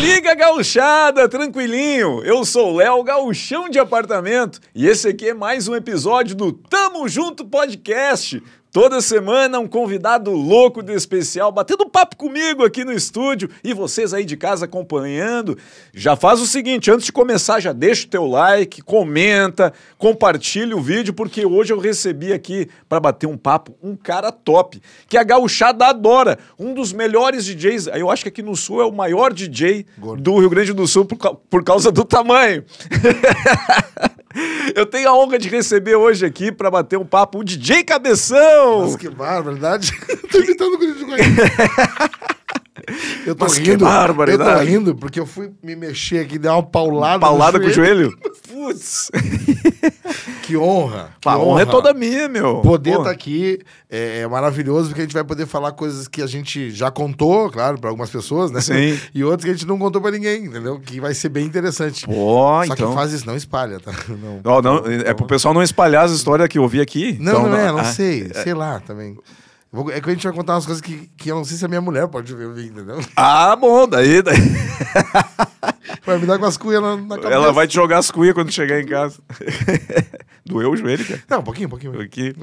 [0.00, 2.22] Liga, gauchada, tranquilinho.
[2.24, 7.08] Eu sou Léo, gauchão de apartamento, e esse aqui é mais um episódio do Tamo
[7.08, 8.42] Junto Podcast.
[8.74, 14.12] Toda semana um convidado louco de especial batendo papo comigo aqui no estúdio e vocês
[14.12, 15.56] aí de casa acompanhando.
[15.94, 20.80] Já faz o seguinte, antes de começar já deixa o teu like, comenta, compartilha o
[20.80, 25.22] vídeo porque hoje eu recebi aqui para bater um papo um cara top, que a
[25.22, 29.32] gauchada adora, um dos melhores DJs, eu acho que aqui no sul é o maior
[29.32, 30.20] DJ Gordo.
[30.20, 32.64] do Rio Grande do Sul por, por causa do tamanho.
[34.74, 38.82] Eu tenho a honra de receber hoje aqui para bater um papo o DJ Cabeção.
[38.82, 39.92] Nossa, que barbaridade.
[40.30, 41.04] Tô imitando o Corinthians
[43.24, 43.86] Eu tô Mas rindo.
[44.26, 47.20] Eu tô rindo porque eu fui me mexer aqui, dar uma paulada.
[47.20, 48.16] Paulada com o joelho?
[48.52, 49.10] Putz.
[50.42, 51.10] Que honra.
[51.20, 52.60] Que a honra é toda minha, meu.
[52.62, 56.26] Poder estar aqui é, é maravilhoso porque a gente vai poder falar coisas que a
[56.26, 58.60] gente já contou, claro, para algumas pessoas, né?
[58.60, 58.98] Sim.
[59.14, 60.80] E outras que a gente não contou para ninguém, entendeu?
[60.80, 62.04] Que vai ser bem interessante.
[62.04, 62.88] Pô, Só então.
[62.88, 63.92] que faz isso, não espalha, tá?
[64.08, 67.16] Não, Ó, não, é pro pessoal não espalhar as histórias que eu ouvi aqui.
[67.20, 68.30] Não, Então, não é, não ah, sei.
[68.32, 69.16] Sei lá também.
[69.74, 71.64] Vou- É que a gente vai contar umas coisas que, que eu não sei se
[71.64, 73.00] a minha mulher pode ouvir, entendeu?
[73.16, 74.36] Ah, bom, daí, daí
[76.06, 77.32] Vai me dar com as cuias na, na cabeça.
[77.34, 79.18] ela vai te jogar as cuias quando chegar em casa.
[80.46, 81.22] Doeu o joelho, cara.
[81.28, 82.00] Não, um pouquinho, um pouquinho.
[82.00, 82.34] Aqui.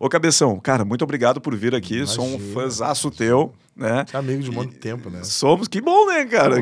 [0.00, 2.04] Ô, Cabeção, cara, muito obrigado por vir aqui.
[2.06, 2.54] Sou um Imagina.
[2.54, 4.04] fãzaço teu, né?
[4.12, 5.20] É amigo de um monte de tempo, né?
[5.22, 6.56] Somos, que bom, né, cara?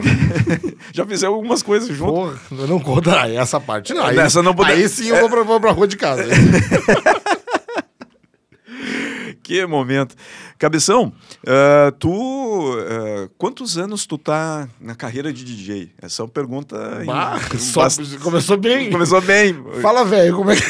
[0.93, 2.15] Já fizemos algumas coisas juntos.
[2.15, 3.95] Porra, eu não conto ah, essa parte.
[3.95, 6.25] Não, aí, Nessa não pode- aí sim eu vou pra, vou pra rua de casa.
[9.45, 10.17] Que momento.
[10.59, 11.13] Cabeção,
[11.47, 12.75] ah, tu.
[12.89, 15.93] ah, quantos anos tu tá na carreira de DJ?
[16.01, 17.03] Essa é uma pergunta.
[17.05, 18.91] Bah, em- só- bast- começou bem.
[18.91, 19.55] Começou bem.
[19.83, 20.63] Fala, velho, como é que.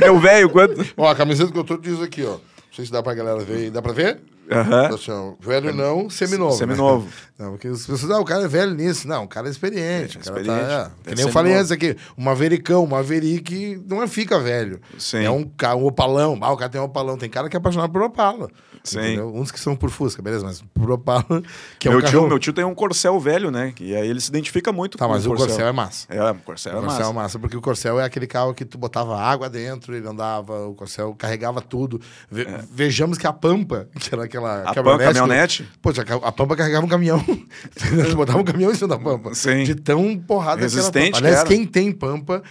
[0.00, 0.82] Meu velho, quanto.
[0.96, 2.32] Ó, a camiseta que eu tô diz aqui, ó.
[2.32, 2.40] Não
[2.74, 3.70] sei se dá pra galera ver.
[3.70, 4.18] Dá pra ver?
[4.52, 6.56] Ó, velho não, seminovo.
[6.56, 7.06] Seminovo.
[7.06, 7.12] Né?
[7.42, 9.08] Não, porque as pessoas, ah, o cara é velho nisso.
[9.08, 10.16] Não, o cara é experiente.
[10.16, 10.68] o cara experiente.
[10.68, 11.08] Tá, é.
[11.08, 14.80] Que nem eu falei antes aqui, um mavericão, um maverick não é fica velho.
[14.96, 15.24] Sim.
[15.24, 16.38] É um, um opalão.
[16.40, 17.18] Ah, o cara tem um opalão.
[17.18, 18.48] Tem cara que é apaixonado por opala.
[18.84, 18.98] Sim.
[18.98, 19.32] entendeu?
[19.34, 21.24] Uns que são por Fusca, beleza, mas por opala,
[21.78, 22.28] que é meu, um tio, carro...
[22.28, 23.72] meu tio tem um Corcel velho, né?
[23.80, 26.06] E aí ele se identifica muito Tá, com mas o Corcel é massa.
[26.08, 27.10] É, o Corcel é O Corcel massa.
[27.10, 30.66] é massa, porque o Corcel é aquele carro que tu botava água dentro, ele andava,
[30.66, 32.00] o Corcel carregava tudo.
[32.30, 34.68] Ve- Vejamos que a Pampa, que era aquela É.
[34.68, 35.68] A Pampa, caminhonete?
[35.80, 35.90] Pô,
[36.24, 37.22] a Pampa carregava um caminhão.
[38.10, 39.34] tu botava um caminhão em cima da Pampa.
[39.34, 39.64] Sim.
[39.64, 41.48] De tão porrada que era a Resistente que Aliás, era.
[41.48, 42.42] quem tem Pampa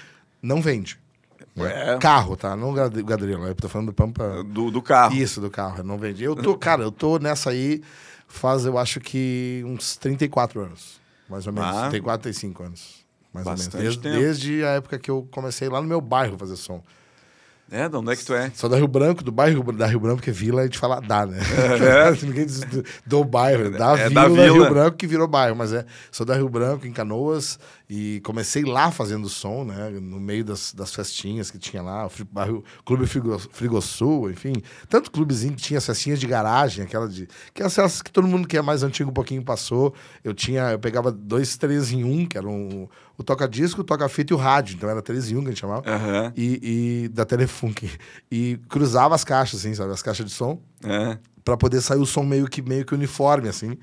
[0.42, 0.98] não vende.
[1.58, 1.98] É.
[2.00, 2.56] Carro, tá?
[2.56, 3.46] Não gad- gadrilo.
[3.46, 4.44] Eu tô falando do Pampa.
[4.44, 5.14] Do, do carro.
[5.14, 6.24] Isso, do carro, não vende.
[6.24, 7.82] Eu tô, cara, eu tô nessa aí
[8.28, 11.00] faz, eu acho que uns 34 anos.
[11.30, 11.70] Mais ou menos.
[11.76, 11.90] Ah.
[11.90, 13.06] 34, 35 anos.
[13.34, 13.66] Mais ou menos.
[13.68, 16.82] Bastante Desde, desde a época que eu comecei lá no meu bairro fazer som.
[17.72, 18.52] É, de onde é que tu é?
[18.54, 21.26] Sou da Rio Branco, do bairro da Rio Branco, porque vila a gente fala dá,
[21.26, 21.40] né?
[22.22, 24.44] Ninguém diz do, do bairro, da, É vila, da vila.
[24.44, 25.86] Rio Branco que virou bairro, mas é.
[26.12, 27.58] Sou da Rio Branco, em Canoas,
[27.90, 29.90] e comecei lá fazendo som, né?
[29.90, 34.54] No meio das, das festinhas que tinha lá, o bairro, Clube Frigo, Frigosul, enfim.
[34.90, 37.26] Tanto clubezinho que tinha as festinhas de garagem, aquela de.
[37.54, 39.94] Que as festas que todo mundo que é mais antigo um pouquinho passou.
[40.26, 42.90] Eu tinha, eu pegava dois, três em um, que eram o,
[43.22, 44.76] o toca-disco, o toca-fita e o rádio.
[44.76, 46.34] Então era três em um que a gente chamava Aham.
[46.36, 47.90] e, e da Telefunk.
[48.32, 49.92] E cruzava as caixas, assim, sabe?
[49.94, 51.18] As caixas de som, É.
[51.46, 53.78] pra poder sair o som meio que, meio que uniforme, assim.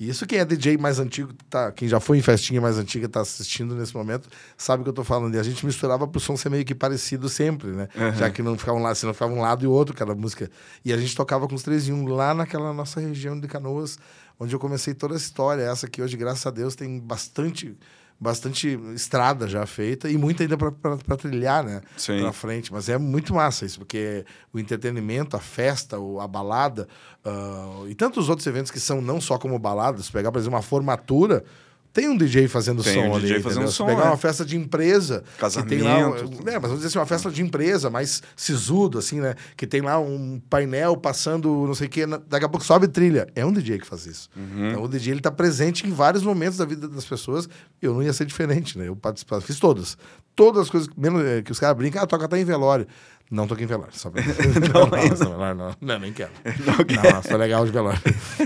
[0.00, 3.08] E isso quem é DJ mais antigo, tá, quem já foi em festinha mais antiga,
[3.08, 5.36] tá assistindo nesse momento, sabe o que eu tô falando.
[5.36, 7.88] E a gente misturava pro som ser meio que parecido sempre, né?
[8.16, 10.50] Já que não ficava um lado, se não ficava um lado e outro, cada música.
[10.84, 13.96] E a gente tocava com os três em um lá naquela nossa região de Canoas,
[14.40, 15.62] onde eu comecei toda essa história.
[15.62, 17.76] Essa que hoje, graças a Deus, tem bastante
[18.18, 21.82] bastante estrada já feita e muita ainda para trilhar, né?
[21.96, 22.20] Sim.
[22.20, 22.72] Pra frente.
[22.72, 26.88] Mas é muito massa isso, porque o entretenimento, a festa, a balada
[27.24, 30.62] ah, e tantos outros eventos que são não só como baladas, pegar, por exemplo, uma
[30.62, 31.44] formatura.
[31.94, 33.28] Tem um DJ fazendo Tem som um ali.
[33.28, 33.70] DJ fazendo entendeu?
[33.70, 34.08] Se som, pegar é.
[34.08, 35.22] uma festa de empresa.
[35.38, 36.48] Que tem lá, Casamento.
[36.48, 39.36] é, mas vamos dizer assim, uma festa de empresa, mais sisudo, assim, né?
[39.56, 43.28] Que tem lá um painel passando, não sei o quê, daqui a pouco sobe trilha.
[43.36, 44.28] É um DJ que faz isso.
[44.36, 44.70] Uhum.
[44.70, 47.48] Então o DJ ele tá presente em vários momentos da vida das pessoas.
[47.80, 48.88] Eu não ia ser diferente, né?
[48.88, 49.96] Eu participava, fiz todas.
[50.34, 52.88] Todas as coisas, menos eh, que os caras brincam, ah, toca até em velório.
[53.30, 54.20] Não toquei em velório, só pra...
[54.74, 56.32] não, não, não, velório não, não, nem quero.
[56.44, 58.00] Não, não, sou legal de velório.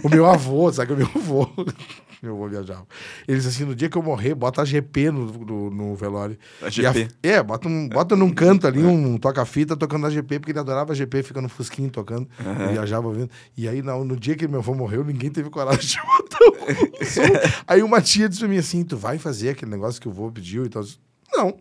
[0.05, 1.51] O meu avô, sabe que o meu avô,
[2.23, 2.87] meu avô viajava.
[3.27, 6.37] Ele disse assim, no dia que eu morrer, bota a GP no, no, no velório.
[6.63, 7.09] A E a- GP.
[7.23, 10.93] é, bota, um, bota num canto ali, um toca-fita tocando a GP, porque ele adorava
[10.93, 12.29] a GP, fica no fusquinho tocando,
[12.61, 13.31] ele viajava ouvindo.
[13.57, 16.39] E aí, no, no dia que meu avô morreu, ninguém teve coragem de botar
[17.01, 17.23] o som.
[17.67, 20.31] Aí uma tia disse pra mim assim, tu vai fazer aquele negócio que o avô
[20.31, 20.83] pediu e tal.
[20.83, 20.99] Disse,
[21.33, 21.57] Não.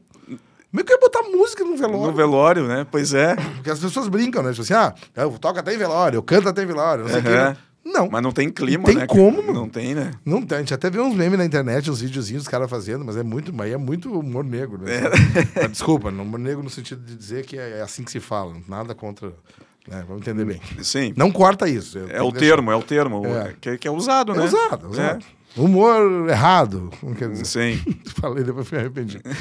[0.69, 2.07] Como é que eu ia botar música no velório?
[2.07, 2.86] No velório, né?
[2.92, 3.36] Pois é.
[3.36, 4.50] Porque as pessoas brincam, né?
[4.51, 7.21] Tipo assim, ah, eu toco até em velório, eu canto até em velório, não sei
[7.21, 7.50] o quê, Aham.
[7.51, 7.57] né?
[7.94, 8.10] Não.
[8.10, 9.07] Mas não tem clima, Tem né?
[9.07, 9.54] como, mano.
[9.54, 10.12] Não tem, né?
[10.25, 13.04] Não tem, a gente até vê uns memes na internet, uns videozinhos dos caras fazendo,
[13.06, 15.01] mas é muito, mas é muito humor negro, né?
[15.56, 18.94] Mas, Desculpa, humor negro no sentido de dizer que é assim que se fala, nada
[18.94, 19.30] contra.
[19.88, 20.04] né?
[20.07, 20.62] Vamos entender bem.
[20.84, 21.13] Sim.
[21.16, 21.98] Não corta isso.
[21.98, 23.54] É tenho o termo, é o termo É.
[23.60, 24.44] Que, que é usado, É né?
[24.44, 25.25] usado, é usado.
[25.56, 26.92] Humor errado.
[27.01, 27.30] Não quer É.
[27.30, 27.45] dizer.
[27.45, 27.80] Sim.
[28.22, 29.19] Falei, depois me arrependi.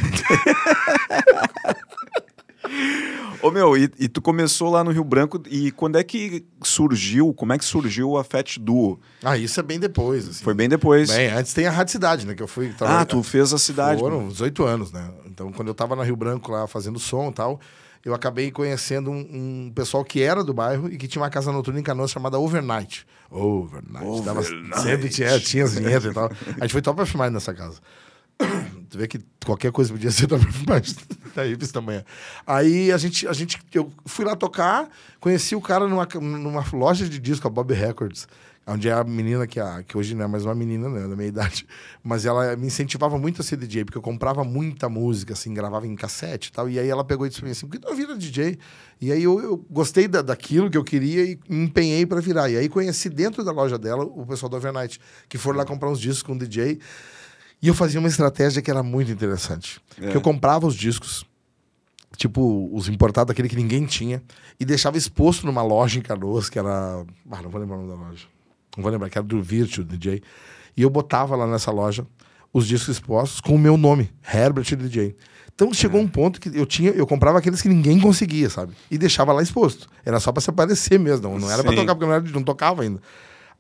[3.43, 7.35] Ô, meu, e, e tu começou lá no Rio Branco, e quando é que surgiu,
[7.35, 8.99] como é que surgiu a Fat Duo?
[9.23, 10.27] Ah, isso é bem depois.
[10.29, 10.43] Assim.
[10.43, 11.11] Foi bem depois.
[11.11, 12.35] Bem, antes tem a Rádio Cidade, né?
[12.35, 12.75] Que eu fui.
[12.81, 14.01] ah, tu fez a cidade.
[14.01, 15.11] Foram 18 anos, né?
[15.27, 17.61] Então, quando eu tava na Rio Branco lá fazendo som e tal,
[18.05, 21.53] eu acabei conhecendo um, um pessoal que era do bairro e que tinha uma casa
[21.53, 23.07] noturna em Canoas chamada Overnight.
[23.31, 24.23] Overnight.
[24.25, 24.81] Dava- Overnight.
[24.81, 26.31] sempre tinha, tinha as vinhetas e tal.
[26.59, 27.81] A gente foi top of mind nessa casa.
[28.89, 30.95] Tu vê que qualquer coisa podia ser of mind.
[31.35, 32.05] Daí, bis tamanho.
[32.47, 34.89] Aí a gente, a gente, eu fui lá tocar,
[35.21, 38.29] conheci o cara numa, numa loja de disco, a Bob Records,
[38.67, 41.15] onde é a menina que, a, que hoje não é mais uma menina, né, da
[41.15, 41.67] minha idade,
[42.03, 45.87] mas ela me incentivava muito a ser DJ, porque eu comprava muita música, assim, gravava
[45.87, 47.95] em cassete e tal, e aí ela pegou e disse pra mim assim, por que
[47.95, 48.59] vira DJ?
[49.01, 52.49] E aí eu, eu gostei da, daquilo que eu queria e me empenhei para virar.
[52.49, 54.99] E aí conheci dentro da loja dela o pessoal do Overnight,
[55.29, 56.79] que foram lá comprar uns discos com o DJ,
[57.63, 59.81] e eu fazia uma estratégia que era muito interessante.
[60.01, 60.11] É.
[60.11, 61.25] Que eu comprava os discos,
[62.17, 64.23] tipo, os importados, aquele que ninguém tinha,
[64.59, 67.05] e deixava exposto numa loja em Canoas, que era.
[67.31, 68.27] Ah, não vou lembrar o nome da loja.
[68.77, 70.23] Não vou lembrar, que era do Virtue DJ.
[70.77, 72.07] E eu botava lá nessa loja
[72.53, 75.17] os discos expostos com o meu nome, Herbert DJ.
[75.55, 78.75] Então chegou um ponto que eu tinha, eu comprava aqueles que ninguém conseguia, sabe?
[78.91, 79.89] E deixava lá exposto.
[80.05, 81.75] Era só pra se aparecer mesmo, não, não era Sim.
[81.75, 83.01] tocar, porque não, era, não tocava ainda.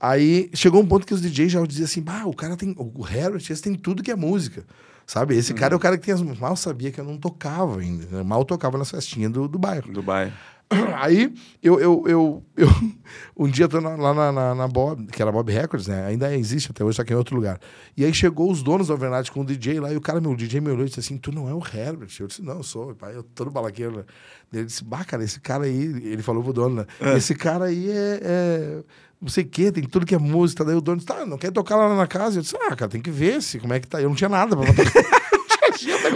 [0.00, 2.74] Aí chegou um ponto que os DJs já diziam assim: o cara tem.
[2.76, 4.64] O Herbert, esse tem tudo que é música.
[5.06, 5.36] Sabe?
[5.36, 6.20] Esse cara é o cara que tem as.
[6.20, 8.06] Mal sabia que eu não tocava ainda.
[8.10, 8.22] né?
[8.24, 9.92] Mal tocava nas festinhas do, do bairro.
[9.92, 10.32] Do bairro.
[10.96, 11.32] Aí
[11.62, 12.68] eu, eu, eu, eu
[13.36, 16.06] um dia tô lá na, na, na Bob, que era Bob Records, né?
[16.06, 17.60] Ainda existe até hoje, só que em outro lugar.
[17.96, 20.32] E aí chegou os donos da Overnight com o DJ lá, e o cara, meu,
[20.32, 22.10] o DJ me olhou e disse assim: Tu não é o Herbert?
[22.18, 24.04] Eu disse: Não, eu sou, pai, eu tô no balaqueiro.
[24.52, 27.16] Ele disse: Bah, cara, esse cara aí, ele falou pro dono, né?
[27.16, 28.20] Esse cara aí é.
[28.22, 28.82] é
[29.18, 30.62] não sei o quê, tem tudo que é música.
[30.64, 32.38] Daí o dono disse: Tá, não quer tocar lá na casa?
[32.38, 34.00] Eu disse: Ah, cara, tem que ver se, como é que tá.
[34.00, 35.20] Eu não tinha nada pra tocar.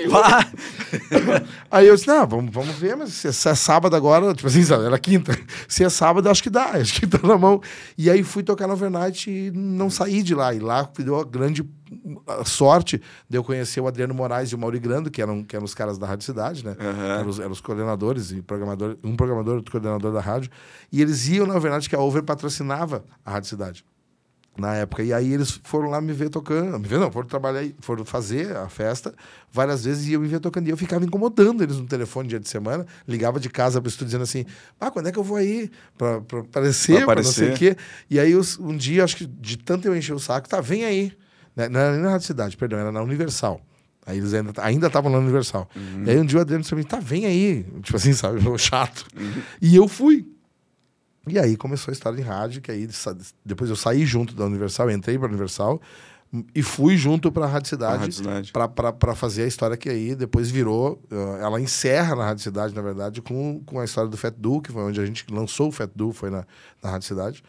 [0.08, 0.46] Vá!
[1.70, 4.62] Aí eu disse, não, vamos, vamos ver, mas se, se é sábado agora, tipo assim,
[4.62, 5.36] sabe, era quinta.
[5.68, 7.60] Se é sábado, acho que dá, acho que tá na mão.
[7.96, 10.54] E aí fui tocar no overnight e não saí de lá.
[10.54, 11.68] E lá me deu a grande
[12.44, 15.64] sorte de eu conhecer o Adriano Moraes e o Mauri Grando, que eram, que eram
[15.64, 16.76] os caras da Rádio Cidade, né?
[16.78, 17.18] Aham.
[17.18, 20.50] Eram, os, eram os coordenadores e programadores, um programador e outro coordenador da rádio.
[20.92, 23.84] E eles iam na overnight que a Over patrocinava a Rádio Cidade
[24.58, 25.02] na época.
[25.02, 26.78] E aí eles foram lá me ver tocando.
[26.78, 29.14] Me ver não, foram trabalhar, foram fazer a festa
[29.50, 30.66] várias vezes e eu me ver tocando.
[30.68, 32.86] E eu ficava incomodando eles no telefone dia de semana.
[33.08, 34.44] Ligava de casa para o estúdio dizendo assim:
[34.80, 35.70] ah, quando é que eu vou aí?
[35.96, 37.74] Para aparecer, Pra para não sei o aparecer.
[37.76, 37.82] quê.
[38.10, 40.84] E aí os- um dia, acho que de tanto eu encher o saco, tá, vem
[40.84, 41.12] aí.
[41.56, 43.60] Né, Não era nem na Rádio Cidade, perdão, era na Universal.
[44.06, 45.68] Aí eles ainda ainda estavam na Universal.
[46.04, 47.64] E aí um dia o Adriano disse pra mim, tá, vem aí.
[47.82, 48.40] Tipo assim, sabe?
[48.58, 49.06] Chato.
[49.60, 50.26] E eu fui.
[51.26, 52.88] E aí começou a história em rádio, que aí
[53.44, 55.80] depois eu saí junto da Universal, entrei para Universal
[56.54, 58.52] e fui junto para a Rádio Cidade
[59.00, 61.02] para fazer a história que aí depois virou.
[61.40, 64.72] ela encerra na Rádio Cidade, na verdade, com, com a história do Fat Du, que
[64.72, 66.46] foi onde a gente lançou o Fat Du, foi na,
[66.82, 67.42] na Rádio Cidade.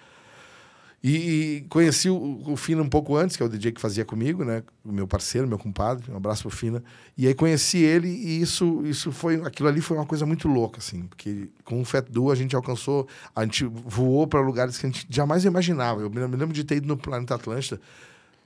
[1.03, 4.45] E, conheci o, o Fina um pouco antes, que é o DJ que fazia comigo,
[4.45, 4.61] né?
[4.85, 6.11] O meu parceiro, meu compadre.
[6.11, 6.83] Um abraço pro Fina.
[7.17, 9.41] E aí conheci ele e isso, isso foi...
[9.43, 11.03] Aquilo ali foi uma coisa muito louca, assim.
[11.03, 13.07] Porque com o Fat Duo a gente alcançou...
[13.35, 16.01] A gente voou para lugares que a gente jamais imaginava.
[16.01, 17.81] Eu me me lembro de ter ido no Planeta Atlântida,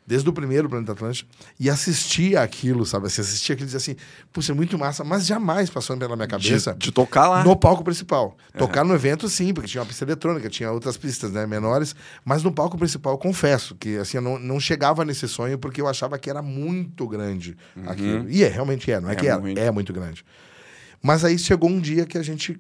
[0.08, 1.28] desde o primeiro Planeta Atlântida,
[1.60, 3.08] e assistia aquilo, sabe?
[3.08, 3.96] Assim, assistia aquilo e dizia assim,
[4.32, 7.44] puxa, é muito massa, mas jamais passou pela minha cabeça De, de tocar lá.
[7.44, 8.38] no palco principal.
[8.58, 12.44] Tocar no evento, sim, porque tinha uma pista eletrônica, tinha outras pistas né, menores, mas
[12.44, 15.88] no palco principal, eu confesso que assim, eu não, não chegava nesse sonho porque eu
[15.88, 17.58] achava que era muito grande
[17.88, 18.30] aquilo.
[18.30, 19.60] E é, realmente é, não é, É que era, muito.
[19.60, 20.24] é muito grande.
[21.02, 22.60] Mas aí chegou um dia que a gente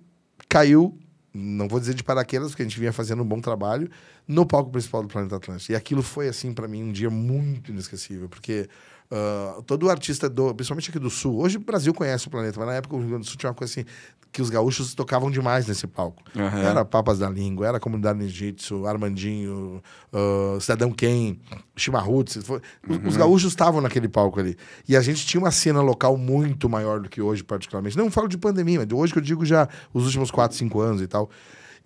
[0.49, 0.97] caiu,
[1.35, 3.89] não vou dizer de paraquedas, porque a gente vinha fazendo um bom trabalho,
[4.25, 5.73] no palco principal do Planeta Atlântico.
[5.73, 8.69] E aquilo foi, assim, para mim, um dia muito inesquecível, porque
[9.12, 12.67] ah, todo artista, do, principalmente aqui do Sul, hoje o Brasil conhece o planeta, mas
[12.67, 13.85] na época o Rio Grande do Sul tinha uma coisa assim,
[14.31, 16.21] que os gaúchos tocavam demais nesse palco.
[16.35, 16.59] Aham.
[16.62, 19.81] Era Papas da Língua, era Comunidade Ninjitsu, Armandinho,
[20.12, 21.38] ah, Cidadão Ken,
[21.75, 22.35] Chimarruts.
[22.38, 22.62] os-
[23.07, 24.57] Os gaúchos estavam naquele palco ali.
[24.89, 27.97] E a gente tinha uma cena local muito maior do que hoje, particularmente.
[27.97, 30.81] Não falo de pandemia, mas de hoje que eu digo já os últimos 4, 5
[30.81, 31.29] anos e tal.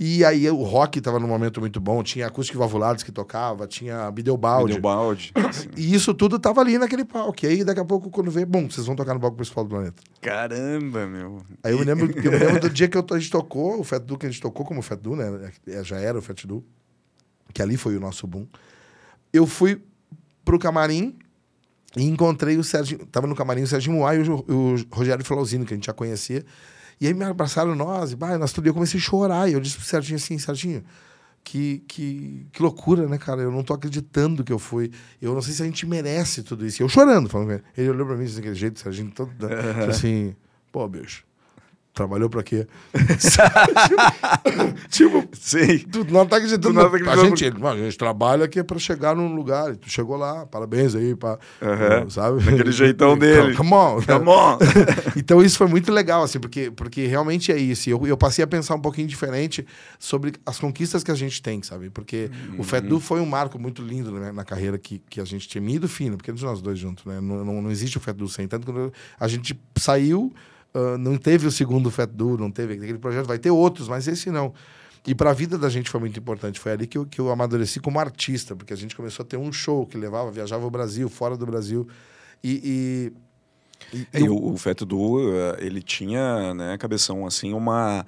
[0.02, 4.10] E aí o rock estava num momento muito bom, tinha acústico valvulados que tocava, tinha
[4.10, 4.72] Bideobaldi.
[5.36, 5.68] Assim.
[5.76, 7.46] E isso tudo estava ali naquele palco.
[7.46, 9.70] E aí daqui a pouco, quando vê, bom, vocês vão tocar no palco principal do
[9.72, 10.02] planeta.
[10.22, 11.42] Caramba, meu.
[11.62, 13.84] Aí eu me lembro, eu me lembro do dia que eu- a gente tocou, o
[13.84, 15.52] Fat Du que a gente tocou como Fat Du, né?
[15.68, 16.64] É, Já era o Fat Du.
[17.54, 18.48] que ali foi o nosso boom.
[19.34, 19.82] Eu fui
[20.46, 21.18] pro camarim
[21.98, 23.06] e encontrei o Sérgio.
[23.08, 25.94] Tava no camarim o Sérgio Moá e o, o Rogério Flauzino, que a gente já
[25.94, 26.46] conhecia.
[27.00, 28.68] E aí me abraçaram nós, e bah, nós tudo.
[28.68, 29.50] Eu comecei a chorar.
[29.50, 30.84] E eu disse pro Serginho assim, Serginho,
[31.44, 33.42] que, que, que loucura, né, cara?
[33.42, 34.92] Eu não tô acreditando que eu fui.
[35.22, 36.82] Eu não sei se a gente merece tudo isso.
[36.82, 37.64] E eu chorando, falando com ele.
[37.78, 39.32] Ele olhou pra mim daquele jeito, Serginho, todo.
[39.40, 39.86] Né?
[39.90, 40.36] assim,
[40.72, 41.29] pô, bicho
[41.94, 42.68] trabalhou pra quê?
[44.90, 45.80] tipo, Sim.
[45.80, 46.74] Tu não tá acreditando.
[46.74, 49.76] Não, a, gente, a gente trabalha aqui pra chegar num lugar.
[49.76, 52.10] Tu chegou lá, parabéns aí, pra, uhum.
[52.12, 52.48] sabe?
[52.48, 53.56] Aquele jeitão dele.
[53.56, 54.02] Come on.
[54.02, 54.58] Come on.
[55.18, 57.90] então isso foi muito legal, assim, porque, porque realmente é isso.
[57.90, 59.66] Eu, eu passei a pensar um pouquinho diferente
[59.98, 61.90] sobre as conquistas que a gente tem, sabe?
[61.90, 62.60] Porque uhum.
[62.60, 65.62] o Fedu foi um marco muito lindo né, na carreira que, que a gente tinha.
[65.62, 67.20] Mim e do Fino, porque nós dois juntos, né?
[67.20, 68.48] Não, não, não existe o Fedu sem.
[68.48, 70.34] Tanto que a gente saiu
[70.74, 74.08] Uh, não teve o segundo Fat Do, não teve aquele projeto, vai ter outros, mas
[74.08, 74.54] esse não.
[75.08, 76.60] E para a vida da gente foi muito importante.
[76.60, 79.38] Foi ali que eu, que eu amadureci como artista, porque a gente começou a ter
[79.38, 81.88] um show que levava, viajava o Brasil, fora do Brasil.
[82.44, 83.12] E.
[83.94, 88.06] e, e, é, e o, o Fat Do, eh, ele tinha, né, cabeção, assim, uma.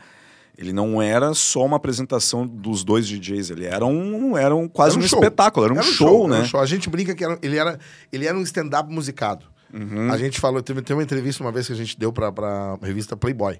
[0.57, 4.95] Ele não era só uma apresentação dos dois DJs, ele era um, era um quase
[4.95, 6.41] era um, um espetáculo, era um, era um show, show, né?
[6.41, 6.59] Um show.
[6.59, 7.79] A gente brinca que era, ele, era,
[8.11, 9.45] ele era um stand-up musicado.
[9.73, 10.11] Uhum.
[10.11, 12.77] A gente falou, teve, teve uma entrevista uma vez que a gente deu pra, pra
[12.81, 13.59] revista Playboy.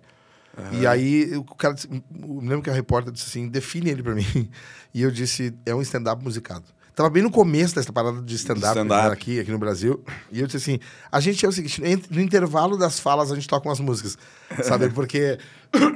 [0.58, 0.82] Uhum.
[0.82, 4.26] E aí o cara, eu lembro que a repórter disse assim, define ele pra mim.
[4.94, 6.66] E eu disse, é um stand-up musicado.
[6.94, 10.04] Tava bem no começo dessa parada de stand-up stand aqui, aqui no Brasil.
[10.32, 10.80] E eu disse assim:
[11.12, 14.18] a gente é o seguinte, no intervalo das falas a gente toca umas músicas.
[14.64, 14.90] Sabe?
[14.94, 15.38] Porque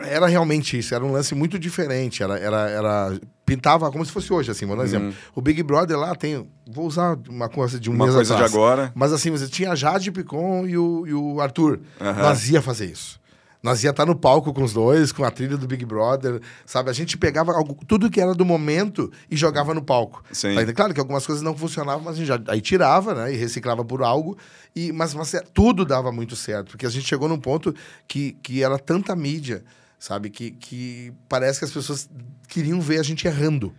[0.07, 2.23] era realmente isso, era um lance muito diferente.
[2.23, 5.07] Era, era, era pintava como se fosse hoje, assim, vou dar um exemplo.
[5.07, 5.13] Uhum.
[5.35, 6.47] O Big Brother lá tem.
[6.65, 8.51] Vou usar uma coisa de um uma coisa atrás.
[8.51, 8.91] de agora.
[8.95, 11.79] Mas assim, você tinha a Jade Picon e o, e o Arthur.
[11.99, 12.13] Uhum.
[12.13, 13.19] Nós ia fazer isso.
[13.65, 16.91] Nós ia estar no palco com os dois, com a trilha do Big Brother, sabe?
[16.91, 20.23] A gente pegava algo, tudo que era do momento e jogava no palco.
[20.31, 20.53] Sim.
[20.53, 20.71] Tá?
[20.71, 23.33] Claro que algumas coisas não funcionavam, mas a gente já, aí tirava, né?
[23.33, 24.37] E reciclava por algo.
[24.75, 27.73] E, mas, mas tudo dava muito certo, porque a gente chegou num ponto
[28.07, 29.63] que, que era tanta mídia,
[29.97, 30.29] sabe?
[30.29, 32.07] Que, que parece que as pessoas
[32.47, 33.73] queriam ver a gente errando.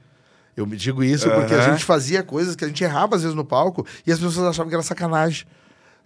[0.56, 1.36] Eu me digo isso uhum.
[1.36, 4.18] porque a gente fazia coisas que a gente errava às vezes no palco e as
[4.18, 5.46] pessoas achavam que era sacanagem.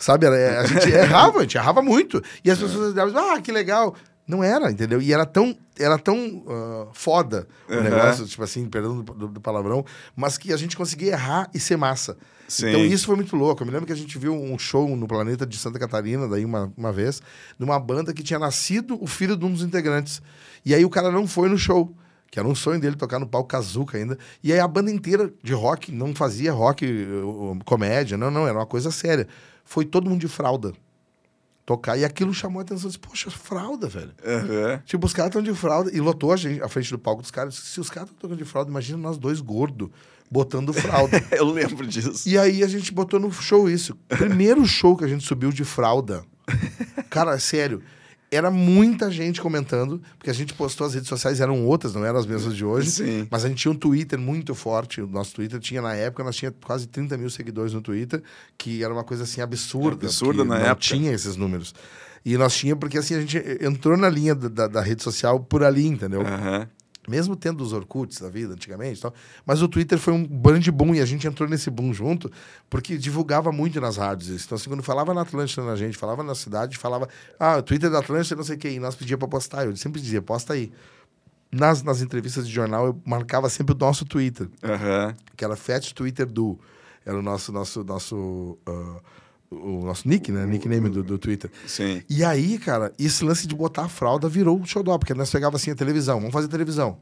[0.00, 0.26] Sabe?
[0.26, 2.22] A gente errava, a gente errava muito.
[2.42, 3.94] E as pessoas diziam, ah, que legal.
[4.26, 5.02] Não era, entendeu?
[5.02, 6.16] E era tão, era tão
[6.46, 7.82] uh, foda o uhum.
[7.82, 11.76] negócio, tipo assim, perdão do, do, palavrão, mas que a gente conseguia errar e ser
[11.76, 12.16] massa.
[12.46, 12.68] Sim.
[12.68, 13.62] Então isso foi muito louco.
[13.62, 16.44] Eu me lembro que a gente viu um show no Planeta de Santa Catarina, daí
[16.44, 17.20] uma, uma vez,
[17.58, 20.22] numa banda que tinha nascido o filho de um dos integrantes.
[20.64, 21.92] E aí o cara não foi no show
[22.30, 24.16] que era um sonho dele tocar no palco Kazuca ainda.
[24.40, 26.86] E aí a banda inteira de rock não fazia rock,
[27.64, 29.26] comédia, não, não, era uma coisa séria
[29.70, 30.72] foi todo mundo de fralda
[31.64, 31.96] tocar.
[31.96, 32.88] E aquilo chamou a atenção.
[32.88, 34.10] Disse, Poxa, fralda, velho.
[34.24, 34.80] Uhum.
[34.84, 35.94] Tipo, os caras estão de fralda.
[35.94, 37.54] E lotou a gente, à frente do palco dos caras.
[37.54, 39.88] Se os caras estão tocando de fralda, imagina nós dois gordos
[40.28, 41.24] botando fralda.
[41.30, 42.28] Eu lembro disso.
[42.28, 43.94] E aí a gente botou no show isso.
[44.08, 46.24] Primeiro show que a gente subiu de fralda.
[47.08, 47.80] Cara, sério
[48.30, 52.18] era muita gente comentando, porque a gente postou as redes sociais, eram outras, não eram
[52.18, 52.90] as mesmas de hoje.
[52.90, 53.26] Sim.
[53.28, 55.00] Mas a gente tinha um Twitter muito forte.
[55.00, 58.22] O nosso Twitter tinha, na época, nós tinha quase 30 mil seguidores no Twitter,
[58.56, 60.06] que era uma coisa assim absurda.
[60.06, 60.76] Absurda na não época.
[60.76, 61.74] tinha esses números.
[62.24, 65.40] E nós tinha, porque assim, a gente entrou na linha da, da, da rede social
[65.40, 66.20] por ali, entendeu?
[66.20, 66.66] Uhum.
[67.10, 69.12] Mesmo tendo os Orkuts da vida antigamente tal.
[69.44, 72.30] Mas o Twitter foi um brand boom e a gente entrou nesse boom junto
[72.68, 74.46] porque divulgava muito nas rádios isso.
[74.46, 77.90] Então, assim, quando falava na Atlântida na gente, falava na cidade, falava, ah, o Twitter
[77.90, 78.70] da Atlântida, não sei o quê.
[78.70, 79.66] E nós pedíamos para postar.
[79.66, 80.72] Eu sempre dizia, posta aí.
[81.52, 84.46] Nas, nas entrevistas de jornal, eu marcava sempre o nosso Twitter.
[84.62, 85.14] Uhum.
[85.36, 86.56] Que era Fat Twitter Do.
[87.04, 89.00] Era o nosso, nosso, nosso uh,
[89.50, 90.46] o nosso nick, né?
[90.46, 91.50] Nickname do, do Twitter.
[91.66, 92.02] Sim.
[92.08, 95.56] E aí, cara, esse lance de botar a fralda virou um xodó, porque nós pegava
[95.56, 96.98] assim a televisão, vamos fazer televisão.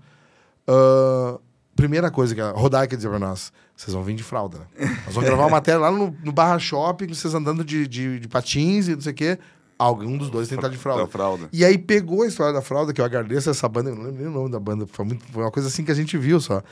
[0.66, 1.38] Uh,
[1.76, 4.66] primeira coisa que a Rodaica dizia pra nós, vocês vão vir de fralda, né?
[5.04, 8.28] Nós vamos gravar uma matéria lá no, no Barra Shopping, vocês andando de, de, de,
[8.28, 9.38] patins e não sei o quê.
[9.78, 11.06] Algum dos dois estar de fralda.
[11.06, 11.48] fralda.
[11.52, 14.18] E aí pegou a história da fralda, que eu agradeço essa banda, eu não lembro
[14.18, 16.40] nem o nome da banda, foi, muito, foi uma coisa assim que a gente viu
[16.40, 16.62] só.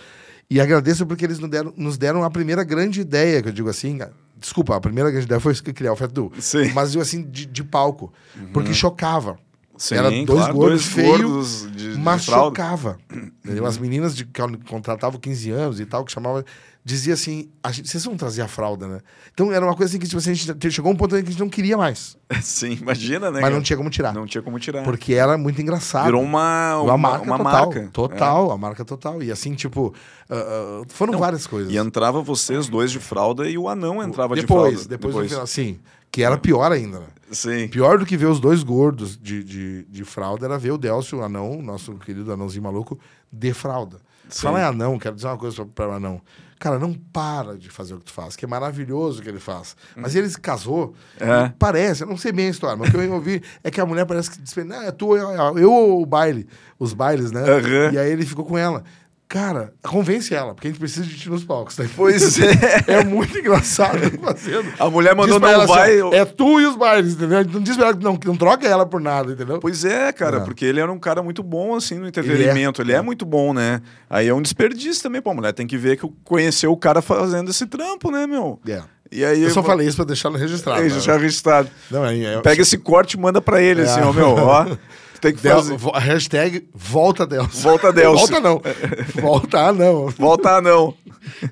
[0.51, 3.69] E agradeço porque eles nos deram, nos deram a primeira grande ideia, que eu digo
[3.69, 3.99] assim,
[4.39, 6.13] Desculpa, a primeira grande ideia foi criar o Fat.
[6.39, 6.73] Sim.
[6.75, 8.13] Mas eu assim, de, de palco.
[8.37, 8.53] Uhum.
[8.53, 9.39] Porque chocava.
[9.79, 12.99] Sim, Era dois claro, gordos feios, mas chocava.
[13.47, 13.65] Uhum.
[13.65, 16.43] As meninas de, que contratavam 15 anos e tal, que chamavam
[16.87, 19.01] dizia assim: gente, vocês vão trazer a fralda, né?
[19.35, 21.23] Então era uma coisa assim que tipo, assim, a gente chegou a um ponto em
[21.23, 22.17] que a gente não queria mais.
[22.41, 23.41] Sim, imagina, né?
[23.41, 24.15] Mas não tinha como tirar.
[24.15, 24.85] Não tinha como tirar.
[24.85, 26.05] Porque era muito engraçado.
[26.05, 27.25] Virou uma, uma, uma marca.
[27.25, 27.91] Uma total, marca.
[27.93, 28.55] Total, é.
[28.55, 29.21] a marca total.
[29.21, 29.93] E assim, tipo,
[30.31, 31.73] uh, uh, foram não, várias coisas.
[31.73, 34.89] E entrava vocês dois de fralda e o anão entrava depois, de fralda.
[34.89, 35.81] Depois, depois final, sim.
[36.13, 37.07] Que era pior ainda, né?
[37.33, 37.67] Sim.
[37.67, 41.19] Pior do que ver os dois gordos de, de, de fralda era ver o Delcio,
[41.19, 42.97] o anão, nosso querido anãozinho maluco,
[43.31, 43.97] de fralda.
[44.29, 44.43] Sim.
[44.43, 46.23] Fala em anão, quero dizer uma coisa para o anão.
[46.59, 49.39] Cara, não para de fazer o que tu faz, que é maravilhoso o que ele
[49.39, 49.77] faz.
[49.95, 51.53] Mas ele se casou, É.
[51.59, 53.85] parece, eu não sei bem a história, mas o que eu ouvi é que a
[53.87, 56.49] mulher parece que disse, não, é tu, eu, eu ou o baile,
[56.79, 57.43] os bailes, né?
[57.43, 57.93] Aham.
[57.93, 58.83] E aí ele ficou com ela.
[59.29, 61.75] Cara, convence ela, porque a gente precisa de ti nos palcos.
[61.75, 61.85] Tá?
[61.97, 62.85] Pois é.
[62.87, 64.73] É muito engraçado ele fazendo.
[64.79, 66.01] A mulher mandou não ela assim, vai.
[66.01, 67.45] ó, é tu e os bailes, entendeu?
[67.45, 69.59] Não diz pra ela que não, que não troca ela por nada, entendeu?
[69.59, 70.41] Pois é, cara, É.
[70.41, 72.81] porque ele era um cara muito bom, assim, no entretenimento.
[72.81, 73.03] Ele é, é.
[73.03, 73.83] muito bom, né?
[74.09, 75.31] Aí é um desperdício também, pô.
[75.31, 78.61] A mulher tem que ver que conheceu o cara fazendo esse trampo, né, meu?
[78.69, 78.81] É.
[79.11, 79.43] E aí.
[79.43, 80.81] Eu só falei isso pra deixar registrado.
[80.81, 81.01] É, né?
[81.01, 81.69] já registrado.
[81.91, 83.85] Não, é, é, Pega esse corte e manda pra ele, É.
[83.85, 84.67] assim, ó, meu, ó.
[85.21, 85.77] Tem que Del, fazer.
[85.99, 87.63] hashtag volta Delcio.
[87.63, 88.19] Volta Delcio.
[88.19, 88.63] volta não.
[89.23, 90.09] volta não.
[90.09, 90.95] Volta, não.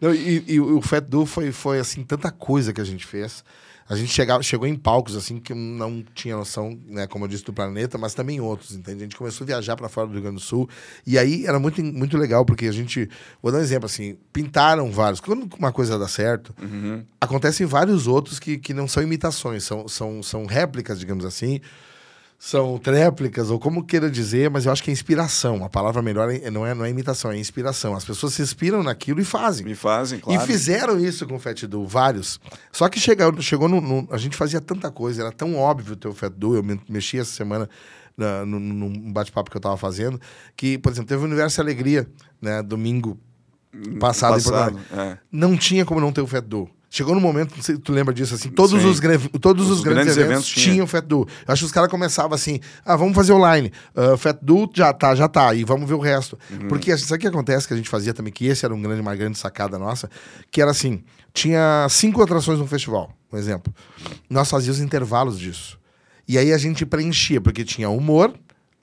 [0.00, 3.44] Não, e, e o Fat Du foi, foi, assim, tanta coisa que a gente fez.
[3.86, 7.44] A gente chegava, chegou em palcos, assim, que não tinha noção, né, como eu disse,
[7.44, 9.00] do planeta, mas também outros, entende?
[9.00, 10.66] A gente começou a viajar para fora do Rio Grande do Sul.
[11.06, 13.10] E aí era muito, muito legal, porque a gente...
[13.42, 14.16] Vou dar um exemplo, assim.
[14.32, 15.20] Pintaram vários.
[15.20, 16.54] Quando uma coisa dá certo,
[17.20, 21.60] acontecem vários outros que, que não são imitações, são, são, são réplicas, digamos assim.
[22.46, 25.64] São tréplicas, ou como queira dizer, mas eu acho que é inspiração.
[25.64, 27.94] A palavra melhor é- não é, não é imitação, é inspiração.
[27.96, 29.64] As pessoas se inspiram naquilo e fazem.
[29.64, 30.42] Me fazem, claro.
[30.42, 32.38] E fizeram isso com o Fat Du, vários.
[32.70, 36.06] Só que chegou, chegou no, no- A gente fazia tanta coisa, era tão óbvio ter
[36.06, 36.54] o Fat Du.
[36.54, 37.66] Eu me, mexi essa semana
[38.14, 40.20] na, no, num bate-papo que eu tava fazendo.
[40.54, 42.06] Que, por exemplo, teve o Universo e Alegria,
[42.42, 42.62] né?
[42.62, 43.18] Domingo
[43.98, 45.16] passado, Passado, é.
[45.32, 46.68] Não tinha como não ter o Fat Du.
[46.96, 48.88] Chegou no momento, não sei se tu lembra disso, assim, todos, Sim.
[48.88, 50.72] os, greve- todos os, Os grandes, grandes eventos, eventos tinha.
[50.74, 51.26] tinham o Fat Du.
[51.44, 53.72] Eu acho que os caras começavam assim, ah, vamos fazer online.
[53.96, 56.38] Ah, Fat Du já tá, já tá, e vamos ver o resto.
[56.52, 56.68] Uhum.
[56.68, 58.80] Porque assim, sabe o que acontece que a gente fazia também, que esse era um
[58.80, 60.08] grande, uma grande sacada nossa,
[60.52, 63.74] que era assim, tinha cinco atrações no festival, um exemplo.
[64.30, 65.76] Nós fazíamos intervalos disso.
[66.28, 68.32] E aí a gente preenchia, porque tinha humor,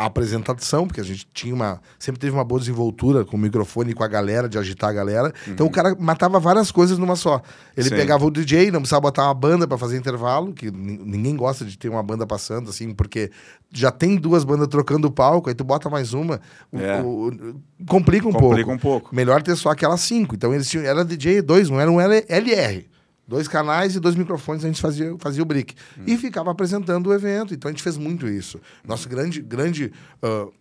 [0.02, 1.80] a apresentação, porque a gente tinha uma.
[2.00, 4.94] Sempre teve uma boa desenvoltura com o microfone e com a galera, de agitar a
[4.94, 5.34] galera.
[5.48, 7.42] Então o cara matava várias coisas numa só.
[7.76, 7.96] Ele Sim.
[7.96, 11.64] pegava o DJ, não precisava botar uma banda para fazer intervalo, que nin- ninguém gosta
[11.66, 13.32] de ter uma banda passando, assim, porque
[13.72, 16.40] já tem duas bandas trocando o palco, aí tu bota mais uma.
[16.72, 17.02] o- É.
[17.02, 18.72] o- o- complica um Complica pouco.
[18.72, 19.16] um pouco.
[19.16, 20.36] Melhor ter só aquelas cinco.
[20.36, 20.86] Então eles tinham.
[20.86, 22.90] Era DJ dois, não era um L- LR.
[23.32, 25.74] Dois canais e dois microfones, a gente fazia, fazia o brick.
[25.98, 26.04] Hum.
[26.06, 27.54] E ficava apresentando o evento.
[27.54, 28.60] Então a gente fez muito isso.
[28.86, 29.94] Nosso grande, grande.
[30.22, 30.54] eu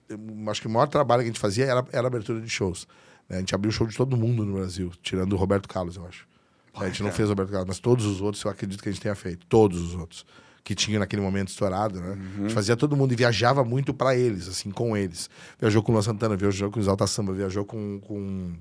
[0.47, 2.87] acho que o maior trabalho que a gente fazia era, era a abertura de shows.
[3.29, 6.29] A gente abriu show de todo mundo no Brasil, tirando o Roberto Carlos, eu acho.
[6.77, 8.93] a gente não fez o Roberto Carlos, mas todos os outros eu acredito que a
[8.93, 9.45] gente tenha feito.
[9.49, 10.25] Todos os outros.
[10.63, 12.17] Que tinha naquele momento estourado, né?
[12.39, 15.29] A gente fazia todo mundo e viajava muito para eles, assim, com eles.
[15.59, 18.55] Viajou com o Luan Santana, viajou com o Exalta Samba, viajou com, com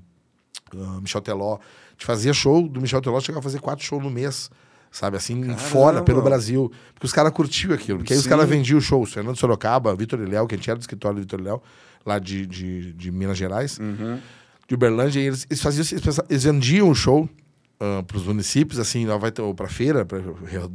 [0.76, 1.54] ah, Michel Teló.
[1.54, 4.50] A gente fazia show do Michel Teló, chegava a fazer quatro shows no mês.
[4.90, 5.58] Sabe, assim, Caramba.
[5.58, 6.70] fora, pelo Brasil.
[6.94, 7.98] Porque os caras curtiam aquilo.
[7.98, 8.30] Porque aí os Sim.
[8.30, 9.04] caras vendiam o show.
[9.06, 11.62] Fernando Sorocaba, Vitor Ilhéu, que a gente era do escritório do Vitor Ilhéu,
[12.04, 13.78] lá de, de, de Minas Gerais,
[14.66, 15.20] de Uberlândia.
[15.20, 15.84] E eles, eles faziam,
[16.28, 17.28] eles, vendiam o show
[18.06, 20.20] para os municípios, assim, lá vai para feira, para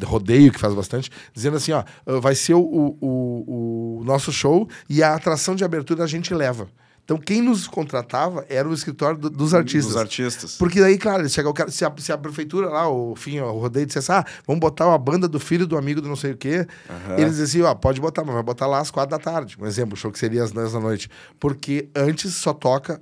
[0.05, 4.67] rodeio, que faz bastante, dizendo assim, ó, ah, vai ser o, o, o nosso show
[4.89, 6.67] e a atração de abertura a gente leva.
[7.06, 9.94] Então, quem nos contratava era o escritório do- dos artistas.
[9.94, 10.56] Dos artistas.
[10.58, 13.39] Porque daí, claro, eles chegam, o cara- se, a, se a prefeitura lá, o fim,
[13.39, 16.32] o rodeio dissesse, ah, vamos botar uma banda do filho do amigo do não sei
[16.32, 17.18] o quê, Aham.
[17.20, 19.56] eles diziam, ó, pode botar, mas vai botar lá às quatro da tarde.
[19.62, 21.08] Um exemplo, o show que seria às 10 da noite.
[21.39, 23.00] Porque antes só toca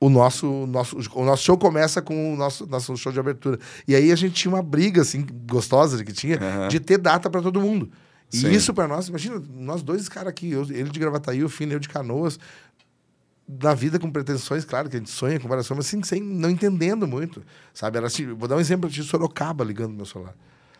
[0.00, 3.58] o nosso, nosso, o nosso show começa com o nosso, nosso show de abertura.
[3.86, 6.68] E aí a gente tinha uma briga, assim, gostosa que tinha, Aham.
[6.68, 7.88] de ter data para todo mundo.
[8.32, 8.50] E Sim.
[8.50, 11.78] isso para nós, imagina, nós dois caras aqui, eu- ele de Gravataí, o Fino, eu
[11.78, 12.40] de Canoas,
[13.48, 16.20] na vida com pretensões, claro, que a gente sonha com várias coisas, mas assim, sem,
[16.22, 17.96] não entendendo muito, sabe?
[17.98, 20.34] Era assim, vou dar um exemplo de Sorocaba ligando no meu celular.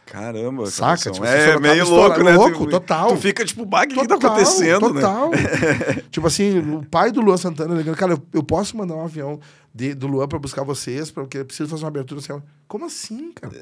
[0.04, 1.10] Caramba, Saca?
[1.10, 2.36] Tipo, é Sorocaba meio estoura- louco, né?
[2.36, 3.08] louco, tu, total.
[3.08, 5.00] Tu fica tipo, bah, o que, que tá acontecendo, né?
[5.00, 5.30] total.
[6.12, 9.40] tipo assim, o pai do Luan Santana ligando, cara, eu, eu posso mandar um avião
[9.74, 12.40] de- do Luan pra buscar vocês, porque eu preciso fazer uma abertura assim.
[12.68, 13.52] Como assim, cara?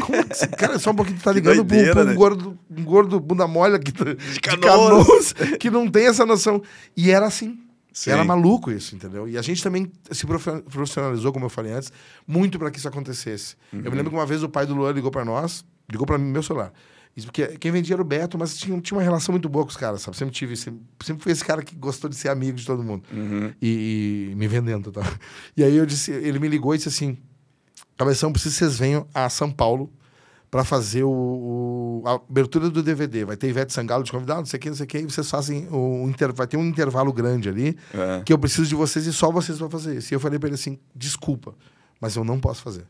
[0.00, 0.46] Como assim?
[0.58, 2.14] Cara, só um pouquinho, tu tá ligando um- doideira, pra um, né?
[2.14, 5.32] gordo, um gordo bunda mole aqui de, de Canoas.
[5.60, 6.60] que não tem essa noção.
[6.96, 7.58] E era assim.
[7.94, 8.10] Sim.
[8.10, 9.28] Era maluco isso, entendeu?
[9.28, 11.92] E a gente também se profissionalizou, como eu falei antes,
[12.26, 13.54] muito para que isso acontecesse.
[13.72, 13.84] Eu Uhum.
[13.84, 16.28] me lembro que uma vez o pai do Luan ligou para nós, ligou para mim
[16.30, 16.72] meu celular.
[17.16, 19.70] Isso porque quem vendia era o Beto, mas tinha, tinha uma relação muito boa com
[19.70, 20.16] os caras, sabe?
[20.16, 23.04] Sempre tive, sempre, sempre fui esse cara que gostou de ser amigo de todo mundo.
[23.12, 23.52] Uhum.
[23.62, 25.02] E, e me vendendo, tá?
[25.56, 27.16] E aí eu disse, ele me ligou e disse assim:
[27.96, 29.88] Cabeção, preciso que vocês venham a São Paulo
[30.54, 33.24] para fazer o, o- a abertura do DVD.
[33.24, 35.04] Vai ter Ivete Sangalo de convidado, não sei o que, não sei o que, e
[35.04, 38.22] vocês fazem o inter, vai ter um intervalo grande ali É.
[38.24, 40.12] que eu preciso de vocês e só vocês vão fazer isso.
[40.12, 41.56] E eu falei para ele assim: desculpa,
[42.00, 42.86] mas eu não posso fazer.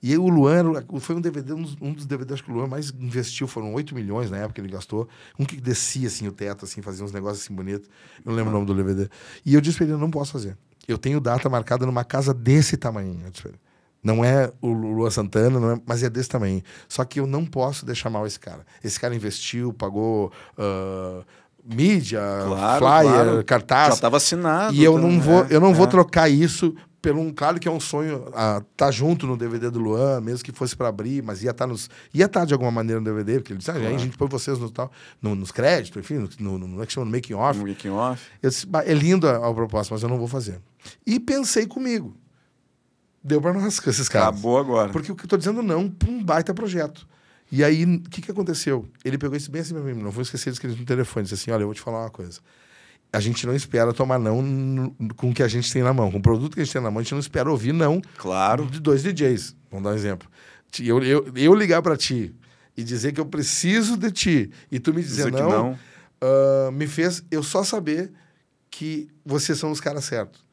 [0.00, 2.68] E aí o Luan foi um DVD, um dos, um dos DVDs que o Luan
[2.68, 5.08] mais investiu, foram 8 milhões na época que ele gastou.
[5.36, 7.88] Um que descia assim o teto, assim, fazia uns negócios assim bonitos.
[8.24, 9.10] Eu não lembro o nome do DVD.
[9.44, 10.56] E eu disse pra ele, não posso fazer.
[10.86, 13.18] Eu tenho data marcada numa casa desse tamanho.
[13.24, 13.58] Eu disse pra ele.
[14.02, 16.62] Não é o Luan Santana, não é- mas é desse tamanho.
[16.88, 18.64] Só que eu não posso deixar mal esse cara.
[18.82, 21.22] Esse cara investiu, pagou ah,
[21.64, 23.44] mídia, Claro, flyer, claro.
[23.44, 23.88] cartaz.
[23.88, 24.74] Já estava assinado.
[24.74, 25.88] E eu não vou, é, eu não vou é.
[25.88, 29.78] trocar isso pelo um, claro que é um sonho estar tá junto no DVD do
[29.78, 33.00] Luan, mesmo que fosse para abrir, mas ia estar nos ia estar de alguma maneira
[33.00, 34.90] no DVD, porque ele disse, ah, aí a gente põe vocês no tal,
[35.22, 37.60] no- nos créditos, enfim, no, no, no, no, é no making off.
[37.60, 38.20] Um making off.
[38.42, 40.60] Eu disse, "Bah, é lindo a, a proposta, mas eu não vou fazer.
[41.06, 42.16] E pensei comigo.
[43.28, 44.28] Deu para nós com esses caras.
[44.28, 44.90] Acabou agora.
[44.90, 47.06] Porque o que eu tô dizendo não para um baita projeto.
[47.50, 48.86] E aí, o que, que aconteceu?
[49.04, 51.24] Ele pegou isso bem assim pra mim, não vou esquecer de escrever no telefone.
[51.24, 52.40] Disse assim: olha, eu vou te falar uma coisa.
[53.10, 56.10] A gente não espera tomar não com o que a gente tem na mão.
[56.10, 58.02] Com o produto que a gente tem na mão, a gente não espera ouvir não
[58.18, 58.66] Claro.
[58.66, 59.56] de dois DJs.
[59.70, 60.28] Vamos dar um exemplo.
[60.80, 62.34] Eu, eu, eu ligar para ti
[62.76, 65.78] e dizer que eu preciso de ti e tu me dizer, que não, não.
[66.20, 68.12] ah, me fez eu só saber
[68.70, 70.44] que vocês são os caras certos.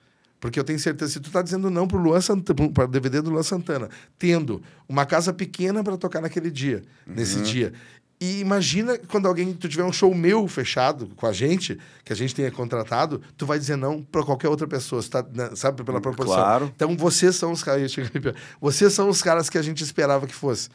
[0.45, 3.31] Porque eu tenho certeza, se tu tá dizendo não pro Luan Santana, para DVD do
[3.31, 7.73] Luan Santana, tendo uma casa pequena para tocar naquele dia, nesse dia.
[8.21, 12.15] E imagina quando alguém, tu tiver um show meu fechado com a gente, que a
[12.15, 15.99] gente tenha contratado, tu vai dizer não para qualquer outra pessoa, tá, né, sabe, pela
[15.99, 16.36] proporção.
[16.36, 16.71] Claro.
[16.75, 17.91] Então vocês são os caras,
[18.62, 20.69] vocês são os caras que a gente esperava que fosse.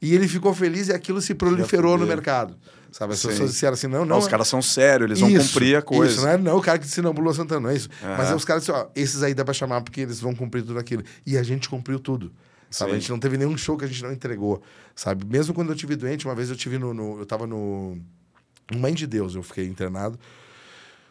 [0.00, 2.56] E ele ficou feliz e aquilo se proliferou no mercado.
[2.92, 3.28] Sabe, as Sim.
[3.28, 4.18] pessoas disseram assim, não, Não, não.
[4.18, 6.12] os caras são sérios, eles vão Isso, cumprir a coisa.
[6.14, 7.76] Isso, não é, não é o cara que disse não pro Lua Santana, não é
[7.76, 7.88] isso.
[8.02, 8.14] Aham.
[8.16, 10.62] Mas é os caras que ó, esses aí dá pra chamar porque eles vão cumprir
[10.64, 11.02] tudo aquilo.
[11.26, 12.32] E a gente cumpriu tudo.
[12.70, 12.90] Sabe?
[12.92, 12.96] Sim.
[12.96, 14.62] A gente não teve nenhum show que a gente não entregou.
[14.94, 15.24] Sabe?
[15.26, 16.92] Mesmo quando eu tive doente, uma vez eu tive no.
[16.94, 17.98] no- eu tava no.
[18.74, 20.18] Mãe de Deus, eu fiquei internado.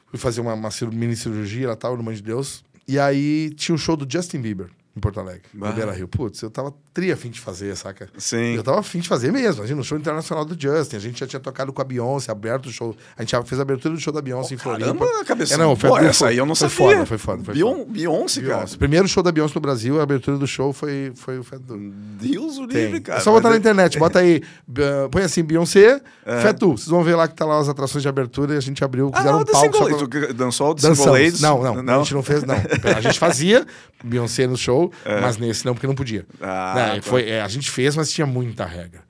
[0.08, 2.64] Fui fazer uma, uma mini cirurgia lá tal, no Mãe de Deus.
[2.88, 6.08] E aí tinha o show do Justin Bieber em Porto Alegre, no Beira Rio.
[6.08, 8.08] Putz, eu tava tri afim de fazer, saca?
[8.18, 8.56] Sim.
[8.56, 9.60] Eu tava afim de fazer mesmo.
[9.62, 10.96] Imagina, o show internacional do Justin.
[10.96, 12.96] A gente já tinha tocado com a Beyoncé, aberto o show.
[13.18, 14.86] A gente já fez a abertura do show da Beyoncé em Floripa.
[14.94, 15.54] Caramba, cabeça.
[15.54, 16.94] É, não, foi, Pô, foi- essa aí eu não foi sabia.
[16.96, 17.86] Foda, foi foda, foi foda.
[17.90, 18.56] Beyoncé, cara.
[18.58, 18.78] Beyoncé.
[18.78, 21.78] Primeiro show da Beyoncé no Brasil, a abertura do show foi, foi o Fetu.
[22.22, 23.20] Deus o livre, cara.
[23.20, 26.40] é só botar Mas na é- internet, bota aí, uh, põe assim, Beyoncé, É.
[26.42, 26.72] Fetu.
[26.78, 29.10] Vocês vão ver lá que tá lá as atrações de abertura e a gente abriu,
[29.14, 29.76] Ah, fizeram não, um palco.
[29.76, 31.12] Single pra- Dançou o Single.
[31.12, 31.42] Ladies?
[31.42, 32.56] Não, não, a gente não fez, não.
[32.96, 33.66] A gente fazia
[34.04, 34.85] Beyoncé no show,
[35.21, 36.26] mas nesse não, porque não podia.
[36.39, 36.45] É.
[36.45, 37.02] Ah, Né, tá.
[37.04, 39.04] foi, é, a gente fez, mas tinha muita regra.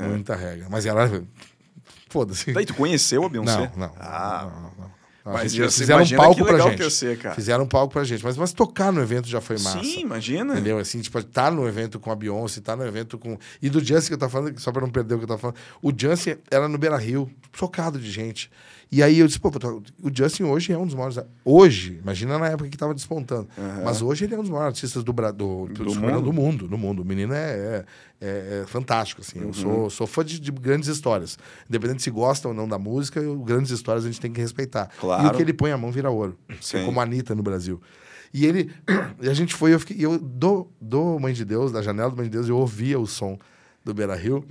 [0.00, 0.66] Muita regra.
[0.70, 1.22] Mas era.
[2.08, 2.52] Foda-se.
[2.52, 3.70] Daí tu conheceu a Beyoncé?
[3.76, 3.94] Não, não.
[3.98, 4.90] Ah, não, não, não.
[5.22, 6.90] Mas gente- fizeram um palco pra gente.
[6.90, 7.34] ser, cara.
[7.34, 8.24] Fizeram um palco pra gente.
[8.24, 9.78] Mas, mas tocar no evento já foi massa.
[9.82, 10.54] Sim, imagina.
[10.54, 10.78] Entendeu?
[10.78, 13.38] Assim, tipo, tá no evento com a Beyoncé, tá no evento com.
[13.60, 15.38] E do Justin que eu tava falando, só pra não perder o que eu tava
[15.38, 15.56] falando.
[15.82, 18.50] O Justin era no Beira Rio, chocado de gente.
[18.92, 19.48] E aí eu disse, pô,
[20.02, 21.16] o Justin hoje é um dos maiores.
[21.44, 23.48] Hoje, imagina na época que tava despontando.
[23.84, 26.20] Mas hoje ele é um dos maiores artistas do, Bra- do, do, Do mundo.
[26.22, 26.68] do mundo.
[26.68, 27.02] Do mundo.
[27.02, 27.84] O menino é, é,
[28.20, 29.38] é- é fantástico, assim.
[29.40, 31.38] Eu sou, sou fã de, de grandes histórias.
[31.68, 34.90] Independente se gosta ou não da música, eu- grandes histórias a gente tem que respeitar.
[34.98, 35.24] Claro.
[35.24, 36.36] E o que ele põe a mão vira ouro.
[36.60, 36.78] Sim.
[36.78, 37.80] É como a Anitta no Brasil.
[38.34, 38.72] E ele.
[39.22, 40.04] E a gente foi, eu fiquei.
[40.04, 43.06] Eu do, do Mãe de Deus, da janela do Mãe de Deus, eu ouvia o
[43.06, 43.38] som
[43.84, 44.44] do Beira Rio.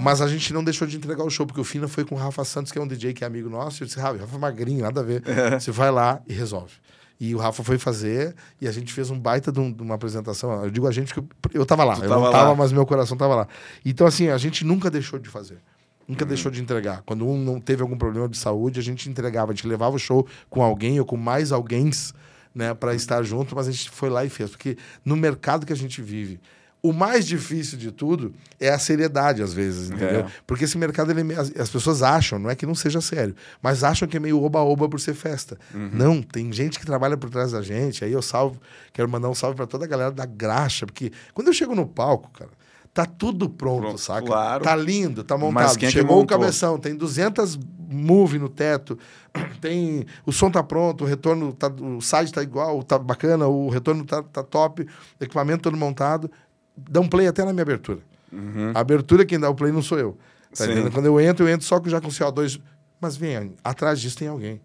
[0.00, 2.18] Mas a gente não deixou de entregar o show, porque o Fina foi com o
[2.18, 3.80] Rafa Santos, que é um DJ que é amigo nosso.
[3.80, 5.22] E eu disse, Rafa, Rafa é magrinho, nada a ver.
[5.60, 6.72] Você vai lá e resolve.
[7.20, 9.94] E o Rafa foi fazer, e a gente fez um baita de, um- de uma
[9.94, 10.64] apresentação.
[10.64, 11.94] Eu digo a gente que eu, eu tava lá.
[11.94, 12.54] Tu eu tava não tava, lá.
[12.56, 13.48] mas meu coração tava lá.
[13.84, 15.58] Então, assim, a gente nunca deixou de fazer.
[16.08, 17.02] Nunca deixou de entregar.
[17.06, 19.52] Quando um não teve algum problema de saúde, a gente entregava.
[19.52, 21.88] A gente levava o show com alguém ou com mais alguém,
[22.54, 24.50] né, para estar junto, mas a gente foi lá e fez.
[24.50, 26.40] Porque no mercado que a gente vive,
[26.84, 30.20] o mais difícil de tudo é a seriedade, às vezes, entendeu?
[30.20, 30.26] É.
[30.46, 33.34] Porque esse mercado, ele é as, as pessoas acham, não é que não seja sério,
[33.62, 35.58] mas acham que é meio oba-oba por ser festa.
[35.72, 35.88] Uhum.
[35.94, 38.04] Não, tem gente que trabalha por trás da gente.
[38.04, 38.60] Aí eu salvo,
[38.92, 41.86] quero mandar um salve para toda a galera da graxa, porque quando eu chego no
[41.86, 42.50] palco, cara,
[42.92, 44.26] tá tudo pronto, Pronto, saca?
[44.26, 44.64] claro.
[44.64, 45.82] Tá lindo, tá montado.
[45.82, 48.98] é Chegou o cabeção, tem 200 move no teto,
[49.60, 53.68] tem o som tá pronto, o retorno tá, o site tá igual, tá bacana, o
[53.68, 54.86] retorno tá, tá top,
[55.20, 56.30] equipamento todo montado.
[56.76, 58.00] Dá um play até na minha abertura.
[58.74, 60.18] A abertura quem dá o play não sou eu.
[60.56, 60.64] Tá?
[60.92, 62.60] Quando eu entro, eu entro só com já com CO2.
[63.00, 64.60] Mas vem, atrás disso tem alguém.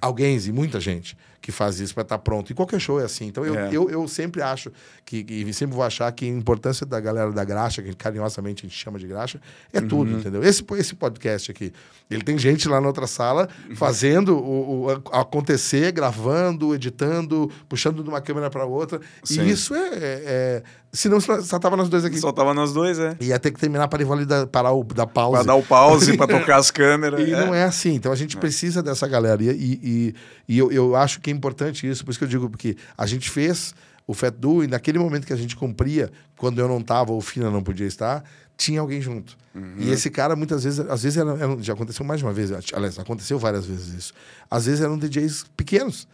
[0.00, 2.50] Alguém e muita gente que faz isso para estar pronto.
[2.50, 3.26] E qualquer show é assim.
[3.28, 3.68] Então eu, É.
[3.70, 4.68] eu, eu sempre acho
[5.04, 8.68] que, e sempre vou achar que a importância da galera da graxa, que carinhosamente a
[8.68, 9.40] gente chama de graxa,
[9.72, 10.42] é tudo, entendeu?
[10.42, 11.72] Esse, esse podcast aqui,
[12.10, 18.08] ele tem gente lá na outra sala fazendo o, o- acontecer, gravando, editando, puxando de
[18.08, 19.00] uma câmera para outra.
[19.22, 19.42] Sim.
[19.42, 20.62] E isso é, é, é.
[20.92, 22.18] Senão só tava nós dois aqui.
[22.18, 23.14] Só tava nós dois, é.
[23.20, 25.44] Ia ter que terminar para invalidar, parar o, dar pausa.
[25.44, 27.20] Pra dar o pause, pra tocar as câmeras.
[27.20, 27.94] E não é assim.
[27.94, 29.42] Então a gente precisa dessa galera.
[29.42, 30.14] E, e,
[30.48, 32.04] e- eu, eu acho que é importante isso.
[32.04, 33.74] Por isso que eu digo, porque a gente fez
[34.06, 37.18] o Fat Duo, e naquele momento que a gente cumpria, quando eu não tava ou
[37.18, 38.22] o Fina não podia estar,
[38.56, 39.36] tinha alguém junto.
[39.78, 42.52] E esse cara, muitas vezes, às vezes era, era- já aconteceu mais de uma vez,
[42.72, 44.14] aliás, aconteceu várias vezes isso.
[44.50, 46.06] Às vezes eram DJs pequenos,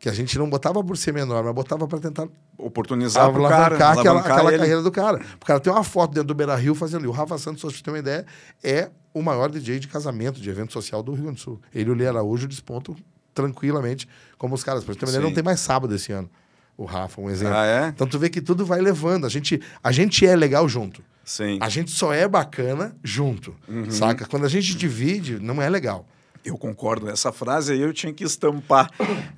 [0.00, 3.56] que a gente não botava por ser menor, mas botava para tentar Oportunizar pro cara,
[3.56, 4.58] alavancar aquela, alavancar aquela ele.
[4.58, 5.20] carreira do cara.
[5.40, 7.08] O cara tem uma foto dentro do Beira Rio fazendo ali.
[7.08, 8.26] O Rafa Santos, pra você ter uma ideia,
[8.62, 11.60] é o maior DJ de casamento, de evento social do Rio Grande do Sul.
[11.74, 12.94] Ele e o Lê Araújo despontam
[13.42, 14.84] tranquilamente como os caras.
[14.84, 15.20] Uma ideia, Sim.
[15.20, 16.28] não tem mais sábado esse ano.
[16.76, 17.56] O Rafa, um exemplo.
[17.56, 17.88] Ah, é?
[17.88, 19.24] Então tu vê que tudo vai levando.
[19.26, 21.02] A gente, a gente é legal junto.
[21.24, 21.58] Sim.
[21.60, 23.90] A gente só é bacana junto, Uhum.
[23.90, 24.26] saca?
[24.26, 26.06] Quando a gente divide, não é legal.
[26.44, 27.08] Eu concordo.
[27.10, 28.90] Essa frase aí eu tinha que estampar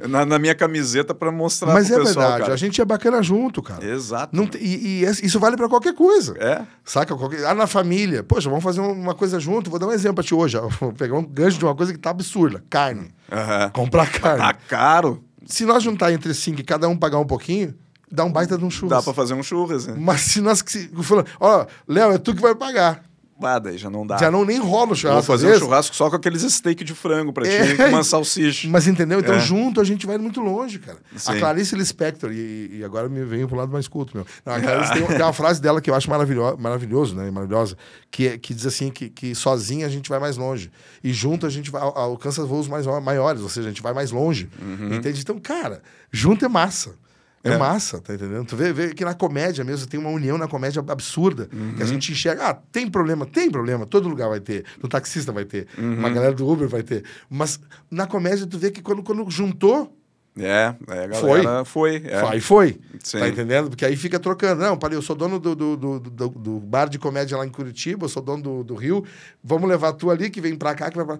[0.09, 2.55] na, na minha camiseta para mostrar Mas pro é pessoal, verdade, cara.
[2.55, 3.85] a gente é bacana junto, cara.
[3.85, 4.35] Exato.
[4.37, 6.37] Não e, e esse- isso vale pra qualquer coisa.
[6.39, 6.63] É?
[6.85, 7.17] Saca?
[7.17, 7.45] Qualquer...
[7.47, 8.23] Ah, na família.
[8.23, 9.71] Poxa, vamos fazer um- uma coisa junto.
[9.71, 10.57] Vou dar um exemplo pra ti hoje.
[10.81, 12.63] Vou pegar um gancho de uma coisa que tá absurda.
[12.71, 13.13] Carne.
[13.31, 13.71] Aham.
[13.71, 14.39] Comprar carne.
[14.39, 15.25] Tá caro?
[15.47, 17.75] Se nós juntar entre cinco e cada um pagar um pouquinho,
[18.11, 18.99] dá um baita de um churras.
[18.99, 19.95] Dá para fazer um churras, né?
[19.99, 20.63] Mas se nós...
[20.67, 23.03] Se, falando, ó, Léo, é tu que vai pagar.
[23.43, 24.17] Ah, daí já não dá.
[24.19, 25.23] Já não nem rola o Vou churrasco.
[25.23, 25.63] fazer às um vezes.
[25.65, 27.67] churrasco só com aqueles steak de frango pra É.
[27.69, 28.69] ti, com uma salsicha.
[28.69, 29.21] Mas entendeu?
[29.21, 29.41] Então, É.
[29.41, 30.99] junto a gente vai muito longe, cara.
[31.17, 31.33] Sim.
[31.33, 34.27] A Clarice Lispector, e, e agora me venho pro lado mais culto, meu.
[34.45, 37.31] Não, a Clarice tem, tem uma frase dela que eu acho maravilho, maravilhoso, né?
[37.31, 37.77] Maravilhosa,
[38.11, 40.71] que, é- que diz assim: que, que sozinha a gente vai mais longe.
[41.03, 43.93] E junto a gente vai, al- alcança voos mais, maiores, ou seja, a gente vai
[43.95, 44.49] mais longe.
[44.93, 45.21] Entende?
[45.21, 46.95] Então, cara, junto é massa.
[47.43, 47.57] É, É.
[47.59, 48.45] massa, tá entendendo?
[48.47, 51.49] Tu vê, vê que na comédia mesmo tem uma união na comédia absurda.
[51.77, 54.65] Que a gente enxerga, ah, tem problema, tem problema, todo lugar vai ter.
[54.83, 57.03] No taxista vai ter, uma galera do Uber vai ter.
[57.31, 57.59] Mas
[57.91, 59.97] na comédia tu vê que quando, quando juntou,
[60.39, 62.03] É, é, a galera foi.
[62.07, 62.21] é.
[62.29, 62.79] aí foi.
[63.03, 63.19] Sim.
[63.19, 63.71] Tá entendendo?
[63.71, 64.61] Porque aí fica trocando.
[64.61, 67.51] Não, parei, eu sou dono do, do, do, do- do bar de comédia lá em
[67.51, 69.03] Curitiba, eu sou dono do, do Rio.
[69.43, 71.19] Vamos levar tu ali que vem pra cá, que vai pra...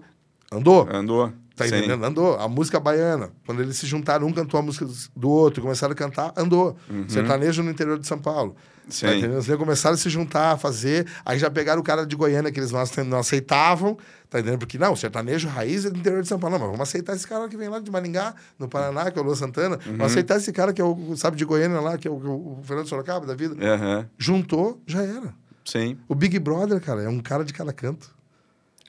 [0.51, 0.87] Andou?
[0.91, 1.33] Andou.
[1.55, 1.77] Tá Sim.
[1.77, 2.03] entendendo?
[2.05, 2.35] Andou.
[2.39, 3.29] A música baiana.
[3.45, 6.75] Quando eles se juntaram, um cantou a música do outro, começaram a cantar, andou.
[7.07, 8.51] Sertanejo no interior de São Paulo.
[8.51, 8.91] Uhum.
[8.91, 9.05] Sim.
[9.05, 9.43] Tá entendendo?
[9.45, 11.05] Eles começaram a se juntar, a fazer.
[11.25, 13.97] Aí já pegaram o cara de Goiânia, que eles não, ace- não aceitavam.
[14.29, 14.59] Tá entendendo?
[14.59, 16.53] Porque, não, o sertanejo raiz é do interior de São Paulo.
[16.57, 19.21] Não, mas vamos aceitar esse cara que vem lá de Maringá, no Paraná, que é
[19.21, 19.75] o Lua Santana.
[19.85, 19.97] Uhum.
[19.97, 22.59] Vamos aceitar esse cara que é o, sabe, de Goiânia lá, que é o, o
[22.63, 23.55] Fernando Sorocaba da vida.
[23.63, 24.09] Aham.
[24.17, 25.33] Juntou, já era.
[25.63, 25.97] Sim.
[26.07, 28.09] O Big Brother, cara, é um cara de cada canto.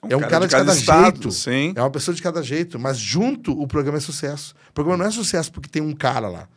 [0.09, 1.31] É um cara, de cada, estado, jeito.
[1.31, 1.73] Sim.
[1.77, 2.79] É uma pessoa de cada jeito.
[2.79, 4.55] Mas junto, o programa é sucesso.
[4.71, 6.49] O programa não é sucesso porque tem um cara lá.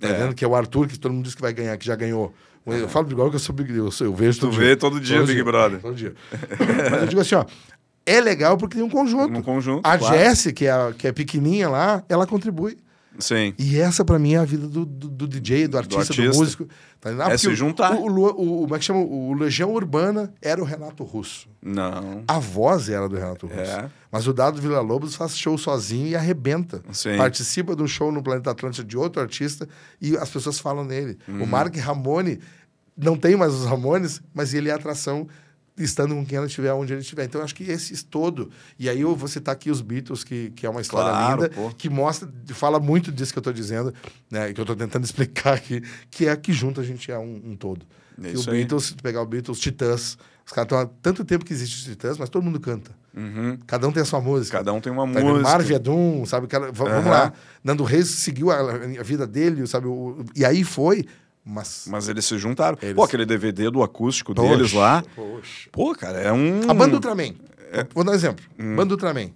[0.00, 0.14] Tá É.
[0.14, 0.34] vendo?
[0.34, 2.34] Que é o Arthur, que todo mundo diz que vai ganhar, que já ganhou.
[2.66, 4.76] Eu falo igual que eu sou Big eu, sou- eu vejo Tu todo vê dia.
[4.76, 5.80] todo dia Big Brother.
[5.80, 6.14] Todo dia.
[6.90, 7.44] Mas eu digo assim, ó.
[8.06, 9.36] É legal porque tem um conjunto.
[9.38, 10.16] Um conjunto, A claro.
[10.16, 12.78] Jessie, que é, que é pequenininha lá, ela contribui.
[13.20, 13.54] Sim.
[13.58, 16.38] E essa, pra mim, é a vida do, do, do DJ, do artista, do, artista.
[16.38, 16.68] músico.
[17.00, 17.30] Tá entendendo?
[17.32, 17.94] É se o- juntar.
[17.94, 19.00] O, o, o- como é que chama?
[19.00, 21.48] O Legião Urbana era o Renato Russo.
[21.62, 22.24] Não.
[22.26, 23.60] A voz era do Renato Russo.
[23.60, 23.88] É.
[24.10, 26.82] Mas o Dado Vila Lobos faz show sozinho e arrebenta.
[26.92, 27.16] Sim.
[27.16, 29.68] Participa de um show no Planeta Atlântico de outro artista
[30.00, 31.16] e as pessoas falam nele.
[31.28, 31.44] Uhum.
[31.44, 32.40] O Mark Ramone
[32.96, 35.26] não tem mais os Ramones, mas ele é atração
[35.84, 37.24] estando com quem ela estiver, onde ele estiver.
[37.24, 38.50] Então, eu acho que esses todo.
[38.78, 41.54] E aí eu vou citar aqui os Beatles, que, que é uma história Claro, linda,
[41.54, 41.70] pô.
[41.70, 43.92] que mostra, fala muito disso que eu estou dizendo,
[44.30, 47.40] né, que eu estou tentando explicar aqui, que é que junto a gente é um,
[47.44, 47.84] um todo.
[48.22, 48.46] É e o aí.
[48.58, 51.76] Beatles, se tu pegar o Beatles, Titãs, os caras estão há tanto tempo que existe
[51.78, 52.90] os Titãs, mas todo mundo canta.
[53.16, 53.58] Uhum.
[53.66, 54.58] Cada um tem a sua música.
[54.58, 55.42] Cada um tem uma Tá música.
[55.42, 56.46] Marvin Adum, sabe?
[56.46, 57.08] Cara, Vamos Aham.
[57.10, 57.32] lá.
[57.64, 59.86] Nando Reis seguiu a, a vida dele, sabe?
[59.88, 61.06] O- e aí foi,
[61.44, 61.86] mas...
[61.88, 62.76] Mas eles se juntaram.
[62.82, 65.02] Eles- Pô, aquele DVD do acústico Poxa, deles lá.
[65.14, 65.68] Poxa.
[65.72, 66.70] Pô, cara, é um.
[66.70, 67.34] A banda Ultraman.
[67.94, 68.44] Vou dar um exemplo.
[68.58, 68.76] Hum.
[68.76, 69.30] Banda Ultraman.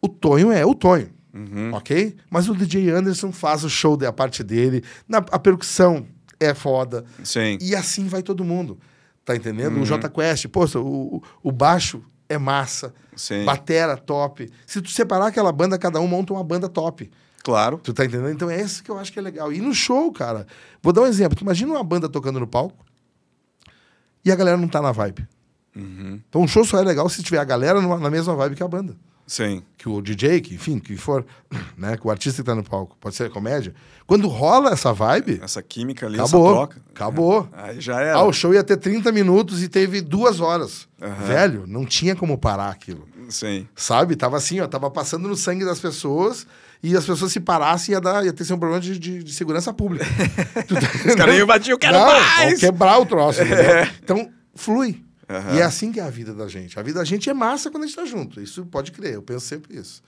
[0.00, 1.10] O Tonho é o Tonho.
[1.34, 1.70] Uhum.
[1.72, 2.16] Ok?
[2.30, 4.82] Mas o DJ Anderson faz o show da parte dele.
[5.08, 6.06] Na, a percussão
[6.38, 7.04] é foda.
[7.24, 7.56] Sim.
[7.60, 8.78] E assim vai todo mundo.
[9.24, 9.76] Tá entendendo?
[9.76, 9.82] Uhum.
[9.82, 12.92] O J Quest, poxa, o, o- o baixo é massa.
[13.14, 13.44] Sim.
[13.44, 14.50] Batera top.
[14.66, 17.08] Se tu separar aquela banda, cada um monta uma banda top.
[17.44, 17.78] Claro.
[17.82, 18.30] Tu tá entendendo?
[18.30, 19.52] Então é isso que eu acho que é legal.
[19.52, 20.46] E no show, cara,
[20.82, 21.36] vou dar um exemplo.
[21.36, 22.84] Tu imagina uma banda tocando no palco
[24.24, 25.26] e a galera não tá na vibe.
[25.74, 26.20] Uhum.
[26.28, 28.62] Então o show só é legal se tiver a galera numa- na mesma vibe que
[28.62, 28.94] a banda.
[29.26, 29.62] Sim.
[29.78, 31.24] Que o DJ, que enfim, que for,
[31.78, 31.96] né?
[31.96, 33.74] Que o artista que tá no palco, pode ser comédia.
[34.06, 36.44] Quando rola essa vibe, Essa química ali, acabou.
[36.46, 36.82] essa troca.
[36.94, 37.48] Acabou.
[37.52, 38.18] Aí já era.
[38.18, 40.86] Ah, o show ia ter 30 minutos e teve duas horas.
[41.00, 41.24] Aham.
[41.24, 43.08] Velho, não tinha como parar aquilo.
[43.30, 43.66] Sim.
[43.74, 44.14] Sabe?
[44.16, 46.46] Tava assim, ó, tava passando no sangue das pessoas
[46.82, 49.32] e as pessoas se parassem ia, dar, ia ter ser um problema de, de- de
[49.32, 50.04] segurança pública.
[50.66, 52.58] Tá Os caras iam bater, eu quero Não, mais!
[52.60, 53.40] quebrar o troço.
[53.42, 53.86] entendeu?
[54.02, 55.02] Então, flui.
[55.28, 55.54] Aham.
[55.56, 56.78] E é assim que é a vida da gente.
[56.78, 58.40] A vida da gente é massa quando a gente tá junto.
[58.40, 60.02] Isso pode crer, eu penso sempre isso.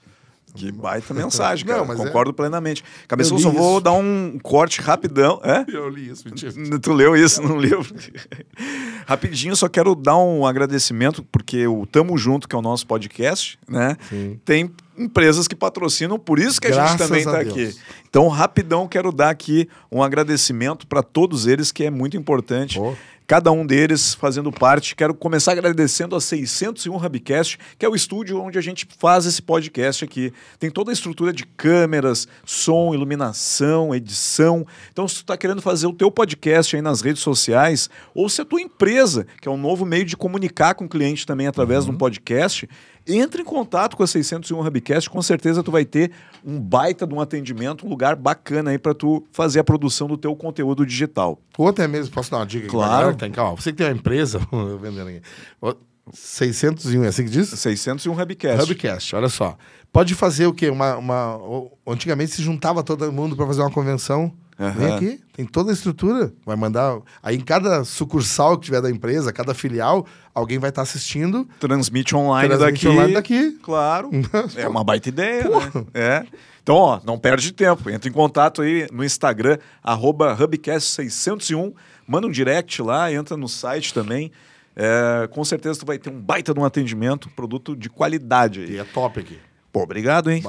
[0.55, 1.79] Que baita mensagem, cara.
[1.79, 2.83] Não, mas é- Concordo plenamente.
[3.07, 3.81] Cabeção, só vou isso.
[3.81, 5.39] dar um corte rapidão.
[5.43, 5.65] É?
[5.71, 6.51] Eu li isso, mentira.
[6.79, 7.85] Tu leu isso no livro?
[9.07, 13.59] Rapidinho, só quero dar um agradecimento, porque o Tamo Junto, que é o nosso podcast,
[13.69, 13.97] né?
[14.09, 14.39] Sim.
[14.43, 17.75] Tem empresas que patrocinam, por isso que a Graças gente também está aqui.
[18.09, 22.79] Então, rapidão, quero dar aqui um agradecimento para todos eles, que é muito importante.
[22.79, 22.95] Pô.
[23.27, 24.95] Cada um deles fazendo parte.
[24.95, 29.41] Quero começar agradecendo a 601 Hubcast, que é o estúdio onde a gente faz esse
[29.41, 30.31] podcast aqui.
[30.59, 34.67] Tem toda a estrutura de câmeras, som, iluminação, edição.
[34.91, 38.41] Então, se tu está querendo fazer o teu podcast aí nas redes sociais, ou se
[38.41, 41.85] a tua empresa, que é um novo meio de comunicar com o cliente também através
[41.85, 42.69] de um podcast,
[43.07, 46.11] entre em contato com a 601 Hubcast, com certeza tu vai ter
[46.43, 50.17] um baita de um atendimento, um lugar bacana aí para tu fazer a produção do
[50.17, 51.39] teu conteúdo digital.
[51.57, 52.91] Ou até mesmo, posso dar uma dica aqui Claro.
[52.91, 53.55] galera que tá em calma.
[53.55, 54.39] Você que tem uma empresa,
[54.81, 55.21] vendendo aqui.
[55.61, 55.73] Ó,
[56.13, 57.49] 601, é assim que diz?
[57.49, 58.71] 601 Hubcast.
[58.71, 59.57] Hubcast, olha só.
[59.91, 60.69] Pode fazer o quê?
[60.69, 61.39] Uma, uma,
[61.87, 64.31] antigamente se juntava todo mundo para fazer uma convenção.
[64.57, 64.95] Vem Aham.
[64.95, 66.31] aqui, tem toda a estrutura.
[66.45, 66.99] Vai mandar.
[67.21, 71.45] Aí em cada sucursal que tiver da empresa, cada filial, alguém vai estar assistindo.
[71.59, 72.87] Transmite online Transmite daqui.
[72.87, 73.51] online daqui.
[73.61, 74.09] Claro.
[74.55, 75.85] é uma baita ideia, né?
[75.93, 76.25] É.
[76.63, 77.89] Então, ó, não perde tempo.
[77.89, 81.73] Entra em contato aí no Instagram, arroba Hubcast601.
[82.07, 84.31] Manda um direct lá, entra no site também.
[84.75, 88.71] É, com certeza tu vai ter um baita de um atendimento, produto de qualidade aí.
[88.71, 89.37] E é top aqui.
[89.75, 90.41] Pô, obrigado, hein?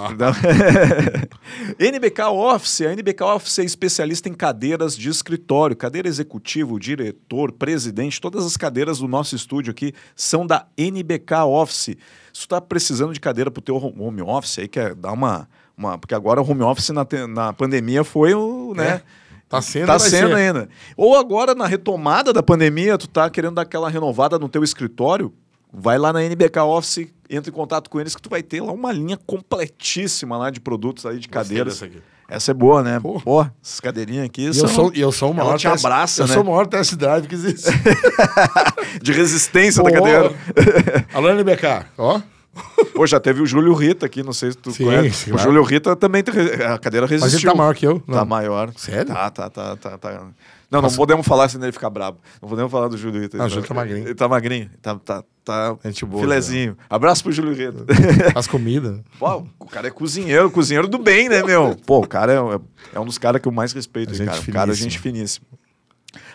[1.81, 2.83] NBK Office.
[2.83, 8.21] A NBK Office é especialista em cadeiras de escritório, cadeira executivo, diretor, presidente.
[8.21, 11.87] Todas as cadeiras do nosso estúdio aqui são da NBK Office.
[11.87, 11.97] Se
[12.35, 15.99] tu está precisando de cadeira para o teu home office, aí quer dar uma, uma...
[15.99, 18.75] Porque agora o home office na, na pandemia foi o...
[18.77, 19.03] Né?
[19.49, 20.37] Tá sendo, Tá sendo ser.
[20.37, 20.69] ainda.
[20.97, 25.35] Ou agora, na retomada da pandemia, tu tá querendo dar aquela renovada no teu escritório,
[25.73, 28.73] vai lá na NBK Office, entra em contato com eles que tu vai ter lá
[28.73, 31.83] uma linha completíssima lá de produtos aí de cadeiras.
[32.29, 32.99] Essa é boa, né?
[32.99, 33.21] Pô.
[33.21, 36.23] Pô, essas cadeirinhas aqui E eu são sou, e eu sou o maior te abraça,
[36.23, 36.35] eu né?
[36.35, 37.71] sou o maior test drive que existe.
[39.01, 40.35] de resistência Pô, da cadeira.
[41.15, 42.21] Alô, NBK, ó.
[42.95, 45.25] Pô, já teve o Júlio Rita aqui, não sei se tu Sim, conhece.
[45.25, 45.51] sim, o claro.
[45.51, 47.49] Júlio Rita também tem, a cadeira Mas resistiu.
[47.51, 48.01] ele tá maior que eu?
[48.01, 48.25] Tá Não.
[48.27, 48.73] maior.
[48.77, 49.07] Sério?
[49.13, 50.23] Tá, tá, tá, tá, tá.
[50.71, 52.19] Não, não podemos falar senão ele fica brabo.
[52.43, 53.39] Não podemos falar do Júlio Rita.
[53.39, 54.07] Não, o Júlio tá magrinho.
[54.07, 54.71] Ele tá magrinho.
[54.83, 56.77] Tá, tá, tá Gente boa, filezinho.
[56.91, 57.85] Abraço pro Júlio Rita.
[58.33, 59.05] Faz comida.
[59.19, 61.77] Pô, o cara é cozinheiro, cozinheiro do bem, né, meu?
[61.87, 64.41] Pô, o cara é, é um dos caras que eu mais respeito, É gente cara.
[64.41, 65.47] O cara é gente finíssima.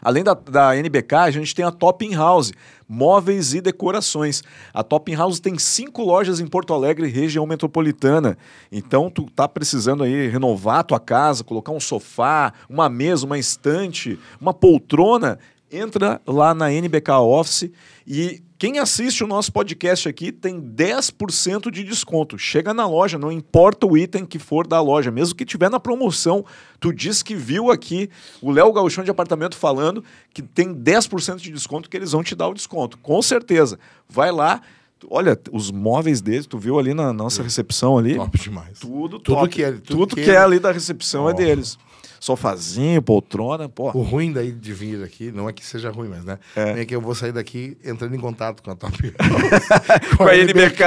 [0.01, 2.51] Além da, da NBK, a gente tem a Top In House,
[2.87, 4.43] móveis e decorações.
[4.73, 8.37] A Top In House tem cinco lojas em Porto Alegre, região metropolitana.
[8.71, 13.37] Então, tu tá precisando aí renovar a tua casa, colocar um sofá, uma mesa, uma
[13.37, 15.37] estante, uma poltrona,
[15.71, 17.71] entra lá na NBK Office
[18.05, 22.37] e quem assiste o nosso podcast aqui tem 10% de desconto.
[22.37, 25.79] Chega na loja, não importa o item que for da loja, mesmo que tiver na
[25.79, 26.45] promoção,
[26.79, 28.07] tu diz que viu aqui
[28.39, 32.35] o Léo Gauchão de apartamento falando que tem 10% de desconto que eles vão te
[32.35, 32.99] dar o desconto.
[32.99, 33.79] Com certeza.
[34.07, 34.61] Vai lá,
[35.09, 38.15] olha, os móveis deles, tu viu ali na nossa recepção ali?
[38.15, 38.79] Top demais.
[38.79, 39.49] Tudo, Tudo top.
[39.49, 41.77] que é- tudo, tudo que, que é é- ali da recepção é deles.
[42.19, 43.87] Sofazinho, poltrona, pô.
[43.97, 46.37] O ruim daí de vir aqui, não é que seja ruim, mas né?
[46.55, 50.35] É, que eu vou sair daqui entrando em contato com a Top House, Com a
[50.37, 50.83] NBK.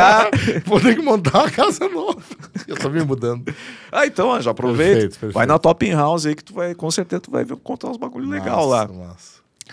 [0.64, 2.22] Vou ter que montar uma casa nova.
[2.68, 3.52] Eu tô me mudando.
[3.96, 4.92] Ah, então, ó, já aproveita.
[4.92, 5.34] Perfeito, perfeito.
[5.34, 7.96] Vai na Top House aí que tu vai, com certeza, tu vai ver, contar uns
[7.96, 8.88] bagulho legal lá.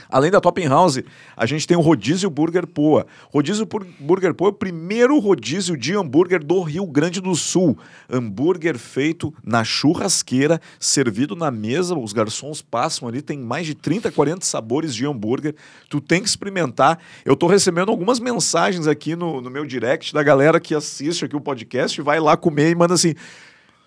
[0.09, 0.99] Além da Top In House,
[1.35, 3.05] a gente tem o Rodízio Burger Poa.
[3.33, 7.77] Rodízio Bur- Burger Poa é o primeiro rodízio de hambúrguer do Rio Grande do Sul.
[8.09, 14.11] Hambúrguer feito na churrasqueira, servido na mesa, os garçons passam ali, tem mais de 30,
[14.11, 15.55] 40 sabores de hambúrguer.
[15.89, 16.99] Tu tem que experimentar.
[17.25, 21.35] Eu tô recebendo algumas mensagens aqui no, no meu direct da galera que assiste aqui
[21.35, 23.13] o podcast, vai lá comer e manda assim: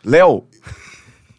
[0.05, 0.45] Léo,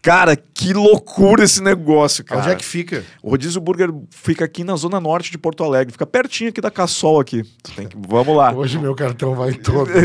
[0.05, 2.39] cara, que loucura esse negócio, cara.
[2.41, 3.03] Onde é que fica?
[3.23, 6.69] O Rodízio Burger fica aqui na zona norte de Porto Alegre, fica pertinho aqui da
[6.69, 7.41] Cassol aqui.
[7.63, 8.53] Que- Vamos lá.
[8.53, 9.89] Hoje meu cartão vai todo.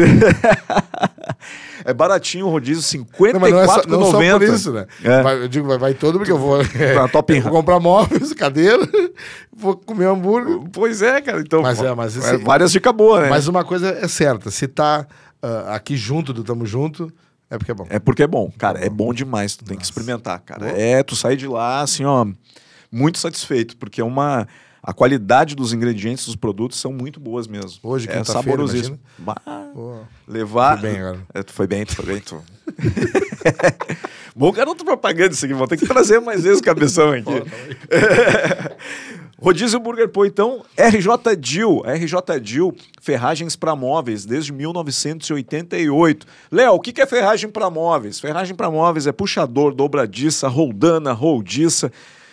[1.83, 4.55] É baratinho o rodízio, Não, mas não é só, não só por 54,90.
[4.55, 4.87] isso, né?
[5.03, 5.23] É.
[5.23, 6.59] Vai- eu digo, vai, vai todo porque eu vou,
[6.95, 8.87] Tá, Top eu vou comprar móveis, cadeira,
[9.57, 10.59] vou comer hambúrguer.
[10.73, 11.41] Pois é, cara.
[11.41, 13.31] Então, Mas é, mas esse- várias dicas boas, né?
[13.31, 15.07] Mas uma coisa é certa, se tá
[15.43, 17.11] ah, aqui junto do Tamo Junto,
[17.51, 17.87] é porque é bom.
[17.91, 18.85] É porque é bom, cara.
[18.85, 19.57] É bom demais.
[19.57, 20.69] Tu tem que experimentar, cara.
[20.71, 22.25] É, tu sai de lá, assim, ó,
[22.91, 24.47] muito satisfeito, porque é uma.
[24.83, 27.79] A qualidade dos ingredientes dos produtos são muito boas mesmo.
[27.83, 28.99] Hoje, é saborosíssimo.
[30.27, 30.81] Levar.
[30.81, 31.01] Fui bem.
[31.35, 32.43] É, tu foi bem, tu foi bem, tu.
[34.35, 37.31] Bom garoto propaganda isso aqui, vou ter que trazer mais vezes o cabeção aqui.
[39.41, 46.27] Rodízio Burger Pô, então, RJ Dil, RJ Dil, ferragens para móveis, desde 1988.
[46.53, 48.21] Léo, o que que é ferragem para móveis?
[48.21, 51.91] Ferragem para móveis é puxador, dobradiça, roldana, roldiça.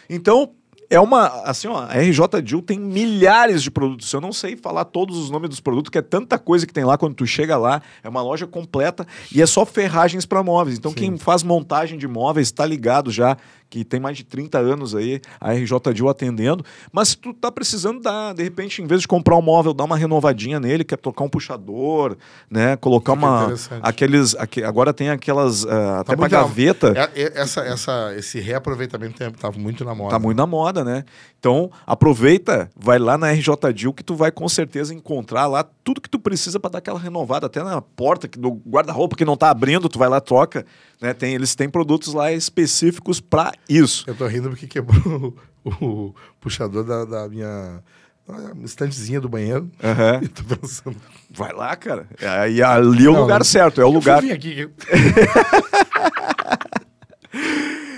[0.10, 0.52] Então,
[0.90, 4.12] é uma, assim, ó, a RJ Dil tem milhares de produtos.
[4.14, 6.86] Eu não sei falar todos os nomes dos produtos, que é tanta coisa que tem
[6.86, 7.82] lá quando tu chega lá.
[8.02, 10.78] É uma loja completa e é só ferragens para móveis.
[10.78, 13.38] Então, quem faz montagem de móveis está ligado já
[13.70, 16.64] que tem mais de 30 anos aí, a RJ Dil atendendo.
[16.92, 19.84] Mas se tu tá precisando dar, de repente, em vez de comprar um móvel, dar
[19.84, 22.16] uma renovadinha nele, quer trocar um puxador,
[22.50, 22.76] né?
[22.78, 23.54] Colocar Fica uma.
[23.82, 24.36] Aqueles.
[24.36, 25.66] aque- agora tem aquelas.
[25.66, 26.94] ah, até pra muito na- gaveta.
[26.96, 30.12] É- é- essa, essa, esse reaproveitamento tá muito na moda.
[30.12, 31.04] Tá muito na moda, né?
[31.40, 36.02] Então, aproveita, vai lá na RJ Dil que tu vai com certeza encontrar lá tudo
[36.02, 39.36] que tu precisa para dar aquela renovada, até na porta que- do guarda-roupa que não
[39.38, 40.66] tá abrindo, tu vai lá troca,
[41.02, 41.14] né?
[41.14, 44.04] Tem, eles têm produtos lá específicos para isso.
[44.08, 45.34] Eu tô rindo porque quebrou
[45.64, 47.82] o, o puxador da, da minha
[48.28, 49.70] ah, estantezinha do banheiro.
[49.84, 50.22] Aham.
[50.24, 50.98] E tô pensando.
[51.30, 52.08] Vai lá, cara.
[52.22, 54.24] Aí ali é o Não, lugar certo, é o lugar.
[54.24, 54.70] Eu vim aqui.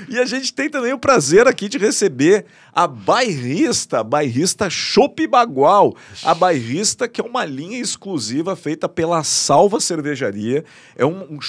[0.09, 5.25] E a gente tem também o prazer aqui de receber a bairrista, a bairrista Chopp
[5.27, 5.95] Bagual.
[6.23, 10.65] A bairrista que é uma linha exclusiva feita pela Salva Cervejaria.
[10.95, 11.39] É um, um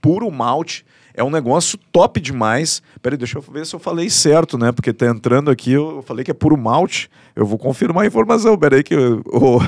[0.00, 0.86] puro malte.
[1.12, 2.80] É um negócio top demais.
[3.02, 4.70] Peraí, deixa eu ver se eu falei certo, né?
[4.70, 7.10] Porque tá entrando aqui, eu falei que é puro malte.
[7.34, 8.56] Eu vou confirmar a informação.
[8.56, 8.94] Peraí que...
[8.94, 9.60] ô,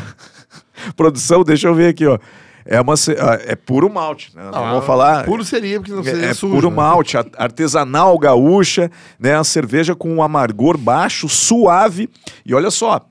[0.97, 2.17] Produção, deixa eu ver aqui, ó.
[2.65, 4.35] É, uma, ah, é puro malte.
[4.35, 4.43] Né?
[4.53, 5.25] Não, vou falar...
[5.25, 6.55] Puro seria, porque não seria É, é sujo.
[6.55, 6.77] puro né?
[6.77, 9.35] malte, artesanal, gaúcha, né?
[9.35, 12.09] A cerveja com um amargor baixo, suave.
[12.45, 13.07] E olha só,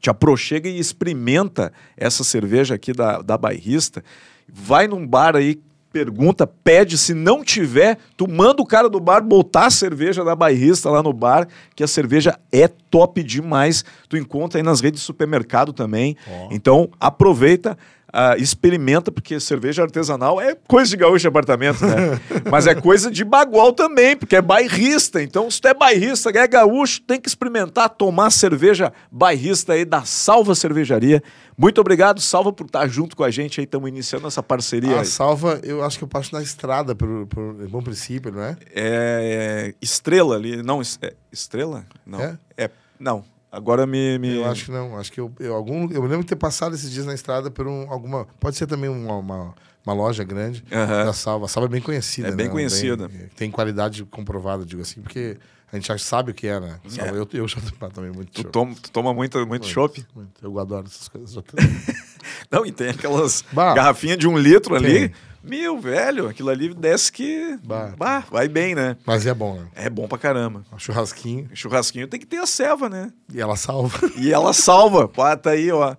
[0.00, 4.04] te aproxega e experimenta essa cerveja aqui da, da bairrista.
[4.46, 5.58] Vai num bar aí,
[5.90, 6.98] pergunta, pede.
[6.98, 11.02] Se não tiver, tu manda o cara do bar botar a cerveja da bairrista lá
[11.02, 13.84] no bar, que a cerveja é top demais.
[14.08, 16.16] Tu encontra aí nas redes de supermercado também.
[16.50, 17.78] Então, aproveita.
[18.16, 22.20] Ah, experimenta, porque cerveja artesanal é coisa de gaúcho de apartamento, né?
[22.48, 25.20] Mas é coisa de bagual também, porque é bairrista.
[25.20, 30.04] Então, se tu é bairrista, é gaúcho, tem que experimentar tomar cerveja bairrista aí da
[30.04, 31.20] Salva Cervejaria.
[31.58, 33.64] Muito obrigado, Salva, por estar junto com a gente aí.
[33.64, 34.98] Estamos iniciando essa parceria.
[34.98, 35.06] A aí.
[35.06, 38.56] salva, eu acho que eu passo na estrada, por, por bom princípio, não é?
[38.72, 40.62] É, é, estrela ali.
[40.62, 41.84] Não, é, estrela?
[42.06, 42.20] Não.
[42.20, 42.38] É?
[42.56, 43.24] É, não.
[43.54, 44.18] Agora me.
[44.18, 44.36] me...
[44.36, 44.96] Eu acho que não.
[44.98, 47.66] Acho que eu, eu, algum, eu lembro de ter passado esses dias na estrada por
[47.66, 48.26] um, alguma.
[48.40, 49.54] Pode ser também uma, uma,
[49.86, 51.04] uma loja grande Aham.
[51.06, 51.46] da Salva.
[51.46, 52.28] A Salva é bem conhecida.
[52.28, 52.52] É bem né?
[52.52, 53.08] conhecida.
[53.08, 55.36] Bem- tem qualidade comprovada, digo assim, porque
[55.72, 56.78] a gente já sabe o que é, né?
[56.88, 60.04] Salva, Eu, eu já tomo também muito Tu toma, tu toma muito, muito Muito, chopp?
[60.14, 60.30] muito.
[60.42, 61.34] Eu adoro essas coisas.
[62.50, 63.74] Não, e tem aquelas Bah.
[63.74, 65.12] garrafinhas de um litro ali.
[65.44, 67.58] Meu, velho, aquilo ali desce que.
[67.64, 67.92] Bah.
[67.98, 68.96] Bah, vai bem, né?
[69.06, 69.66] Mas é bom, né?
[69.74, 70.64] É bom pra caramba.
[70.72, 73.12] Um churrasquinho Churrasquinho tem que ter a ceva, né?
[73.32, 73.98] e ela salva.
[74.16, 75.06] E ela salva.
[75.06, 75.94] Pá, tá aí, ó.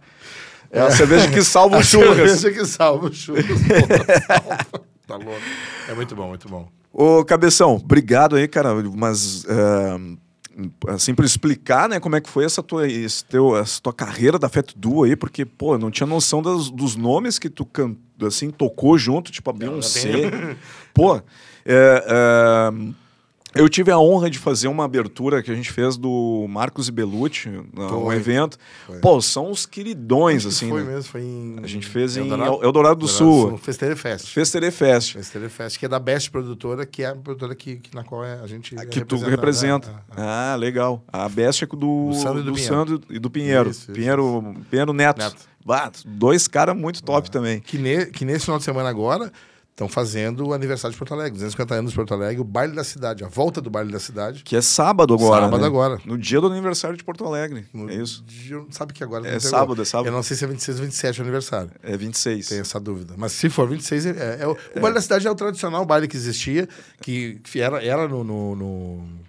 [0.71, 2.15] É a cerveja que salva o A churras.
[2.39, 3.45] cerveja que salva o churras.
[3.45, 4.57] Porra, salva.
[5.07, 5.39] Tá louco.
[5.87, 6.67] É muito bom, muito bom.
[6.91, 8.73] Ô, Cabeção, obrigado aí, cara.
[8.95, 13.79] Mas, é, assim, por explicar, né, como é que foi essa tua, esse teu, essa
[13.79, 17.37] tua carreira da Fat Duo aí, porque, pô, eu não tinha noção das- dos nomes
[17.37, 20.55] que tu, can, assim, tocou junto, tipo a Beyoncé.
[20.93, 21.21] Pô, é,
[21.65, 22.71] é,
[23.55, 26.91] eu tive a honra de fazer uma abertura que a gente fez do Marcos e
[26.91, 28.15] Belucci, um Foi.
[28.15, 28.57] evento.
[28.85, 28.99] Foi.
[28.99, 30.93] Pô, são os queridões, assim, foi né?
[30.93, 31.59] mesmo, foi em.
[31.63, 32.59] A gente fez em Eldorado?
[32.63, 33.51] Eldorado do Sul.
[33.51, 34.27] No Festere Fest.
[34.27, 35.13] Festere Fest.
[35.13, 38.23] Festere Fest, que é da Best Produtora, que é a produtora que, que na qual
[38.23, 38.77] é a gente.
[38.77, 39.87] é Que tu representa.
[39.89, 39.99] né?
[40.17, 41.03] Ah, Ah, legal.
[41.11, 42.75] A Best é do, Do Sandro e do do Pinheiro.
[42.75, 43.69] Sandro e do Pinheiro.
[43.69, 45.17] Isso, isso, Pinheiro, Pinheiro Neto.
[45.19, 45.35] Neto.
[45.65, 47.59] Bah, dois caras muito top também.
[47.59, 49.31] Que, ne, que nesse final de semana agora
[49.75, 52.83] estão fazendo o aniversário de Porto Alegre, 250 anos de Porto Alegre, o baile da
[52.83, 54.41] cidade, a volta do baile da cidade.
[54.41, 55.41] Que é sábado agora.
[55.43, 55.67] Sábado né?
[55.67, 55.99] agora.
[56.05, 57.65] No dia do aniversário de Porto Alegre.
[57.73, 58.23] No É isso.
[58.23, 59.81] dia- sabe que agora É sábado, agora.
[59.81, 60.07] é sábado.
[60.07, 61.71] Eu não sei se é 26 ou 27 o aniversário.
[61.83, 62.47] É 26.
[62.47, 63.15] Tem essa dúvida.
[63.17, 66.07] Mas se for 26, é, é o, o baile da cidade é o tradicional baile
[66.07, 66.69] que existia,
[67.01, 69.25] que, era, era no, no- no-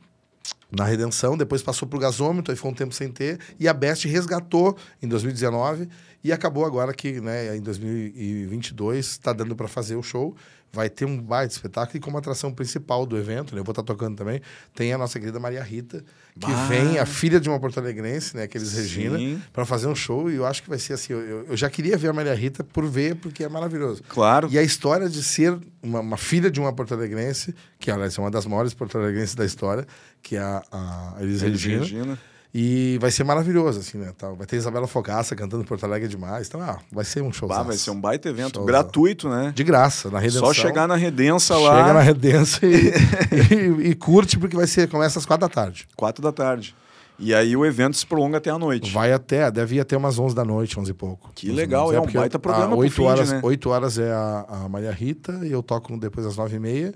[0.71, 4.07] na Redenção, depois passou pro gasômetro, aí foi um tempo sem ter, e a Best
[4.09, 5.89] resgatou em 2019
[6.27, 10.35] e acabou agora que, né, em 2022 está dando para fazer o show.
[10.73, 13.85] Vai ter um baita espetáculo e como atração principal do evento, né, eu vou estar
[13.85, 14.43] tocando também,
[14.75, 16.05] tem a nossa querida Maria Rita,
[16.39, 16.67] que Bah.
[16.67, 19.41] vem, a filha de uma porto-alegrense, né, que eles Regina, Sim.
[19.55, 21.13] para fazer um show e eu acho que vai ser assim.
[21.15, 24.03] Eu, eu- eu já queria ver a Maria Rita por ver, porque é maravilhoso.
[24.09, 24.49] Claro.
[24.51, 28.31] E a história de ser uma, uma filha de uma porto-alegrense, que aliás é uma
[28.31, 29.87] das maiores porto-alegrenses da história,
[30.21, 31.81] que é a, a Elis Elis Regina.
[31.83, 32.19] Regina.
[32.59, 34.15] E vai ser maravilhoso, assim, né?
[34.17, 34.35] Tal.
[34.35, 36.49] Vai ter Isabela Fogaça cantando Porto Alegre demais.
[36.49, 37.47] Então, ah, vai ser um show.
[37.47, 38.55] Vai ser um baita evento.
[38.55, 38.67] Showzaço.
[38.67, 39.53] Gratuito, né?
[39.55, 40.47] De graça, na redenção.
[40.47, 41.77] Só chegar na Redença lá.
[41.83, 42.93] Chega na redença e,
[43.85, 45.87] e- e curte, porque vai ser, começa às quatro da tarde.
[45.95, 46.75] Quatro da tarde.
[47.19, 48.91] E aí o evento se prolonga até a noite.
[48.91, 51.31] Vai até, deve ir até umas 11 da noite, 11 e pouco.
[51.35, 53.41] Que legal, é um porque baita programa a- pro oito horas, né?
[53.43, 56.95] 8 horas é a, a Maria Rita e eu toco depois às 9 e meia.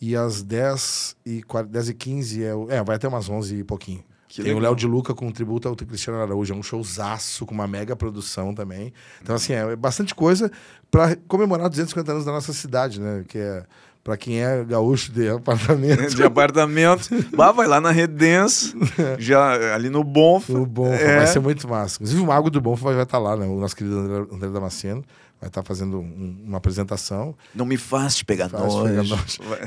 [0.00, 3.56] E às 10 e, 40, 10 e 15 é, o- é, vai até umas 11
[3.56, 4.02] e pouquinho.
[4.34, 4.72] Que Tem o legal.
[4.72, 8.52] Léo de Luca com tributo ao Cristiano Araújo, é um showzaço com uma mega produção
[8.52, 8.92] também.
[9.22, 10.50] Então, assim, é bastante coisa
[10.90, 13.24] para comemorar 250 anos da nossa cidade, né?
[13.28, 13.64] Que é
[14.02, 16.14] para quem é gaúcho de apartamento.
[16.16, 17.08] de apartamento.
[17.36, 18.74] Bah, vai lá na Redença,
[19.18, 20.52] já ali no Bonfa.
[20.52, 21.16] O Bonfa É.
[21.18, 21.96] vai ser muito massa.
[21.96, 23.46] Inclusive, o Mago do Bonfa vai estar lá, né?
[23.46, 25.04] O nosso querido André, André Damasceno
[25.44, 27.34] vai estar fazendo um- uma apresentação.
[27.54, 29.16] Não me faz te pegar Faz, nojo.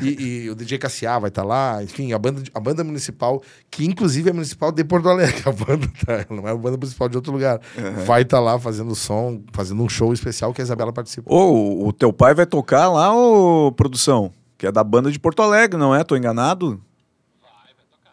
[0.02, 3.86] E, e o DJ Cassiá vai estar lá, enfim, a banda, a banda municipal, que
[3.86, 7.16] inclusive é municipal de Porto Alegre, a banda tá, não é a banda municipal de
[7.16, 7.62] outro lugar,
[8.08, 11.32] vai estar lá fazendo som, fazendo um show especial que a Isabela participa.
[11.32, 14.32] Ô, o teu pai vai tocar lá, ô, produção?
[14.58, 16.04] Que é da banda de Porto Alegre, não é?
[16.04, 16.82] Tô enganado?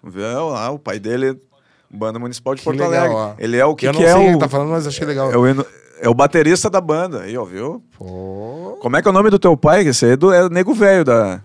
[0.02, 0.42] Vai, vai tocar.
[0.44, 1.36] lá, o pai dele é
[1.90, 3.16] banda municipal de Que Porto legal, Alegre.
[3.16, 3.34] ó.
[3.38, 4.28] Ele é o que, eu que não é sei o...
[4.28, 5.32] quem tá falando, mas achei legal.
[5.32, 5.64] É o, eno-
[6.00, 7.82] é o baterista da banda, aí, ó, viu?
[7.96, 9.86] Pô, Como é que é o nome do teu pai?
[9.86, 11.42] Esse aí é do é nego velho da...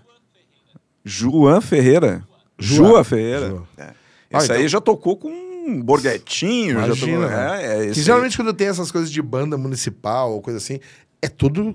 [1.04, 2.22] João Ferreira.
[2.58, 2.90] João.
[2.90, 3.48] Jua Ferreira.
[3.48, 3.66] João.
[3.78, 3.82] É.
[4.32, 6.78] Ah, então- aí já tocou com um borguetinho.
[6.78, 7.36] já Imagina, tocou...
[7.36, 7.62] né?
[7.62, 8.04] É, é que aí.
[8.04, 10.78] geralmente quando tem essas coisas de banda municipal ou coisa assim,
[11.22, 11.74] é tudo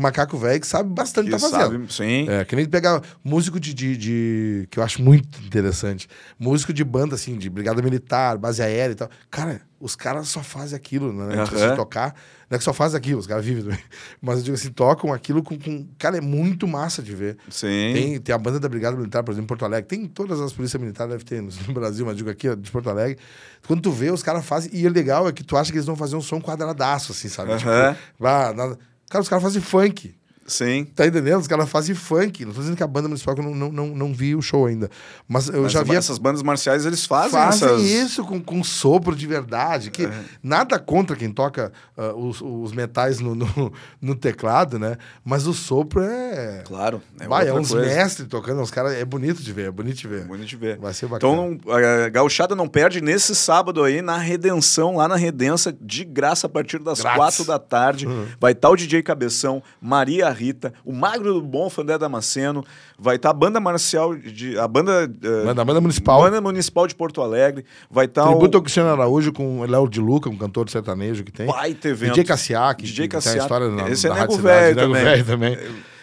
[0.00, 1.72] macaco velho que sabe bastante o Que tá fazendo.
[1.72, 2.26] sabe, sim.
[2.28, 6.08] É, que nem pegar músico de, de, de- que eu acho muito interessante.
[6.38, 9.10] Músico de banda, assim, de brigada militar, base aérea e tal.
[9.30, 11.36] Cara, os caras só fazem aquilo, né?
[11.36, 11.70] Aham.
[11.70, 12.14] de tocar.
[12.50, 13.78] Não é que só fazem aquilo, os caras vivem também.
[14.22, 17.36] Mas eu digo assim, tocam aquilo com, com- Cara, é muito massa de ver.
[17.50, 17.90] Sim.
[17.92, 19.86] Tem, tem a banda da Brigada Militar, por exemplo, em Porto Alegre.
[19.88, 22.88] Tem todas as polícias militares, deve ter no Brasil, mas digo aqui, ó, de Porto
[22.90, 23.18] Alegre.
[23.66, 24.70] Quando tu vê, os caras fazem.
[24.72, 27.28] E o legal é que tu acha que eles vão fazer um som quadradaço, assim,
[27.28, 27.52] sabe?
[27.52, 27.92] Aham.
[27.94, 28.78] Tipo, vá, nada.
[29.08, 30.17] Cara, os caras fazem funk.
[30.48, 30.86] Sim.
[30.96, 31.40] Tá entendendo?
[31.40, 32.44] Os caras fazem funk.
[32.44, 34.40] Não tô dizendo que a banda municipal, que eu não, não, não, não vi o
[34.40, 34.90] show ainda.
[35.28, 35.94] Mas eu Mas já vi.
[35.94, 37.82] essas bandas marciais, eles fazem, Fazem essas...
[37.82, 39.90] isso com, com sopro de verdade.
[39.90, 40.08] Que
[40.42, 44.96] Nada contra quem toca ah, os, os metais no, no, no teclado, né?
[45.22, 46.62] Mas o sopro é.
[46.66, 47.02] Claro.
[47.20, 47.86] É, Vai, é uns coisa.
[47.86, 48.94] mestres tocando, os caras.
[48.94, 50.24] É bonito de ver, é bonito de ver.
[50.24, 50.78] Bonito de ver.
[50.78, 51.32] Vai ser bacana.
[51.52, 56.46] Então, a Gauchada não perde nesse sábado aí, na Redenção, lá na Redença, de graça
[56.46, 57.18] a partir das Grátis.
[57.18, 58.06] quatro da tarde.
[58.06, 58.26] Uhum.
[58.40, 62.64] Vai estar o DJ Cabeção, Maria Rita, o Magro do Bom, André Damasceno.
[62.98, 65.10] Vai estar a banda marcial, de, a banda...
[65.22, 66.20] eh, Banda- banda municipal.
[66.22, 67.64] Banda Municipal de Porto Alegre.
[67.90, 71.24] Vai estar Tributo o ao Cristiano Araújo com o Léo de Luca, um cantor sertanejo
[71.24, 71.46] que tem.
[71.46, 72.12] baita evento.
[72.12, 75.04] DJ Cassiá, que, DJ que tem a história na, Esse é da nego velho também.
[75.04, 75.58] velho também.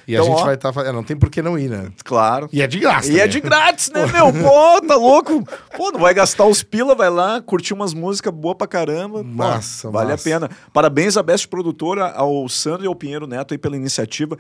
[0.07, 0.45] E Então, a gente ó.
[0.45, 0.93] vai estar...
[0.93, 1.89] não tem por que não ir, né?
[2.03, 2.47] Claro.
[2.53, 3.07] E é de graça.
[3.11, 3.29] E é também.
[3.29, 4.31] de grátis, né, meu?
[4.31, 5.43] Pô, tá louco?
[5.75, 9.19] Pô, não vai gastar os pila, vai lá, curtir umas músicas boas pra caramba.
[9.19, 10.21] Pô, Massa, Vale massa.
[10.29, 10.49] a pena.
[10.71, 14.37] Parabéns à Best Produtora, ao Sandro e ao Pinheiro Neto aí pela iniciativa.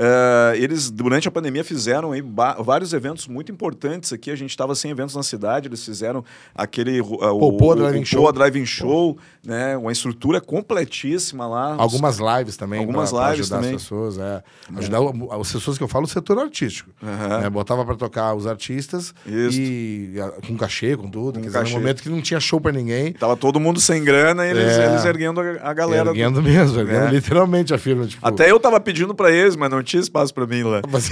[0.00, 2.22] Eh, eles, durante a pandemia, fizeram aí
[2.60, 4.30] vários eventos muito importantes aqui.
[4.30, 6.24] A gente estava sem eventos na cidade, eles fizeram
[6.54, 7.00] aquele...
[7.00, 8.32] uh, o- Popô o- Drive-In o Show.
[8.32, 9.76] Drive-In Show, né?
[9.76, 11.74] Uma estrutura completíssima lá.
[11.76, 12.78] Algumas lives também.
[12.80, 13.74] Algumas pra- pra lives ajudar também.
[13.76, 14.18] as pessoas.
[14.18, 14.42] É.
[14.76, 16.90] Ajudar o- as pessoas que eu falo, o setor artístico.
[17.02, 17.40] Aham.
[17.40, 17.50] né?
[17.50, 19.58] Botava pra tocar os artistas Isso.
[19.60, 20.14] e
[20.46, 21.34] com cachê, com tudo.
[21.40, 21.72] Com dizer, cachê.
[21.74, 23.12] no momento que não tinha show pra ninguém.
[23.14, 24.86] Tava todo mundo sem grana e eles, É.
[24.90, 26.10] eles erguendo a, a galera.
[26.10, 27.10] Erguendo mesmo, erguendo É.
[27.10, 28.06] literalmente a firma.
[28.06, 30.82] Tipo, Até eu tava pedindo pra eles, mas não tinha espaço pra mim lá.
[30.90, 31.10] Mas-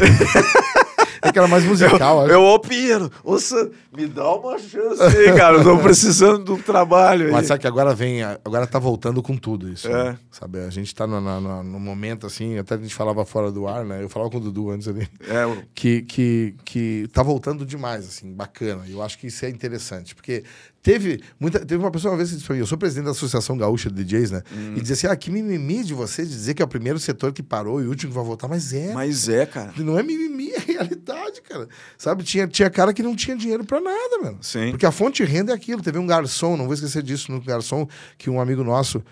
[1.22, 2.22] é que era mais musical.
[2.22, 2.32] acho.
[2.32, 3.10] Eu, ô Pinheiro,
[3.40, 5.56] Sam, me dá uma chance aí, cara.
[5.58, 7.32] Eu tô precisando do trabalho aí.
[7.32, 9.88] Mas sabe que agora vem, agora tá voltando com tudo isso.
[9.88, 10.04] É.
[10.12, 10.18] né?
[10.30, 13.66] Sabe, a gente tá no, no, no- momento assim, até a gente falava fora do
[13.66, 14.02] ar, né?
[14.02, 15.08] Eu falava com o Dudu antes ali.
[15.22, 18.84] É, que, que, que tá voltando demais, assim, bacana.
[18.88, 20.44] Eu acho que isso é interessante, porque
[20.86, 23.10] teve muita, teve uma pessoa uma vez que disse pra mim, eu sou presidente da
[23.10, 24.42] Associação Gaúcha de DJs, né?
[24.76, 27.42] E dizia assim, ah, que mimimi de vocês dizer que é o primeiro setor que
[27.42, 28.94] parou e o último que vai voltar, mas é.
[28.94, 29.72] mas é, cara.
[29.78, 31.68] Não é mimimi, é realidade, cara.
[31.98, 34.38] Sabe, tinha, tinha cara que não tinha dinheiro pra nada, mano.
[34.40, 34.70] Sim.
[34.70, 35.82] Porque a fonte de renda é aquilo.
[35.82, 39.02] Teve um garçom, não vou esquecer disso, um garçom que um amigo nosso,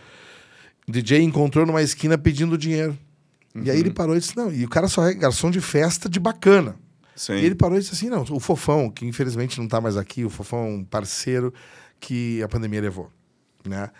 [0.88, 2.96] DJ, encontrou numa esquina pedindo dinheiro.
[3.52, 3.94] E aí ele Uhum.
[3.94, 6.76] parou e disse, não, e o cara só é garçom de festa de bacana.
[7.16, 7.34] Sim.
[7.34, 10.24] E ele parou e disse assim: não, o Fofão, que infelizmente não está mais aqui,
[10.24, 11.52] o Fofão é um parceiro
[12.00, 13.10] que a pandemia levou.
[13.64, 13.90] Né?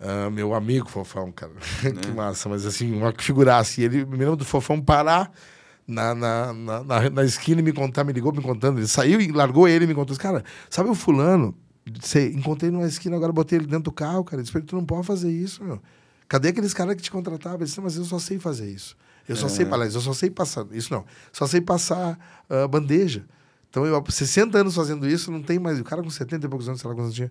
[0.00, 1.52] Ah, meu amigo Fofão, cara.
[2.00, 3.80] que massa, mas assim, uma figuraça.
[3.80, 5.30] E ele me lembro do Fofão parar
[5.86, 8.78] na, na, na, na, na esquina e me contar, me ligou me contando.
[8.78, 10.16] Ele saiu e largou ele e me contou.
[10.16, 11.54] Cara, sabe o fulano?
[12.00, 14.40] Você, encontrei numa esquina, agora botei ele dentro do carro, cara.
[14.40, 15.80] Ele disse, tu não pode fazer isso, meu.
[16.28, 17.58] Cadê aqueles caras que te contratavam?
[17.58, 18.96] Ele disse, mas eu só sei fazer isso.
[19.28, 20.66] Eu só sei, aliás, eu só sei passar.
[20.72, 21.04] Isso não.
[21.32, 22.18] Só sei passar
[22.48, 23.24] ah, bandeja.
[23.68, 25.78] Então, eu, 60 anos fazendo isso, não tem mais.
[25.78, 27.30] O cara com 70 e poucos anos, sei lá quantos tinha.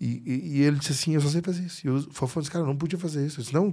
[0.00, 1.86] E, e, e ele disse assim: Eu só sei fazer isso.
[1.86, 3.38] E o Fofão disse: Cara, eu não podia fazer isso.
[3.38, 3.72] Eu disse: Não,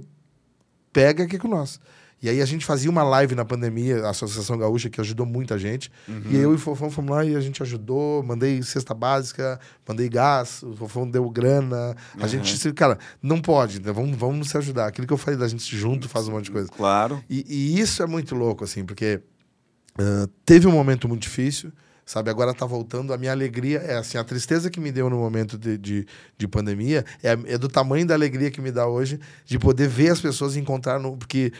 [0.92, 1.80] pega que é com nós.
[2.22, 5.58] E aí a gente fazia uma live na pandemia, a Associação Gaúcha, que ajudou muita
[5.58, 5.90] gente.
[6.06, 6.22] Uhum.
[6.30, 9.58] E eu e o Fofão fomos lá e a gente ajudou, mandei cesta básica,
[9.88, 11.96] mandei gás, o Fofão deu grana.
[12.18, 12.28] A uhum.
[12.28, 13.90] gente, cara, não pode, né?
[13.90, 14.88] vamos, vamos se ajudar.
[14.88, 16.68] Aquilo que eu falei da gente junto faz um monte de coisa.
[16.68, 17.24] Claro.
[17.28, 19.22] E, e isso é muito louco, assim, porque
[19.98, 21.72] uh, teve um momento muito difícil,
[22.04, 22.28] sabe?
[22.28, 23.14] Agora tá voltando.
[23.14, 26.06] A minha alegria é assim, a tristeza que me deu no momento de, de,
[26.36, 30.10] de pandemia é, é, do tamanho da alegria que me dá hoje de poder ver
[30.10, 31.16] as pessoas encontrar no.
[31.16, 31.50] Porque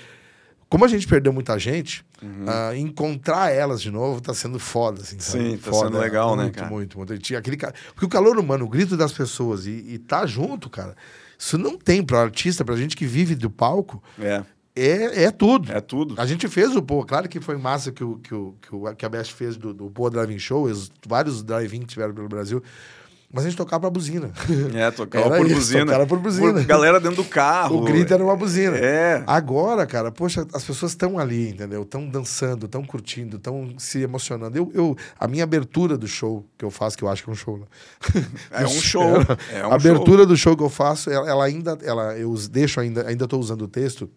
[0.70, 2.44] como a gente perdeu muita gente, uhum.
[2.44, 6.46] uh, encontrar elas de novo tá sendo foda, assim, Sim, tá foda, sendo legal, muito,
[6.46, 6.70] né, cara?
[6.70, 7.36] Muito, muito, muito.
[7.36, 10.96] Aquele, porque o calor humano, o grito das pessoas e, e tá junto, cara,
[11.36, 14.00] isso não tem para artista, pra gente que vive do palco.
[14.16, 14.44] É.
[14.76, 15.72] É, é tudo.
[15.72, 16.14] É tudo.
[16.16, 18.94] A gente fez o Pô, claro que foi massa que, o, que, o, que, o,
[18.94, 22.28] que a Best fez do, do Pô Driving Show, os, vários drive-in que tiveram pelo
[22.28, 22.62] Brasil.
[23.32, 24.32] Mas a gente tocava pra buzina.
[24.74, 25.86] É, tocava era por isso, buzina.
[25.86, 26.52] Tocava por buzina.
[26.52, 27.76] Por galera dentro do carro.
[27.76, 28.76] O grito era uma buzina.
[28.76, 29.22] É.
[29.24, 31.82] Agora, cara, poxa, as pessoas estão ali, entendeu?
[31.82, 34.58] Estão dançando, estão curtindo, estão se emocionando.
[34.58, 37.32] Eu, eu, a minha abertura do show que eu faço, que eu acho que é
[37.32, 37.66] um show, né?
[38.50, 39.14] É um show.
[39.52, 40.26] É um a abertura show.
[40.26, 43.62] do show que eu faço, ela, ela ainda, ela, eu deixo ainda, ainda estou usando
[43.62, 44.10] o texto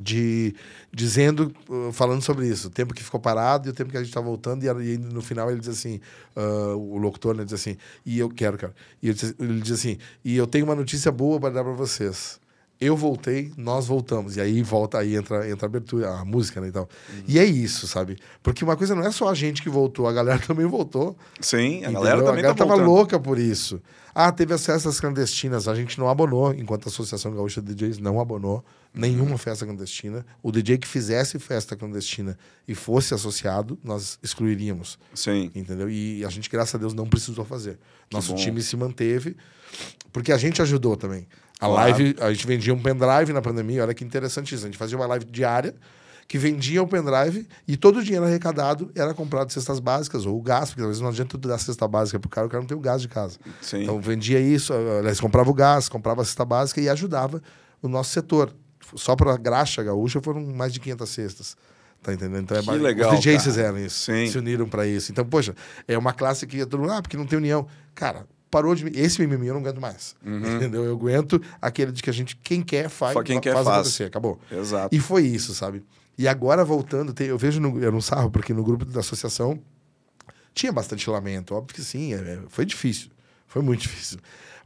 [0.00, 0.54] de
[0.90, 4.00] dizendo, uh, falando sobre isso, o tempo que ficou parado e o tempo que a
[4.00, 6.00] gente está voltando, e, e, no final ele diz assim,
[6.34, 8.74] uh, o locutor né, diz assim, e eu quero, cara.
[9.02, 11.72] E ele diz, ele diz assim, e eu tenho uma notícia boa para dar para
[11.72, 12.40] vocês.
[12.80, 14.36] Eu voltei, nós voltamos.
[14.36, 16.88] E aí volta, aí entra, entra a abertura, a música né, e tal.
[17.10, 17.22] Uhum.
[17.28, 18.16] E é isso, sabe?
[18.42, 21.14] Porque uma coisa não é só a gente que voltou, a galera também voltou.
[21.40, 23.82] Sim, a galera também a galera tá tava louca por isso.
[24.14, 27.98] Ah, teve as festas clandestinas, a gente não abonou, enquanto a Associação Gaúcha de DJs
[27.98, 30.24] não abonou nenhuma festa clandestina.
[30.42, 32.36] O DJ que fizesse festa clandestina
[32.66, 34.98] e fosse associado, nós excluiríamos.
[35.14, 35.50] Sim.
[35.54, 35.88] Entendeu?
[35.88, 37.78] E a gente, graças a Deus, não precisou fazer.
[38.12, 39.36] Nosso time se manteve,
[40.12, 41.26] porque a gente ajudou também.
[41.60, 41.74] A claro.
[41.74, 44.64] live, a gente vendia um pendrive na pandemia, olha que interessante isso.
[44.64, 45.74] A gente fazia uma live diária
[46.26, 50.70] que vendia o pendrive e todo o dinheiro arrecadado era comprado cestas básicas ou gás,
[50.70, 52.76] porque às vezes não adianta tu dar cesta básica pro cara, o cara não tem
[52.76, 53.36] o gás de casa.
[53.60, 53.82] Sim.
[53.82, 57.42] Então vendia isso, eles comprava o gás, comprava a cesta básica e ajudava
[57.82, 58.54] o nosso setor.
[58.96, 61.56] Só para graxa gaúcha foram mais de 500 cestas.
[62.02, 62.42] Tá entendendo?
[62.42, 63.12] Então é que legal.
[63.12, 63.50] Os DJs cara.
[63.50, 64.04] fizeram isso.
[64.04, 64.26] Sim.
[64.26, 65.12] Se uniram para isso.
[65.12, 65.54] Então, poxa,
[65.86, 67.66] é uma classe que todo mundo, ah, porque não tem união.
[67.94, 68.86] Cara, parou de.
[68.98, 70.16] Esse mimimi eu não aguento mais.
[70.24, 70.38] Uhum.
[70.56, 70.84] Entendeu?
[70.84, 73.78] Eu aguento aquele de que a gente, quem quer, faz, Só quem quer faz, faz
[73.78, 74.04] acontecer.
[74.04, 74.40] Acabou.
[74.50, 74.94] Exato.
[74.94, 75.84] E foi isso, sabe?
[76.16, 79.58] E agora voltando, tem, eu vejo no, eu não sarro, porque no grupo da associação
[80.54, 81.54] tinha bastante lamento.
[81.54, 83.10] Óbvio que sim, é, foi difícil.
[83.46, 84.18] Foi muito difícil.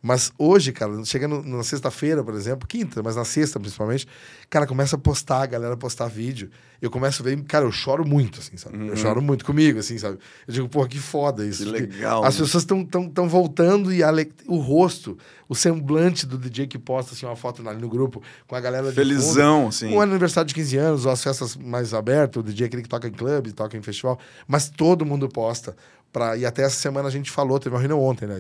[0.05, 4.07] Mas hoje, cara, chegando na sexta-feira, por exemplo, quinta, mas na sexta principalmente,
[4.51, 6.51] cara, começa a postar, a galera postar vídeo.
[6.83, 8.77] Eu começo a ver, cara, eu choro muito, assim, sabe?
[8.77, 8.89] Uhum.
[8.89, 10.19] Eu choro muito comigo, assim, sabe?
[10.47, 11.65] Eu digo, pô, que foda isso.
[11.65, 12.23] Que legal.
[12.23, 14.03] As pessoas estão tão, tão voltando e
[14.47, 15.17] o rosto,
[15.49, 18.93] o semblante do DJ que posta, assim, uma foto ali no grupo com a galera
[18.93, 19.95] Felizão, fundo, assim.
[19.95, 23.09] Um aniversário de 15 anos, ou as festas mais abertas, o DJ aquele que toca
[23.09, 25.75] em clube, toca em festival, mas todo mundo posta.
[26.13, 28.39] Pra, e até essa semana a gente falou, teve uma reunião ontem, né?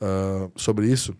[0.00, 1.16] Uh, sobre isso.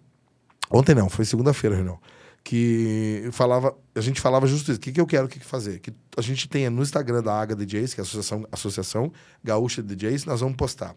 [0.70, 1.98] Ontem não, foi segunda-feira a reunião.
[2.42, 4.78] Que falava, a gente falava justo isso.
[4.78, 5.78] O que, que eu quero que fazer?
[5.78, 9.12] Que a gente tenha no Instagram da Aga DJs, que é a Associação, Associação
[9.42, 10.94] Gaúcha de DJs, nós vamos postar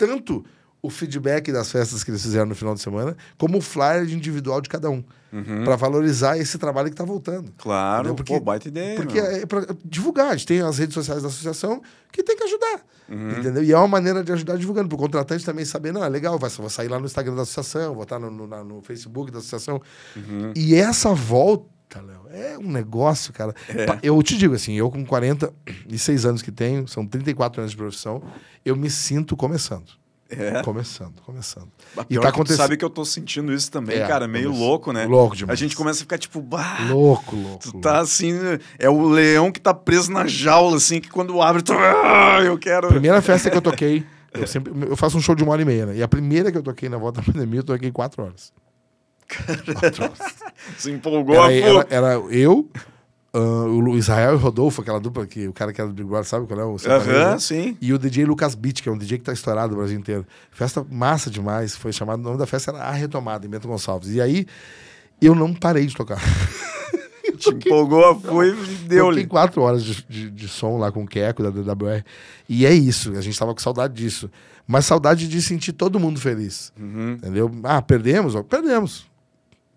[0.00, 0.42] tanto
[0.82, 4.60] o feedback das festas que eles fizeram no final de semana, como o flyer individual
[4.60, 5.02] de cada um.
[5.32, 5.62] Uhum.
[5.62, 7.52] para valorizar esse trabalho que está voltando.
[7.56, 8.96] Claro, porque, pô, baita ideia.
[8.96, 10.30] Porque é para divulgar.
[10.32, 12.84] A gente tem as redes sociais da associação que tem que ajudar.
[13.08, 13.38] Uhum.
[13.38, 13.62] Entendeu?
[13.62, 14.88] E é uma maneira de ajudar divulgando.
[14.88, 17.42] Para o contratante também saber, não, é legal, vai, vou sair lá no Instagram da
[17.42, 19.80] associação, vou estar no, no, no Facebook da associação.
[20.16, 20.52] Uhum.
[20.56, 21.68] E essa volta.
[21.94, 23.54] Léo, é um negócio, cara.
[23.68, 23.98] É.
[24.02, 28.22] Eu te digo assim, eu com 46 anos que tenho, são 34 anos de profissão,
[28.64, 29.99] eu me sinto começando.
[30.30, 30.62] É.
[30.62, 31.68] Começando, começando.
[32.08, 32.58] e tá acontecendo.
[32.58, 35.04] sabe que eu tô sentindo isso também, é, cara, meio louco, né?
[35.04, 35.58] Louco demais.
[35.58, 37.58] A gente começa a ficar tipo, bah, louco, louco.
[37.58, 37.80] Tu louco.
[37.80, 38.32] tá assim,
[38.78, 42.56] é o leão que tá preso na jaula assim, que quando abre, tu, ah, eu
[42.56, 42.88] quero.
[42.88, 45.64] Primeira festa que eu toquei, eu sempre eu faço um show de uma hora e
[45.64, 45.96] meia, né?
[45.96, 48.52] E a primeira que eu toquei na volta da pandemia, eu toquei quatro horas.
[49.74, 50.18] Quatro horas.
[50.78, 52.68] Se empolgou, era, era, era eu,
[53.32, 56.08] Uh, o Israel e o Rodolfo, aquela dupla que o cara que era do Big
[56.08, 57.76] Brother, sabe qual é o Aham, sim.
[57.80, 60.26] E o DJ Lucas Beat, que é um DJ que tá estourado no Brasil inteiro.
[60.50, 64.10] Festa massa demais, foi chamado, o nome da festa era A Retomada, em Bento Gonçalves.
[64.10, 64.46] E aí,
[65.22, 66.20] eu não parei de tocar.
[67.38, 69.22] Te empolgou, foi e deu-lhe.
[69.22, 72.04] Toquei quatro horas de, de, de, som lá com o Keco da DWR.
[72.48, 74.28] E é isso, a gente tava com saudade disso.
[74.66, 76.72] Mas saudade de sentir todo mundo feliz.
[76.78, 77.12] Uhum.
[77.12, 77.50] Entendeu?
[77.62, 78.34] Ah, perdemos?
[78.48, 79.06] Perdemos.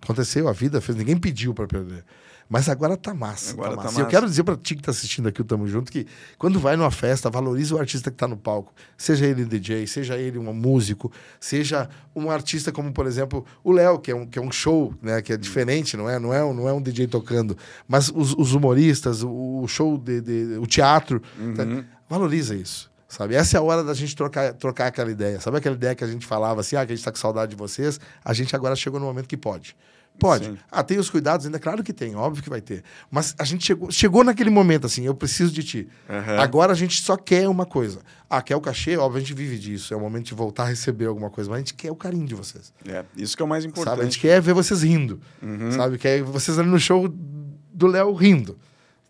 [0.01, 2.03] Aconteceu, a vida fez, ninguém pediu para perder.
[2.49, 3.53] Mas agora tá massa.
[3.53, 3.95] Agora tá tá massa.
[3.95, 4.09] E eu massa.
[4.15, 6.05] quero dizer pra ti que tá assistindo aqui o Tamo Junto que
[6.37, 8.73] quando vai numa festa, valoriza o artista que tá no palco.
[8.97, 13.97] Seja ele DJ, seja ele um músico, seja um artista como, por exemplo, o Léo,
[13.99, 15.21] que é um, que é um show, né?
[15.21, 16.19] Que é diferente, não é?
[16.19, 17.57] Não é, um- não é um DJ tocando.
[17.87, 21.21] Mas os, os humoristas, o, o show, de, de- o teatro,
[21.55, 21.63] tá?
[22.09, 22.91] valoriza isso.
[23.07, 23.35] Sabe?
[23.35, 25.39] Essa é a hora da gente trocar, trocar aquela ideia.
[25.39, 27.51] Sabe aquela ideia que a gente falava assim, ah, que a gente tá com saudade
[27.51, 27.99] de vocês?
[28.25, 29.75] A gente agora chegou no momento que pode.
[30.19, 30.45] Pode.
[30.45, 30.57] Sim.
[30.71, 31.59] Ah, tem os cuidados ainda?
[31.59, 32.83] Claro que tem, óbvio que vai ter.
[33.09, 35.87] Mas a gente chegou, chegou naquele momento assim, eu preciso de ti.
[36.09, 36.39] Aham.
[36.39, 37.99] Agora a gente só quer uma coisa.
[38.29, 38.95] Ah, quer o cachê?
[38.95, 39.93] Óbvio, a gente vive disso.
[39.93, 41.49] É o momento de voltar a receber alguma coisa.
[41.49, 42.73] Mas a gente quer o carinho de vocês.
[42.87, 43.89] É, isso que é o mais importante.
[43.91, 44.01] Sabe?
[44.01, 45.19] A gente quer ver vocês rindo.
[45.41, 45.71] Uhum.
[45.71, 45.97] Sabe?
[45.97, 48.57] Quer vocês ali no show do Léo rindo.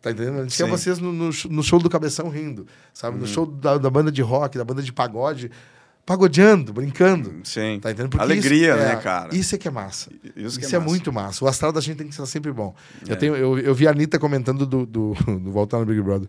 [0.02, 0.40] Tá entendendo?
[0.40, 0.70] A gente quer Sim.
[0.70, 2.68] vocês no, no, no show do Cabeção rindo.
[2.94, 3.16] Sabe?
[3.16, 3.22] Uhum.
[3.22, 5.50] No show da, da banda de rock, da banda de pagode,
[6.06, 7.34] pagodeando, brincando.
[7.44, 7.80] Sim.
[7.82, 8.10] Tá entendendo?
[8.12, 9.36] Porque Alegria, isso- né, é, cara?
[9.36, 10.10] Isso é que é massa.
[10.36, 10.90] Isso Isso é é, massa.
[10.90, 11.46] muito massa.
[11.46, 12.76] O astral da gente tem que estar sempre bom.
[13.08, 13.14] É.
[13.14, 16.28] Eu, tenho, eu, eu vi a Anitta comentando do, do, do Voltar no Big Brother,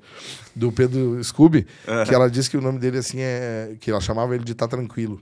[0.54, 2.04] do Pedro Scooby, É.
[2.04, 3.76] que ela disse que o nome dele assim é.
[3.80, 5.20] que ela chamava ele de Tá Tranquilo.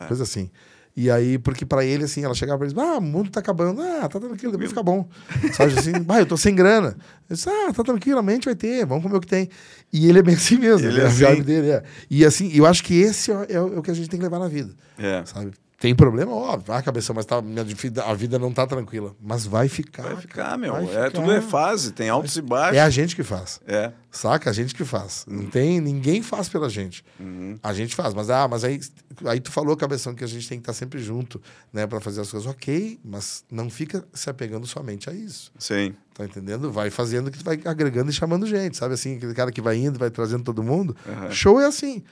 [0.00, 0.04] É.
[0.06, 0.50] Coisa assim.
[0.96, 3.82] E aí, porque pra ele, assim, ela chegava pra ele, ah, o mundo tá acabando,
[3.82, 5.06] ah, tá tranquilo, depois fica bom.
[5.52, 6.96] Sabe assim, ah, eu tô sem grana.
[7.28, 9.50] Eu disse, ah, tá tranquilo, a mente vai ter, vamos comer o que tem.
[9.92, 11.04] E ele é bem assim mesmo, Ele é né?
[11.04, 11.24] a assim.
[11.24, 11.82] vibe dele é.
[12.10, 14.18] E assim, eu acho que esse é, é o é o que a gente tem
[14.18, 15.22] que levar na vida É.
[15.26, 15.50] sabe?
[15.78, 16.72] Tem problema, óbvio.
[16.72, 19.14] Ah, cabeção, mas tá, minha vida- a vida não tá tranquila.
[19.20, 20.04] Mas vai ficar.
[20.04, 20.72] Vai ficar, cara, meu.
[20.72, 21.10] vai É, ficar.
[21.10, 22.76] tudo é fase, tem altos e baixos.
[22.78, 23.60] É a gente que faz.
[23.66, 23.92] É.
[24.10, 24.48] Saca?
[24.48, 25.26] A gente que faz.
[25.28, 27.04] Não tem, ninguém faz pela gente.
[27.20, 27.58] Uhum.
[27.62, 28.14] A gente faz.
[28.14, 28.80] Mas, ah, mas aí,
[29.26, 32.22] aí tu falou, cabeção, que a gente tem que estar sempre junto, né, para fazer
[32.22, 32.48] as coisas.
[32.48, 35.52] Ok, mas não fica se apegando somente a isso.
[35.58, 35.94] Sim.
[36.14, 36.72] Tá entendendo?
[36.72, 39.16] Vai fazendo que tu vai agregando e chamando gente, sabe assim?
[39.18, 40.96] Aquele cara que vai indo, vai trazendo todo mundo.
[41.06, 41.30] Aham.
[41.30, 42.02] Show é assim.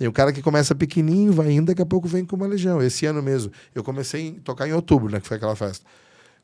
[0.00, 2.80] Tem o cara que começa pequenininho, vai indo, daqui a pouco vem com uma legião.
[2.80, 5.84] Esse ano mesmo, eu comecei a tocar em outubro, né, que foi aquela festa.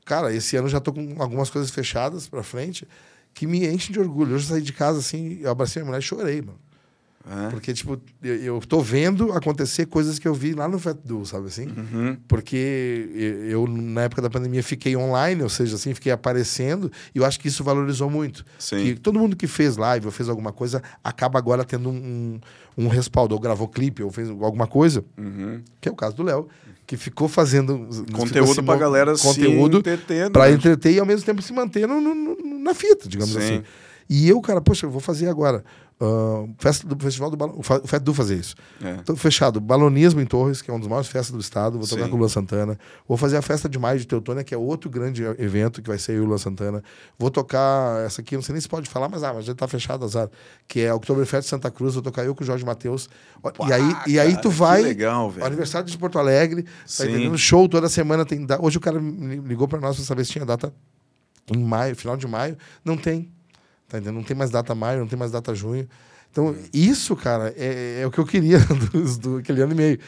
[0.04, 2.86] Cara, esse ano já tô com algumas coisas fechadas pra frente
[3.32, 4.34] que me enchem de orgulho.
[4.34, 6.58] Hoje eu saí de casa assim, eu abracei minha mulher e chorei, mano.
[7.28, 7.50] É.
[7.50, 11.24] Porque, tipo, eu, eu tô vendo acontecer coisas que eu vi lá no Fat Do,
[11.26, 11.66] sabe assim?
[11.66, 12.16] Uhum.
[12.28, 17.18] Porque eu, eu, na época da pandemia, fiquei online, ou seja, assim, fiquei aparecendo, e
[17.18, 18.44] eu acho que isso valorizou muito.
[18.58, 18.76] Sim.
[18.76, 22.38] Que todo mundo que fez live ou fez alguma coisa acaba agora tendo um,
[22.78, 25.62] um, um respaldo, ou gravou clipe, ou fez alguma coisa, Uhum.
[25.80, 26.46] que é o caso do Léo,
[26.86, 30.54] que ficou fazendo Conteúdo ficou pra galera se conteúdo entretendo, para né?
[30.54, 33.38] entreter e ao mesmo tempo se manter no- no- no- na fita, digamos Sim.
[33.40, 33.62] assim.
[34.08, 35.64] E eu, cara, poxa, eu vou fazer agora.
[36.00, 37.54] Ah, festa do Festival do Balão.
[37.58, 38.54] O Fa- o Fat Du fazer isso.
[38.82, 38.94] É.
[38.96, 39.60] Tô fechado.
[39.60, 41.78] Balonismo em Torres, que é uma das maiores festas do estado.
[41.78, 42.10] Vou tocar Sim.
[42.10, 42.78] com o Lua Santana.
[43.08, 45.98] Vou fazer a festa de maio de Teutônia, que é outro grande evento que vai
[45.98, 46.82] ser eu e o Lua Santana.
[47.18, 49.66] Vou tocar essa aqui, não sei nem se pode falar, mas ah, mas já tá
[49.66, 50.28] fechado, azar.
[50.68, 51.94] Que é Oktoberfest Santa Cruz.
[51.94, 53.08] Vou tocar eu com o Jorge Matheus.
[53.66, 54.82] E aí, e aí tu vai.
[54.82, 55.46] legal, velho.
[55.46, 56.62] Aniversário de Porto Alegre.
[56.64, 57.08] Tá Sim.
[57.10, 57.38] entendendo?
[57.38, 58.44] Show toda semana tem.
[58.44, 60.72] da- Hoje o cara ligou pra nós pra saber se tinha data
[61.50, 62.56] em maio, final de maio.
[62.84, 63.30] Não tem.
[63.88, 64.16] Tá entendendo?
[64.16, 65.88] Não tem mais data maio, não tem mais data junho.
[66.30, 68.58] Então, isso, cara, é, é o que eu queria
[68.92, 69.98] dos- do, aquele ano e meio.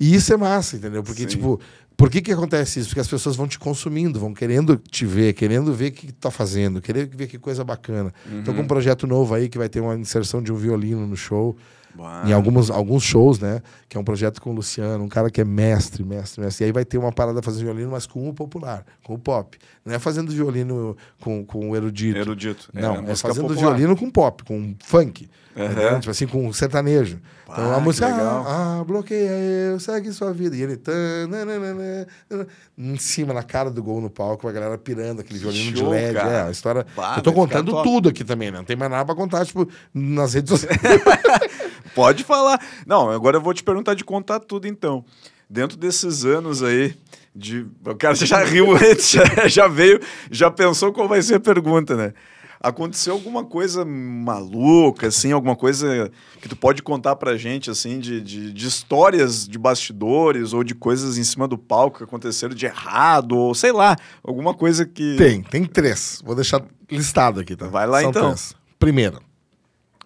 [0.00, 1.02] E isso é massa, entendeu?
[1.02, 1.28] Porque, Sim.
[1.28, 1.60] tipo,
[1.96, 2.88] por que que acontece isso?
[2.88, 6.14] Porque as pessoas vão te consumindo, vão querendo te ver, querendo ver o que tu
[6.20, 8.12] tá fazendo, querendo ver que coisa bacana.
[8.26, 8.60] Então, Uhum.
[8.60, 11.56] com um projeto novo aí, que vai ter uma inserção de um violino no show,
[11.96, 12.22] Bah.
[12.26, 13.62] em alguns, alguns shows, né?
[13.88, 16.64] Que é um projeto com o Luciano, um cara que é mestre, mestre, mestre.
[16.64, 19.58] E aí vai ter uma parada fazendo violino, mas com o popular, com o pop.
[19.84, 22.18] Não é fazendo violino com, com o erudito.
[22.18, 22.68] Erudito.
[22.72, 23.74] Não, é, música fazendo popular.
[23.74, 25.28] violino com pop, com funk.
[25.56, 25.72] Aham.
[25.72, 26.00] entendeu?
[26.00, 27.18] Tipo assim, com sertanejo.
[27.48, 28.44] Então Ah, a que música, legal.
[28.46, 30.56] ah, ah, bloqueia eu, segue sua vida.
[30.56, 30.80] E ele,
[31.28, 35.72] nananana, nanana, em cima, na cara do gol no palco, a galera pirando aquele violino
[35.72, 36.14] de LED.
[36.14, 36.30] cara.
[36.30, 36.86] É, a história.
[36.96, 37.84] Bah, eu tô contando top.
[37.88, 38.58] tudo aqui também, né?
[38.58, 40.76] Não tem mais nada pra contar, tipo, nas redes sociais.
[41.94, 42.60] Pode falar.
[42.86, 45.04] Não, agora eu vou te perguntar de contar tudo, então.
[45.48, 46.94] Dentro desses anos aí,
[47.34, 47.64] de...
[47.84, 51.94] o cara já riu antes, já, já veio, já pensou qual vai ser a pergunta,
[51.94, 52.12] né?
[52.60, 58.20] Aconteceu alguma coisa maluca, assim, alguma coisa que tu pode contar pra gente, assim, de,
[58.20, 62.66] de, de histórias de bastidores ou de coisas em cima do palco que aconteceram de
[62.66, 65.16] errado, ou sei lá, alguma coisa que.
[65.16, 66.20] Tem, tem três.
[66.24, 67.68] Vou deixar listado aqui, tá?
[67.68, 68.22] Vai lá, São então.
[68.26, 68.54] Três.
[68.78, 69.18] Primeira,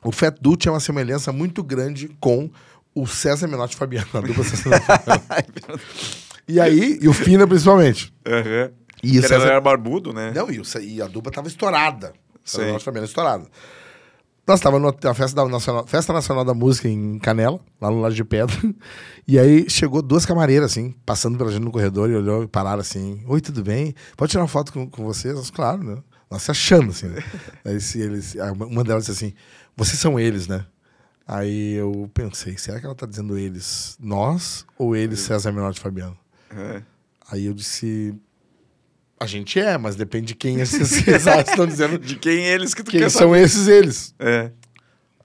[0.03, 2.51] o Fat Du tinha uma semelhança muito grande com
[2.95, 5.81] o César Menotti e Fabiano, a dupla César e Fabiano.
[6.49, 8.13] E aí, e o Fina principalmente.
[8.27, 8.73] Aham.
[9.03, 10.33] E o César- era barbudo, né?
[10.35, 12.13] Não, e, o e a dupla tava estourada.
[12.57, 12.77] Sim.
[12.77, 13.47] E Fabiano estourada.
[14.47, 18.17] Nós estávamos na festa, da Nacional, festa Nacional da Música em Canela, lá no Laje
[18.17, 18.57] de Pedra.
[19.29, 22.81] E aí chegou duas camareiras, assim, passando pela gente no corredor e olhou e pararam
[22.81, 23.95] assim: Oi, tudo bem?
[24.17, 25.37] Pode tirar uma foto com, com vocês?
[25.37, 26.03] Nós, claro, né?
[26.29, 27.07] Nós se achando, assim.
[27.07, 27.23] Né?
[27.65, 28.35] aí se eles,
[28.69, 29.35] uma delas disse assim:
[29.77, 30.67] Vocês são eles, né?
[31.29, 35.83] Aí eu pensei: será que ela tá dizendo eles, nós ou eles, César Menotti e
[35.83, 36.19] Fabiano?
[36.51, 36.83] É.
[37.31, 38.13] Aí eu disse.
[39.23, 41.99] A gente é, mas depende de quem esses exatos estão dizendo.
[41.99, 43.43] De quem eles que tu Quem quer são saber.
[43.43, 44.15] esses eles?
[44.19, 44.51] É.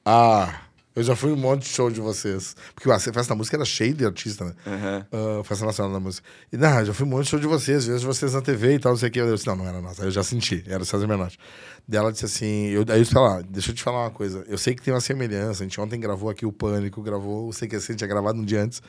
[0.03, 0.53] Ah,
[0.93, 2.55] eu já fui um monte de show de vocês.
[2.73, 4.53] Porque a Festa da Música era cheio de artista, né?
[4.67, 5.05] Aham.
[5.11, 6.27] Ah, Festa Nacional da Música.
[6.51, 8.75] E, não, eu já fui um monte de show de vocês, vejo vocês na TV
[8.75, 9.19] e tal, não sei o que.
[9.19, 10.01] Eu disse, não, não era nossa.
[10.01, 11.39] Aí eu já senti, era o César Menotti.
[11.87, 14.43] Daí ela disse assim, eu, aí eu disse ela, deixa eu te falar uma coisa.
[14.47, 17.51] Eu sei que tem uma semelhança, a gente ontem gravou aqui o Pânico, gravou o
[17.51, 18.81] CQC, a gente tinha gravado um dia antes,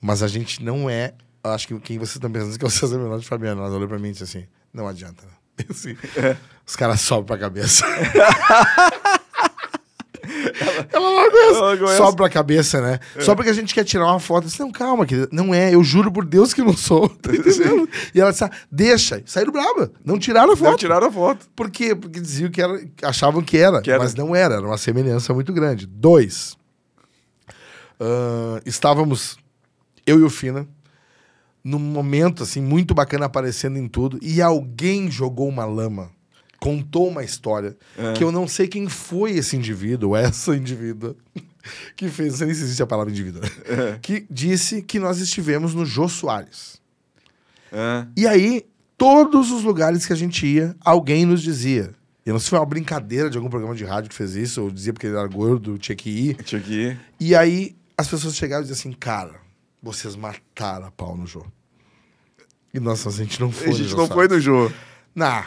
[0.00, 1.12] mas a gente não é,
[1.54, 3.62] acho que quem vocês estão pensando que é o César Menotti e Fabiano.
[3.62, 5.22] Ela olhou pra mim e disse assim, não adianta.
[5.24, 5.32] né?
[5.70, 5.96] Assim,
[6.66, 7.84] Os caras sobem pra cabeça.
[10.92, 11.58] Ela largou essa.
[11.58, 11.96] Ela largou essa.
[11.98, 12.98] Sobe pra cabeça, né?
[13.20, 14.44] Só porque a gente quer tirar uma foto.
[14.46, 15.28] Disse, não, calma, querida.
[15.30, 17.08] Não é, eu juro por Deus que não sou.
[17.22, 17.88] Tá entendendo?
[18.14, 19.22] E ela disse, ah, deixa.
[19.24, 19.90] Saíram braba.
[20.04, 20.70] Não tiraram a foto.
[20.70, 21.46] Não tiraram a foto.
[21.54, 21.94] Por quê?
[21.94, 24.02] Porque diziam que era, achavam que era, Que era.
[24.02, 25.86] mas não era, era uma semelhança muito grande.
[25.86, 26.56] Dois,
[28.00, 29.36] ah, estávamos,
[30.06, 30.66] eu e o Fina,
[31.68, 36.10] num momento assim muito bacana aparecendo em tudo, e alguém jogou uma lama,
[36.60, 38.12] contou uma história, É.
[38.12, 41.16] que eu não sei quem foi esse indivíduo, essa indivídua,
[41.96, 43.98] que fez, não sei nem se existe a palavra indivíduo, É.
[44.00, 46.80] que disse que nós estivemos no Jô Soares.
[47.72, 48.06] É.
[48.16, 48.64] E aí,
[48.96, 51.92] todos os lugares que a gente ia, alguém nos dizia.
[52.24, 54.62] Eu não sei se foi uma brincadeira de algum programa de rádio que fez isso,
[54.62, 56.36] ou dizia porque ele era gordo, tinha que ir.
[56.44, 57.00] Tinha que ir.
[57.20, 59.34] E aí, as pessoas chegavam e diziam assim, cara,
[59.82, 61.52] vocês mataram a pau no jogo.
[62.76, 64.70] E nossa, a gente não foi A gente não foi no jogo.
[65.14, 65.46] Nah,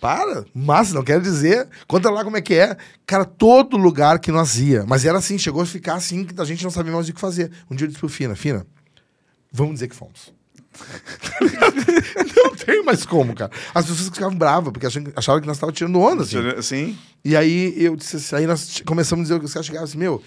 [0.00, 0.44] para.
[0.54, 1.68] Mas não quero dizer.
[1.88, 2.76] Conta lá como é que é.
[3.04, 4.84] Cara, todo lugar que nós ia.
[4.86, 7.20] Mas era assim, chegou a ficar assim, que a gente não sabia mais o que
[7.20, 7.50] fazer.
[7.68, 8.64] Um dia eu disse pro Fina, Fina,
[9.52, 10.32] vamos dizer que fomos.
[12.36, 13.50] não tem mais como, cara.
[13.74, 16.62] As pessoas ficavam bravas, porque achavam que nós estávamos tirando onda, assim.
[16.62, 16.98] Sim.
[17.24, 19.98] E aí eu disse assim, aí nós começamos a dizer que os caras chegavam assim,
[19.98, 20.22] meu,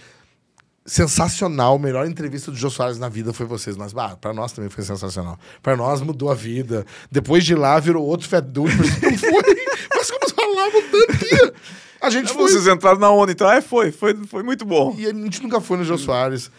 [0.85, 3.77] sensacional, melhor entrevista do Jô Soares na vida foi vocês.
[3.77, 5.39] Mas, bah, pra nós também foi sensacional.
[5.61, 6.85] Pra nós mudou a vida.
[7.11, 8.75] Depois de lá virou outro fat dude.
[8.77, 9.65] Não foi.
[9.95, 11.53] Mas como falavam tanto que
[12.01, 12.51] a gente foi.
[12.51, 13.49] Vocês entraram na onda, então.
[13.49, 13.91] É, foi.
[13.91, 14.93] Foi, foi muito bom.
[14.97, 16.51] E a gente nunca foi no Jô Soares.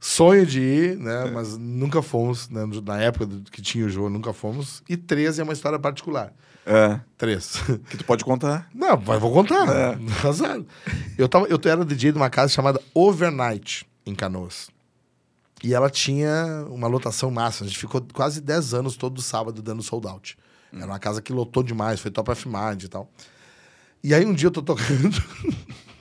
[0.00, 1.30] Sonho de ir, né?
[1.32, 2.62] Mas nunca fomos, né?
[2.84, 4.82] Na época que tinha o Jô, nunca fomos.
[4.88, 6.32] E 13 é uma história particular.
[6.66, 7.00] É.
[7.16, 7.62] Três.
[7.88, 8.68] Que tu pode contar.
[8.74, 9.68] Não, mas vou contar.
[9.68, 9.98] É.
[10.26, 10.60] Azar.
[11.16, 14.68] Eu, tava, eu era DJ de uma casa chamada Overnight, em Canoas.
[15.62, 17.64] E ela tinha uma lotação massa.
[17.64, 20.36] A gente ficou quase 10 anos todo sábado dando sold out.
[20.72, 23.08] Era uma casa que lotou demais, foi top of mind e tal.
[24.02, 25.22] E aí um dia eu tô tocando.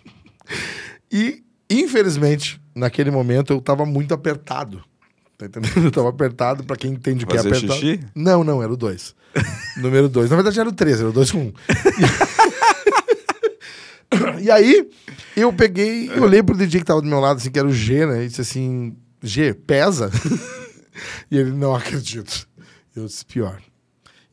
[1.11, 4.83] e, infelizmente, naquele momento eu tava muito apertado.
[5.37, 5.77] Tá entendendo?
[5.85, 7.73] Eu tava apertado, pra quem entende o que é apertado.
[7.73, 7.99] xixi?
[8.15, 9.15] Não, não, era o 2.
[9.77, 10.29] Número 2.
[10.29, 11.53] Na verdade era o 3, era o 2 com 1.
[14.41, 14.89] E aí,
[15.35, 17.73] eu peguei, eu olhei pro DJ que tava do meu lado, assim, que era o
[17.73, 18.23] G, né?
[18.23, 20.09] E disse assim: G, pesa?
[21.29, 22.47] e ele, não acredito.
[22.95, 23.59] Eu disse: pior.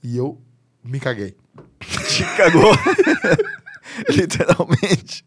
[0.03, 0.41] E eu
[0.85, 1.35] me caguei.
[1.81, 2.77] Te cagou.
[4.09, 5.25] Literalmente.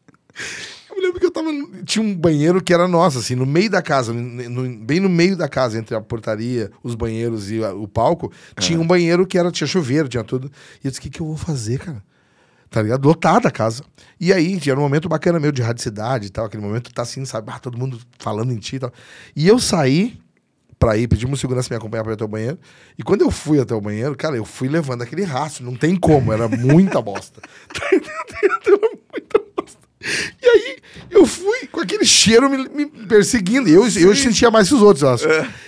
[1.06, 1.50] Lembro que eu tava.
[1.86, 5.36] Tinha um banheiro que era nosso, assim, no meio da casa, no- bem no meio
[5.38, 9.38] da casa, entre a portaria, os banheiros e a- o palco, tinha um banheiro que
[9.38, 10.52] era, tinha chuveiro, tinha tudo.
[10.84, 12.04] E eu disse: o que, que eu vou fazer, cara?
[12.70, 13.06] Tá ligado?
[13.08, 13.84] Lotada a casa.
[14.20, 16.46] E aí, era um momento bacana meu de radicidade e tal.
[16.46, 17.50] Aquele momento tá assim, sabe?
[17.52, 18.92] Ah, todo mundo falando em ti e tal.
[19.36, 20.18] E eu saí
[20.78, 22.60] pra ir, pedi um segurança me acompanhar pra ir até o banheiro.
[22.98, 25.64] E quando eu fui até o banheiro, cara, eu fui levando aquele rastro.
[25.64, 27.40] Não tem como, era muita bosta.
[27.72, 28.66] Tá entendendo?
[28.68, 29.80] Era muita bosta.
[30.42, 30.78] E aí,
[31.10, 33.68] eu fui com aquele cheiro me, me perseguindo.
[33.68, 35.26] Eu, eu sentia mais que os outros, eu acho.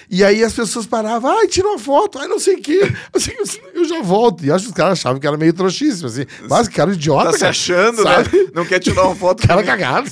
[0.09, 2.93] E aí as pessoas paravam, ai, tira uma foto, ai, não sei o quê.
[3.13, 3.31] Assim,
[3.73, 4.45] eu já volto.
[4.45, 6.25] E acho que os caras achavam que era meio trouxíssimo, assim.
[6.49, 7.49] Mas, cara, idiota, Tá se cara.
[7.49, 8.37] achando, Sabe?
[8.37, 8.51] né?
[8.53, 9.41] Não quer tirar uma foto.
[9.47, 10.09] Cara cagado.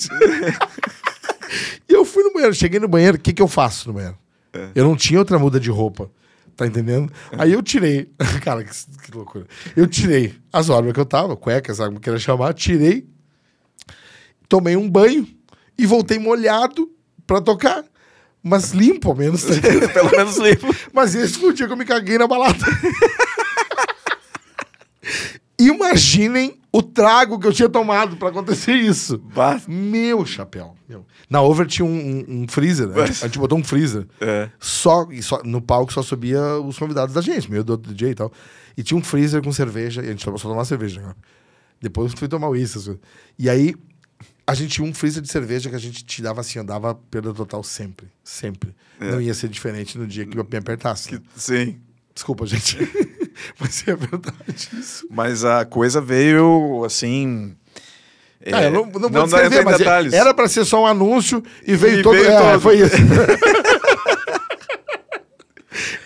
[1.89, 4.17] e eu fui no banheiro, cheguei no banheiro, o que, que eu faço no banheiro?
[4.53, 4.69] É.
[4.75, 6.09] Eu não tinha outra muda de roupa.
[6.55, 7.11] Tá entendendo?
[7.37, 8.09] Aí eu tirei.
[8.41, 9.45] Cara, que, que loucura.
[9.75, 13.05] Eu tirei as órbitas que eu tava, cueca, sabe como queria chamar, tirei,
[14.49, 15.27] tomei um banho
[15.77, 16.89] e voltei molhado
[17.27, 17.83] pra tocar.
[18.43, 19.43] Mas limpo, ao menos.
[19.93, 20.67] Pelo menos limpo.
[20.93, 22.59] Mas esse foi o dia que eu me caguei na balada.
[25.57, 29.17] Imaginem o trago que eu tinha tomado pra acontecer isso.
[29.17, 29.59] Bah.
[29.67, 30.75] Meu chapéu.
[30.87, 31.05] Meu.
[31.29, 31.89] Na Over tinha um,
[32.27, 33.03] um- um freezer, né?
[33.03, 34.05] A gente botou um freezer.
[34.19, 34.49] É.
[34.59, 38.31] Só, só no palco só subia os convidados da gente, meio do DJ e tal.
[38.77, 41.01] E tinha um freezer com cerveja, e a gente só tomava cerveja.
[41.01, 41.13] Né?
[41.81, 42.73] Depois fui tomar uísque.
[42.83, 42.97] coisas.
[43.39, 43.73] E aí,
[44.47, 46.93] a gente tinha um freezer de cerveja que a gente te dava assim, ó, dava
[46.95, 48.07] perda total sempre.
[48.23, 48.73] Sempre.
[48.99, 51.13] Não ia ser diferente no dia que me apertasse.
[51.15, 51.21] né?
[51.35, 51.79] Sim.
[52.13, 52.77] Desculpa, gente.
[53.59, 55.05] Mas é verdade isso.
[55.09, 57.55] Mas a coisa veio assim.
[58.53, 60.13] Ah, é, eu não, não vou dá descrever, em mas detalhes.
[60.13, 62.13] era pra ser só um anúncio e veio E todo.
[62.13, 62.61] veio é, todo.
[62.61, 62.95] foi isso.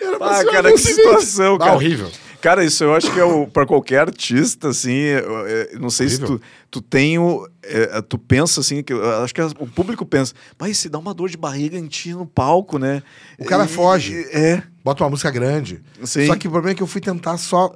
[0.00, 1.72] era pra Ah, ser um cara, que situação, Ah, cara.
[1.74, 2.10] horrível.
[2.40, 6.08] Cara, isso eu acho que é o, pra qualquer artista, assim, eu- eu não sei
[6.08, 6.38] se Horrível.
[6.38, 7.46] tu, tu tem o.
[7.62, 11.12] é, tu pensa assim, que eu acho que o público pensa, mas se dá uma
[11.12, 13.02] dor de barriga em ti no palco, né?
[13.38, 14.14] O cara E- foge.
[14.32, 14.62] É.
[14.82, 15.82] Bota uma música grande.
[16.04, 16.26] Sim.
[16.26, 17.74] Só que o problema é que eu fui tentar só.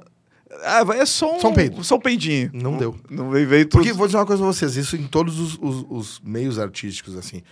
[0.63, 1.83] Ah, é só um, Só um peido.
[1.83, 2.49] Só um peidinho.
[2.53, 2.95] Não deu.
[3.09, 3.81] Não veio, veio tudo.
[3.81, 7.15] Porque vou dizer uma coisa pra vocês, isso em todos os, os- os meios artísticos,
[7.15, 7.43] assim.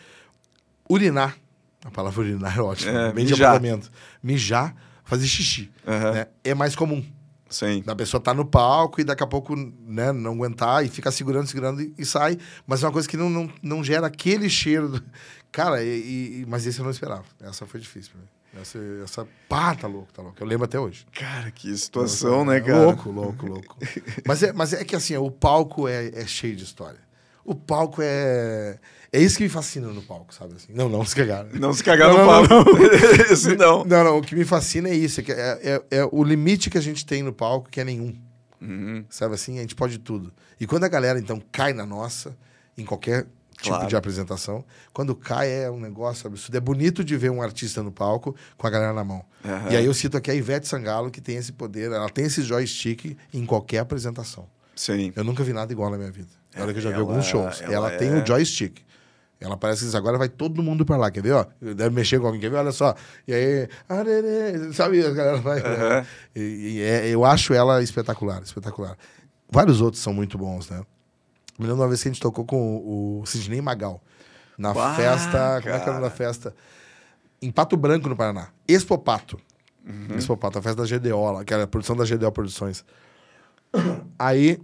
[0.90, 1.38] Urinar,
[1.86, 3.50] a palavra urinar é ótima, É, bem de mijar.
[3.50, 3.92] apartamento.
[4.22, 5.72] Mijar, fazer xixi.
[5.88, 6.12] Aham.
[6.14, 6.28] né?
[6.44, 7.04] É mais comum.
[7.50, 7.84] Sim.
[7.86, 11.46] Da pessoa tá no palco e daqui a pouco né, não aguentar e ficar segurando,
[11.48, 12.38] segurando e, e sai.
[12.66, 14.90] Mas é uma coisa que não, não, não gera aquele cheiro.
[14.90, 15.04] do-
[15.52, 17.26] Cara, e, e- mas esse eu não esperava.
[17.40, 18.28] Essa foi difícil pra mim.
[18.60, 19.28] Essa, essa...
[19.48, 20.38] Pá, tá louco, tá louco.
[20.40, 21.06] Eu lembro até hoje.
[21.12, 22.86] Cara, que situação, né, É cara?
[22.86, 23.78] Louco, louco, louco.
[24.28, 27.00] mas, é, mas é que assim, o palco é, é cheio de história.
[27.46, 28.80] O palco é.
[29.16, 30.56] É isso que me fascina no palco, sabe?
[30.56, 31.46] Assim, não, não se cagar.
[31.54, 32.84] Não se cagar Não, no não, palco.
[33.32, 33.86] Isso não.
[33.86, 35.60] Não, não, o que me fascina é isso, é, que é,
[35.92, 38.16] é- é o limite que a gente tem no palco, que é nenhum.
[38.60, 39.06] Uhum.
[39.10, 39.60] Sabe assim?
[39.60, 40.34] A gente pode tudo.
[40.60, 42.36] E quando a galera, então, cai na nossa,
[42.76, 43.88] em qualquer tipo Claro.
[43.88, 46.58] de apresentação, quando cai é um negócio absurdo.
[46.58, 49.24] É bonito de ver um artista no palco com a galera na mão.
[49.46, 49.70] Aham.
[49.72, 52.42] E aí eu cito aqui a Ivete Sangalo, que tem esse poder, ela tem esse
[52.42, 54.48] joystick em qualquer apresentação.
[54.76, 55.14] Sim.
[55.16, 56.30] Eu nunca vi nada igual na minha vida.
[56.56, 57.62] Na hora que eu já vi Ela- alguns shows.
[57.62, 58.80] ela Ela, tem é- o joystick.
[59.44, 61.34] Ela parece que agora vai todo mundo pra lá, quer ver?
[61.34, 62.56] Ó, deve mexer com alguém, quer ver?
[62.56, 62.96] Olha só.
[63.28, 65.06] E aí, arerê, sabe?
[65.06, 65.60] A galera vai.
[65.60, 66.06] Aham.
[66.34, 68.98] E, e é- eu acho ela espetacular, espetacular.
[69.52, 70.82] Vários outros são muito bons, né?
[71.60, 74.02] Me lembro uma vez que a gente tocou com o, Sidney Magal.
[74.58, 75.60] Na Bah, festa.
[75.62, 76.56] Como é que era da festa?
[77.42, 78.48] Em Pato Branco, no Paraná.
[78.66, 79.38] Expopato.
[79.86, 80.16] Uhum.
[80.18, 82.86] Expopato, a festa da GDO, lá, que era a produção da GDO Produções.
[84.18, 84.58] Aí,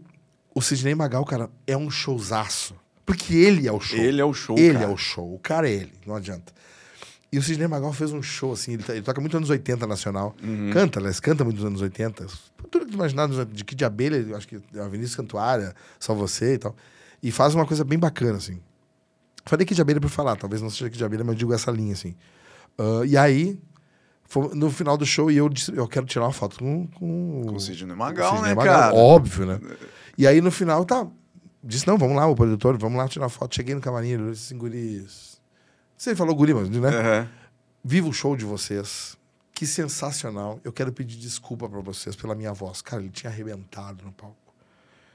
[0.55, 2.73] o Sidney Magal, cara, é um showzaço.
[3.09, 3.97] Porque ele é o show.
[3.99, 4.85] Ele é o show, Ele cara.
[4.85, 5.33] é o show.
[5.35, 6.53] O cara é ele, não adianta.
[7.31, 9.85] E o Sidney Magal fez um show, assim, ele, to- ele toca muito anos 80
[9.85, 10.35] nacional.
[10.43, 10.71] Uhum.
[10.71, 12.25] Canta, aliás, canta muito nos anos 80.
[12.71, 16.53] Tudo que tu imaginar, de que de abelha, acho que a Vinícius Cantuária, Só Você
[16.55, 16.75] e tal.
[17.21, 18.59] E faz uma coisa bem bacana, assim.
[19.45, 21.53] Falei que de abelha por falar, talvez não seja que de abelha, mas eu digo
[21.53, 22.15] essa linha, assim.
[22.77, 23.59] Ah, e aí,
[24.53, 27.55] no final do show, e eu disse, eu quero tirar uma foto com, com, Com
[27.55, 28.95] o Sidney Magal, Sidney né, Magal, cara?
[28.95, 29.59] Óbvio, né?
[30.17, 31.07] E aí, no final, tá.
[31.63, 33.55] Disse, não, vamos lá, o produtor, vamos lá tirar foto.
[33.55, 35.39] Cheguei no camarim, ele disse assim, guris...
[35.91, 36.89] Não sei se ele falou guri, mas, né?
[36.89, 37.27] Aham.
[37.83, 39.17] Viva o show de vocês.
[39.53, 40.59] Que sensacional.
[40.63, 42.81] Eu quero pedir desculpa pra vocês pela minha voz.
[42.81, 44.37] Cara, ele tinha arrebentado no palco.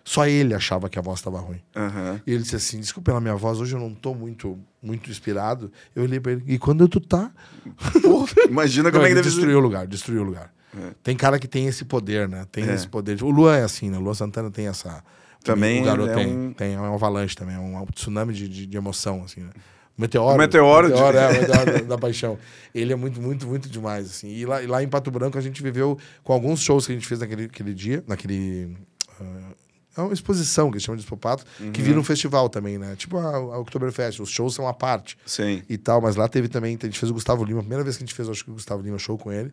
[0.05, 1.63] Só ele achava que a voz estava ruim.
[1.75, 2.21] Aham.
[2.27, 5.73] E ele disse assim: desculpa pela minha voz, hoje eu não tô muito, muito inspirado.
[5.97, 7.33] Eu olhei pra ele, e quando tu tá?
[8.49, 9.37] Imagina Não, como é que ele deve ser.
[9.37, 10.53] destruiu o lugar, destruiu o lugar.
[10.77, 10.91] É.
[11.03, 12.47] Tem cara que tem esse poder, né?
[12.53, 12.75] Tem É.
[12.75, 13.23] esse poder.
[13.23, 13.97] O Luan é assim, né?
[13.97, 15.03] O Luan Santana tem essa.
[15.45, 16.75] Também O garoto é tem, um- tem.
[16.75, 19.51] É uma avalanche também, é um tsunami de, de, de emoção, assim, né?
[19.97, 20.35] Meteoro.
[20.35, 22.37] O meteoro de- meteoro, é, o meteoro da, da paixão.
[22.75, 24.29] Ele é muito, muito, muito demais, assim.
[24.29, 26.95] E lá, e lá em Pato Branco a gente viveu com alguns shows que a
[26.97, 28.77] gente fez naquele, aquele dia, naquele.
[29.21, 29.53] ah,
[29.97, 31.87] é uma exposição que eles chamam de Expopato, que Uhum.
[31.87, 32.97] vira um festival também, né?
[32.97, 35.63] Tipo a, a Oktoberfest, os shows são à parte Sim.
[35.69, 37.97] e tal, mas lá teve também, a gente fez o Gustavo Lima, a primeira vez
[37.97, 39.53] que a gente fez, acho que o Gustavo Lima show com ele,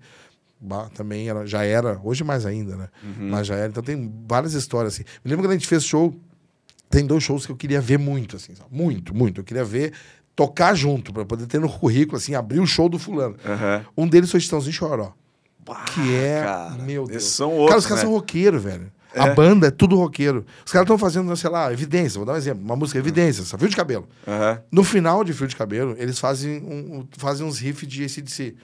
[0.94, 2.88] também era, já era, hoje mais ainda, né?
[3.04, 3.30] Uhum.
[3.30, 5.04] Mas já era, então tem várias histórias assim.
[5.24, 6.16] Me lembro quando a gente fez show,
[6.90, 8.70] tem dois shows que eu queria ver muito, assim, sabe?
[8.72, 9.42] muito, muito.
[9.42, 9.94] Eu queria ver,
[10.36, 13.36] tocar junto, pra poder ter no currículo, assim, abrir o show do fulano.
[13.46, 13.86] Aham.
[13.98, 15.14] Um deles foi Chitãozinho Choró,
[15.66, 17.24] Bah, que é, cara, meu Deus.
[17.26, 18.10] São cara, outros, os caras né?
[18.10, 18.92] são roqueiros, velho.
[19.14, 19.36] A É.
[19.36, 20.46] banda é tudo roqueiro.
[20.66, 23.58] Os caras estão fazendo, sei lá, evidência, vou dar um exemplo, uma música evidência, só
[23.58, 24.08] fio de cabelo.
[24.26, 24.62] Aham.
[24.72, 28.56] No final de Fio de Cabelo, eles fazem, um- fazem uns riffs de ACDC.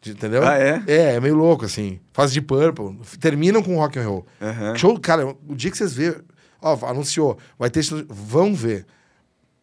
[0.00, 0.42] De- Entendeu?
[0.46, 0.82] Ah, é?
[0.86, 2.00] É, é meio louco, assim.
[2.12, 2.98] Faz de Purple.
[3.20, 4.26] Terminam com rock and roll.
[4.40, 4.76] Aham.
[4.76, 6.20] Show, cara, o dia que vocês verem...
[6.62, 7.38] Ó, anunciou.
[7.58, 7.82] Vai ter...
[8.08, 8.86] Vão ver.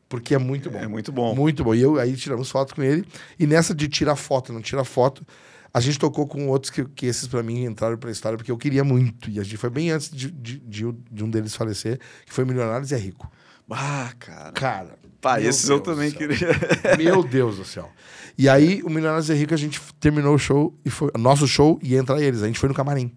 [0.10, 0.80] Porque é muito bom.
[0.80, 1.36] É muito bom.
[1.36, 1.76] Muito bom.
[1.76, 3.06] E eu, aí tiramos foto com ele.
[3.38, 5.26] E nessa de tirar foto, não tirar foto,
[5.74, 8.58] a gente tocou com outros que, que esses pra mim entraram pra história porque eu
[8.58, 9.30] queria muito.
[9.30, 12.46] E a gente foi bem antes de, de, de, de um deles falecer, que foi
[12.46, 13.30] Milionários é Rico.
[13.70, 14.52] Ah, cara.
[14.54, 15.00] Cara.
[15.22, 16.28] Pá, meu esses eu Deus também do céu.
[16.28, 16.98] queria.
[16.98, 17.90] Meu Deus do céu.
[18.38, 21.80] E aí, o Milionários é Rico, a gente terminou o show, e foi nosso show,
[21.82, 22.44] e entra eles.
[22.44, 23.12] A gente foi no camarim.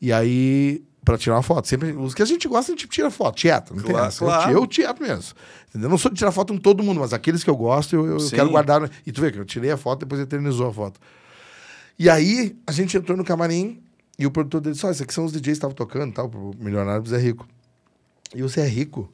[0.00, 1.68] E aí, pra tirar uma foto.
[1.68, 3.74] Sempre, os que a gente gosta, a gente tira foto, tieta.
[3.74, 4.18] Não tem Claro, essa.
[4.24, 4.50] claro.
[4.52, 5.34] Eu, eu tieto mesmo.
[5.68, 5.86] Entendeu?
[5.86, 8.06] Eu não sou de tirar foto com todo mundo, mas aqueles que eu gosto, eu,
[8.06, 8.90] eu quero guardar.
[9.06, 10.98] E tu vê que eu tirei a foto, depois eternizou a foto.
[11.98, 13.82] E aí, a gente entrou no camarim,
[14.18, 16.28] e o produtor dele disse: Olha, esses aqui são os DJs que estavam tocando, tal,
[16.28, 17.46] pro Milionário do Zé Rico.
[18.34, 19.12] E o Zé Rico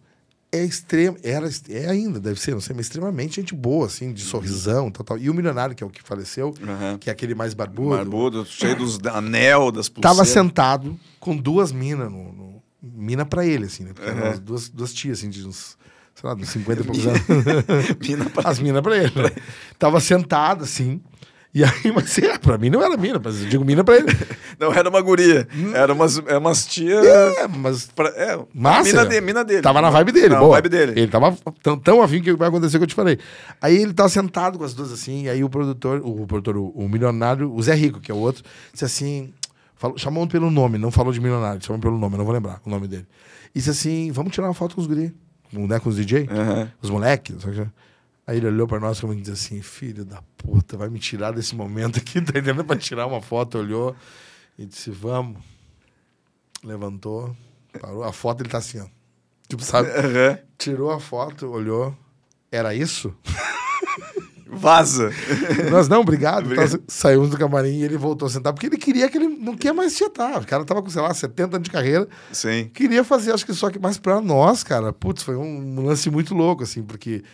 [0.54, 4.22] é extremo, era, é ainda, deve ser, não sei, mas extremamente gente boa, assim, de
[4.22, 5.18] sorrisão, tal, tal.
[5.18, 6.98] E o milionário, que é o que faleceu, Aham.
[6.98, 10.28] que é aquele mais barbudo, Barbudo, cheio dos anel, das tava pulseiras.
[10.28, 13.92] sentado com duas minas no, no- mina pra ele, assim, né?
[13.94, 14.30] Porque eram Aham.
[14.30, 15.76] as duas, duas tias, assim, de uns,
[16.14, 17.20] sei lá, uns 50 e poucos anos.
[18.06, 19.12] Mina pra- As minas pra ele.
[19.22, 19.30] né?
[19.78, 21.00] Tava sentado, assim,
[21.54, 24.08] E aí, mas é, pra mim não era mina, mas eu digo mina pra ele.
[24.58, 25.46] Não era uma guria.
[25.72, 26.94] Era umas, era umas tia.
[27.00, 28.82] É, mas pra- é, Massa.
[28.88, 29.62] Mina, de, mina dele.
[29.62, 30.52] Tava na vibe dele, Na boa.
[30.52, 30.92] vibe dele.
[31.00, 33.18] Ele tava tão, tão afim que vai acontecer o que eu te falei.
[33.60, 36.68] Aí ele tava sentado com as duas assim, e aí o produtor, o produtor, o,
[36.70, 39.32] o milionário, o Zé Rico, que é o outro, disse assim,
[39.76, 42.70] falou, chamou pelo nome, não falou de milionário, chamou pelo nome, não vou lembrar o
[42.70, 43.06] nome dele.
[43.54, 45.12] E disse assim, vamos tirar uma foto com os guri,
[45.52, 46.70] com, né, com os DJ, Aham.
[46.80, 47.36] os moleques.
[47.42, 47.68] sabe?
[48.26, 51.54] Aí ele olhou pra nós como disse assim, filho da puta, vai me tirar desse
[51.54, 52.64] momento aqui, tá entendendo?
[52.64, 53.94] Pra tirar uma foto, olhou
[54.58, 55.42] e disse, vamos.
[56.62, 57.36] Levantou,
[57.78, 58.86] parou, a foto ele tá assim, ó.
[59.48, 59.90] Tipo, sabe?
[59.92, 60.38] Aham.
[60.56, 61.94] Tirou a foto, olhou.
[62.50, 63.14] Era isso?
[64.46, 65.10] Vaza.
[65.70, 66.44] Nós não, obrigado.
[66.44, 66.70] Obrigado.
[66.70, 69.56] Nós saímos do camarim e ele voltou a sentar, porque ele queria que ele não
[69.56, 70.40] quer mais tietar.
[70.40, 72.08] O cara tava com, sei lá, 70 anos de carreira.
[72.32, 72.70] Sim.
[72.72, 74.92] Queria fazer, acho que só que mais pra nós, cara.
[74.92, 77.24] Putz, foi um lance muito louco, assim, porque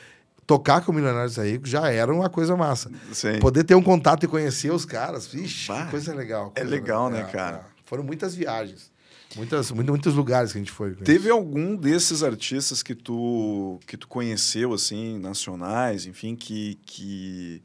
[0.51, 2.91] tocar com o Milionários aí já era uma coisa massa.
[3.13, 3.39] Sim.
[3.39, 5.29] Poder ter um contato e conhecer os caras,
[5.69, 6.53] Bah, que coisa legal.
[6.57, 7.65] é coisa legal, né, cara?
[7.85, 8.91] Foram muitas viagens.
[9.37, 10.93] Muitas, muito- muitos lugares que a gente foi.
[10.95, 17.63] com Teve algum desses artistas que tu que tu conheceu assim, nacionais, enfim, que que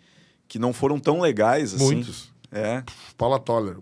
[0.48, 1.84] que não foram tão legais assim?
[1.84, 2.32] Muitos.
[2.52, 2.84] É.
[3.18, 3.78] Paula Toller.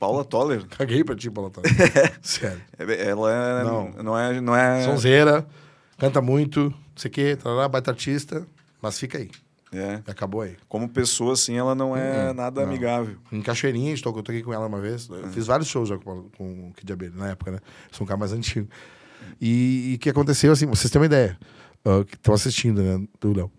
[0.00, 0.66] Paula Toller.
[0.66, 1.70] Caguei pra ti, Paula Toller.
[2.20, 2.60] Sério.
[2.76, 3.90] É- Ela é, Não.
[4.02, 4.18] não.
[4.18, 5.46] é não é Sonzeira,
[6.00, 8.46] canta muito, não sei o quê, tarará, baita artista,
[8.82, 9.30] mas fica aí.
[9.72, 10.02] é.
[10.06, 10.56] Acabou aí.
[10.68, 12.68] Como pessoa assim, ela não é nada não.
[12.68, 13.16] amigável.
[13.30, 15.08] Em Cachoeirinha, tocou, eu toquei com ela uma vez.
[15.08, 17.58] Eu fiz vários shows com, com o Kid Abelha, na época, né?
[17.92, 18.68] Sou um cara mais antigo.
[19.40, 21.38] E o que aconteceu, assim, vocês têm uma ideia.
[21.84, 23.06] ah, que estão assistindo, né?
[23.20, 23.52] Do Léo.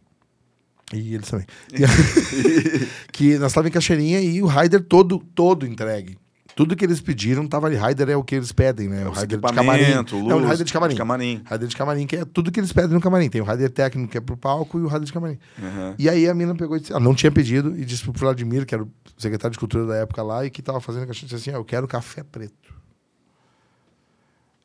[0.93, 1.45] E eles também.
[3.13, 6.17] Que nós estávamos em Cachoeirinha e o Raider todo, todo entregue.
[6.61, 7.75] Tudo que eles pediram tava ali.
[7.75, 9.07] Raider é o que eles pedem, né?
[9.07, 9.81] o Os Raider de camarim.
[9.81, 10.93] equipamento, Não, o luz, Raider de camarim.
[10.93, 11.41] de camarim.
[11.43, 13.29] Raider de camarim, que é tudo que eles pedem no camarim.
[13.29, 15.39] Tem o Raider técnico, que é pro palco, e o Raider de camarim.
[15.59, 15.95] Aham.
[15.97, 18.65] E aí a mina pegou e disse, ela não tinha pedido, e disse pro Vladimir,
[18.67, 21.29] que era o secretário de cultura da época lá, e que tava fazendo a caixinha,
[21.29, 22.71] disse assim, ah, eu quero café preto.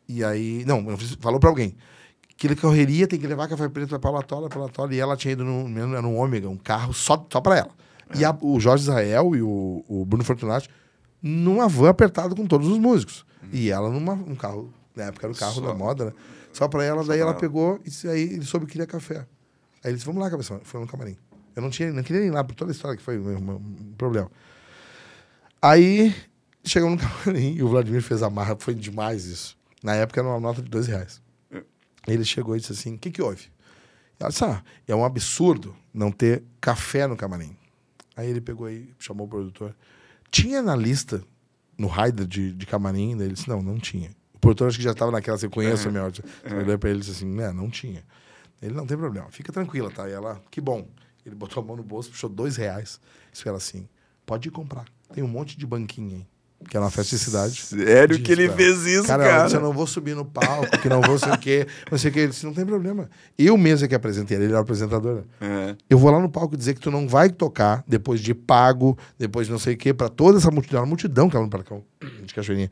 [0.08, 0.84] E aí, não,
[1.20, 1.74] falou pra alguém,
[2.36, 5.16] que ele correria, tem que levar café preto pra Paula Tola, Paula Tola, e ela
[5.16, 7.70] tinha ido num, era um ômega, um carro só, só pra ela.
[8.14, 10.68] E a- o Jorge Israel e o, o Bruno Fortunati
[11.26, 13.24] numa van apertada com todos os músicos.
[13.52, 16.12] E ela numa, um carro, na época era o carro Só- da moda, né?
[16.52, 17.38] Só pra ela, daí pra ela ela.
[17.38, 19.18] pegou e aí ele soube que queria café.
[19.84, 20.60] Aí ele disse, vamos lá, cabeção.
[20.64, 21.16] Foi no camarim.
[21.54, 23.60] Eu não, tinha, não queria ir lá por toda a história que foi um,
[23.96, 24.30] problema.
[25.60, 26.14] Aí
[26.64, 29.56] chegamos no camarim e o Vladimir fez a marra, foi demais isso.
[29.82, 31.20] Na época era uma nota de dois reais.
[32.06, 33.48] Ele chegou e disse assim: o que, que houve?
[34.18, 37.56] Ela disse: ah, é um absurdo não ter café no camarim.
[38.16, 39.74] Aí ele pegou e chamou o produtor.
[40.42, 41.22] Tinha na lista,
[41.78, 44.10] no rider de, de camarim, daí ele disse: não, não tinha.
[44.34, 46.22] O produtor acho que já estava naquela, você conhece a minha ordem.
[46.44, 48.04] Eu olhei pra ele e disse assim: não, não tinha.
[48.60, 50.06] Ele não tem problema, fica tranquila, tá?
[50.08, 50.86] E ela, que bom.
[51.24, 53.00] Ele botou a mão no bolso, puxou dois reais.
[53.32, 53.88] Disse ela assim:
[54.26, 54.84] pode ir comprar.
[55.12, 56.26] Tem um monte de banquinha aí.
[56.68, 57.62] Que era uma festa de cidade.
[57.62, 58.56] Sério que ele ela.
[58.56, 59.22] fez isso, cara?
[59.22, 59.34] cara?
[59.34, 61.98] ela disse, eu não vou subir no palco, que não vou sei o quê, não
[61.98, 62.20] sei o quê.
[62.20, 63.08] Ele disse, não tem problema.
[63.38, 65.22] Eu mesmo é que apresentei, ele era o apresentador.
[65.40, 65.76] É.
[65.88, 69.46] Eu vou lá no palco dizer que tu não vai tocar depois de pago, depois
[69.46, 71.84] de não sei o quê, pra toda essa multidão, uma multidão que ela no Parcão
[72.24, 72.70] de Cachoeirinha,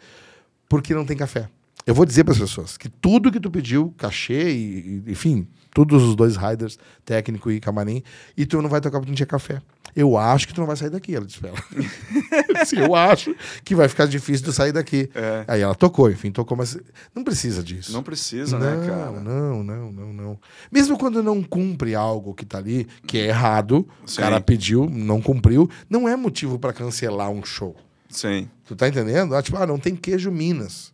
[0.69, 1.49] porque não tem café.
[1.87, 5.47] Eu vou dizer para as pessoas que tudo que tu pediu, cachê e, e, enfim,
[5.73, 8.03] todos os dois riders, técnico e camarim,
[8.37, 9.61] e tu não vai tocar porque não tinha café.
[9.97, 11.59] Eu acho que tu não vai sair daqui, ela disse pra ela.
[12.49, 13.35] Eu disse, eu acho
[13.65, 15.09] que vai ficar difícil tu sair daqui.
[15.15, 15.45] É.
[15.47, 16.77] Aí ela tocou, enfim, tocou, mas
[17.15, 17.93] não precisa disso.
[17.93, 19.21] Não precisa, não, né, cara?
[19.21, 20.39] Não, não, não, não.
[20.71, 24.21] Mesmo quando não cumpre algo que tá ali, que é errado, Sim.
[24.21, 27.77] o cara pediu, não cumpriu, não é motivo para cancelar um show.
[28.09, 28.49] Sim.
[28.67, 29.35] Tu tá entendendo?
[29.35, 30.93] Ah, tipo, ah, não tem queijo Minas.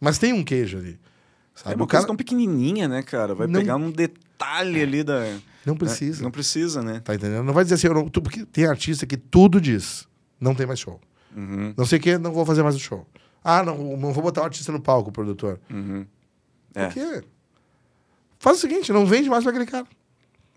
[0.00, 0.98] Mas tem um queijo ali.
[1.54, 1.72] Sabe?
[1.72, 3.34] É uma o cara coisa tão pequenininha, né, cara?
[3.34, 5.24] Vai Não- pegar um detalhe ali da.
[5.66, 6.22] Não precisa.
[6.22, 7.00] Não precisa, né?
[7.00, 7.44] Tá entendendo?
[7.44, 10.06] Não vai dizer assim, eu não, tu- porque tem artista que tudo diz,
[10.40, 11.00] não tem mais show.
[11.36, 13.06] Uhum, Não sei o que, não vou fazer mais o show.
[13.44, 15.60] Ah, não, não vou botar o artista no palco, produtor.
[15.70, 16.04] uhum.
[16.74, 16.86] É.
[16.86, 17.22] Por quê?
[18.38, 19.86] Faz o seguinte, não vende mais pra aquele cara.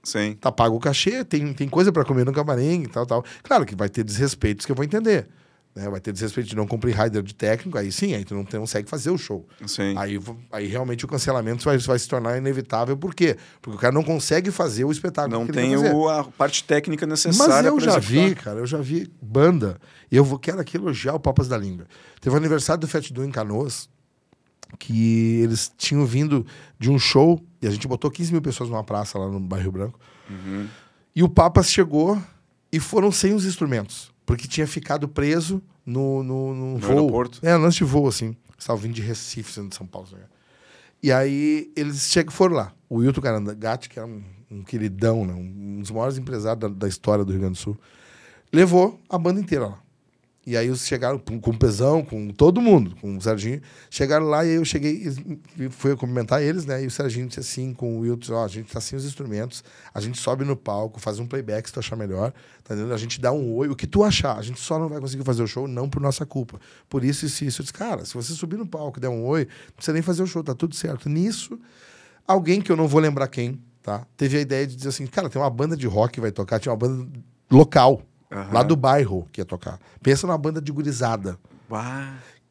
[0.03, 0.33] Sim.
[0.39, 3.23] tá pago o cachê, tem, tem coisa para comer no camarim e tal, tal.
[3.43, 5.27] Claro que vai ter desrespeitos que eu vou entender.
[5.75, 5.89] Né?
[5.89, 8.89] Vai ter desrespeito de não cumprir rider de técnico, aí sim, aí tu não, consegue
[8.89, 9.47] fazer o show.
[9.65, 9.95] Sim.
[9.97, 10.19] Aí,
[10.51, 12.97] aí realmente o cancelamento vai, vai se tornar inevitável.
[12.97, 13.37] Por quê?
[13.61, 17.55] Porque o cara não consegue fazer o espetáculo Não tem o, a parte técnica necessária
[17.55, 18.29] Mas eu já executar.
[18.29, 19.79] vi, cara, eu já vi banda.
[20.11, 21.85] E eu vou, quero aqui elogiar o Papas da Língua.
[22.19, 23.89] Teve o aniversário do Fat Du em Canoas,
[24.77, 26.45] que eles tinham vindo
[26.77, 29.71] de um show, e a gente botou 15 mil pessoas numa praça lá no Bairro
[29.71, 29.99] Branco.
[30.29, 30.67] Uhum.
[31.15, 32.21] E o Papas chegou
[32.71, 36.89] e foram sem os instrumentos, porque tinha ficado preso no, no, no voo.
[36.89, 37.45] aeroporto?
[37.45, 38.33] É, no lance de voo, assim.
[38.57, 40.07] Estavam vindo de Recife, sendo de São Paulo.
[40.07, 40.21] sabe?
[41.03, 42.73] E aí eles chegam, foram lá.
[42.87, 45.33] O Wilton Carandagatti, que é um, um queridão, né?
[45.33, 47.77] um dos maiores empresários da, da história do Rio Grande do Sul,
[48.53, 49.80] levou a banda inteira lá.
[50.45, 53.61] E aí eles chegaram com, o Pesão, com todo mundo, com o Serginho.
[53.91, 55.07] Chegaram lá e eu cheguei
[55.55, 56.83] e fui cumprimentar eles, né?
[56.83, 59.63] E o Serginho disse assim com o Will, ó, a gente tá sem os instrumentos,
[59.93, 62.91] a gente sobe no palco, faz um playback se tu achar melhor, tá entendendo?
[62.91, 65.23] A gente dá um oi, o que tu achar, a gente só não vai conseguir
[65.23, 66.59] fazer o show não por nossa culpa.
[66.89, 67.61] Por isso, isso, isso.
[67.61, 70.01] Eu disse, cara, se você subir no palco e der um oi, não precisa nem
[70.01, 71.07] fazer o show, tá tudo certo.
[71.07, 71.59] Nisso,
[72.27, 74.07] alguém que eu não vou lembrar quem, tá?
[74.17, 76.59] Teve a ideia de dizer assim, cara, tem uma banda de rock que vai tocar,
[76.59, 77.07] tinha uma banda
[77.51, 78.01] local,
[78.31, 78.49] Aham.
[78.53, 79.77] lá do bairro que ia tocar.
[80.01, 81.37] Pensa numa banda de gurizada.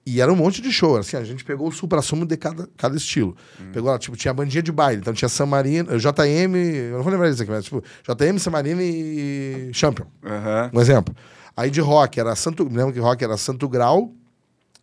[0.07, 0.97] E era um monte de show.
[0.97, 3.37] Assim, a gente pegou o supra-sumo de cada, cada estilo.
[3.73, 5.01] Pegou lá, tipo, tinha bandinha de baile.
[5.01, 6.55] Então tinha San Marino, JM,
[6.91, 10.07] eu não vou lembrar isso aqui, mas tipo, JM, San Marino e Champion.
[10.25, 10.71] Aham.
[10.73, 11.15] Um exemplo.
[11.57, 12.65] Aí de rock era Santo.
[12.65, 14.13] Lembra que rock era Santo Grau,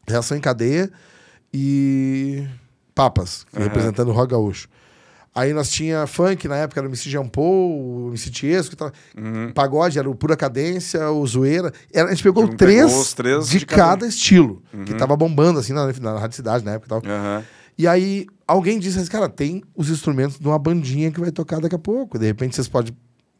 [0.08, 0.92] Reação em Cadeia
[1.54, 2.46] e
[2.94, 3.64] Papas, Aham.
[3.66, 4.68] representando o rock gaúcho.
[5.38, 8.76] Aí nós tinha funk, na época era o MC Jean Paul, o MC Tiesco e
[8.76, 8.92] tal.
[9.16, 9.52] Uhum.
[9.54, 11.72] Pagode era o Pura Cadência, o Zoeira.
[11.94, 14.98] Era, a gente pegou três, os três de, de cada cada, estilo, que Uhum.
[14.98, 17.12] tava bombando assim na, na Rádio Cidade na época e tal.
[17.12, 17.44] Aham.
[17.78, 21.60] E aí alguém disse assim, cara, tem os instrumentos de uma bandinha que vai tocar
[21.62, 22.18] daqui a pouco.
[22.18, 22.92] De repente vocês podem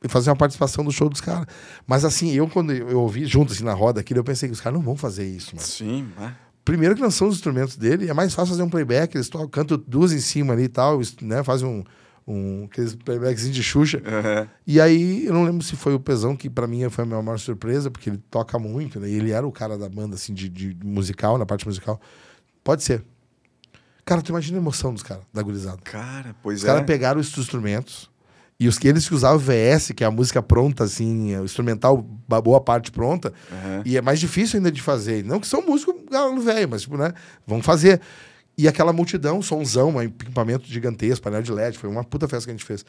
[0.08, 1.48] fazer uma participação do show dos caras.
[1.88, 4.62] Mas assim, eu quando eu ouvi junto assim na roda aquilo, eu pensei que os
[4.62, 5.68] caras não vão fazer isso, mano.
[5.68, 6.36] Sim, bah.
[6.68, 9.48] Primeiro que não são os instrumentos dele, é mais fácil fazer um playback, eles tocam,
[9.48, 11.82] cantam duas em cima ali e tal, né, fazem um,
[12.28, 14.04] um aqueles playbackzinho de Xuxa.
[14.06, 14.50] Aham.
[14.68, 17.22] E aí, eu não lembro se foi o Pesão, que pra mim foi a minha
[17.22, 19.08] maior surpresa, porque ele toca muito, né?
[19.08, 22.02] E ele era o cara da banda, assim, de, de musical, na parte musical.
[22.66, 23.02] Pode ser.
[24.04, 25.78] Cara, tu imagina a emoção dos caras, da gurizada.
[25.86, 26.68] Cara, pois Os é.
[26.68, 28.10] caras pegaram os instrumentos
[28.60, 31.98] e os que eles que usavam VS, que é a música pronta, assim, o instrumental,
[31.98, 33.84] boa parte pronta, Aham.
[33.86, 35.24] e é mais difícil ainda de fazer.
[35.24, 37.14] Não que são músicos galo velho, mas, tipo, né?
[37.46, 38.02] Vão fazer.
[38.58, 42.52] E aquela multidão, somzão, um equipamento gigantesco, painel de LED, foi uma puta festa que
[42.52, 42.84] a gente fez.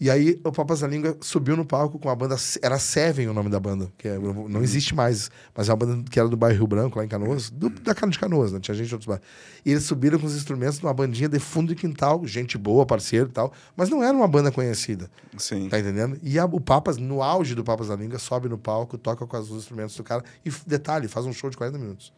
[0.00, 2.34] E aí o Papas da Língua subiu no palco com a banda.
[2.62, 6.10] Era Seven o nome da banda, que é- não existe mais, mas é uma banda
[6.10, 8.58] que era do bairro Rio Branco, lá em Canoas, do- da Cana de Canoas, né?
[8.60, 9.26] Tinha gente de outros bairros.
[9.62, 13.28] E eles subiram com os instrumentos numa bandinha de fundo de quintal, gente boa, parceiro
[13.28, 15.10] e tal, mas não era uma banda conhecida.
[15.36, 15.68] Sim.
[15.68, 16.18] Tá entendendo?
[16.22, 19.36] E a- o Papas, no auge do Papas da Língua, sobe no palco, toca com
[19.36, 22.10] os instrumentos do cara e, detalhe, faz um show de 40 minutos.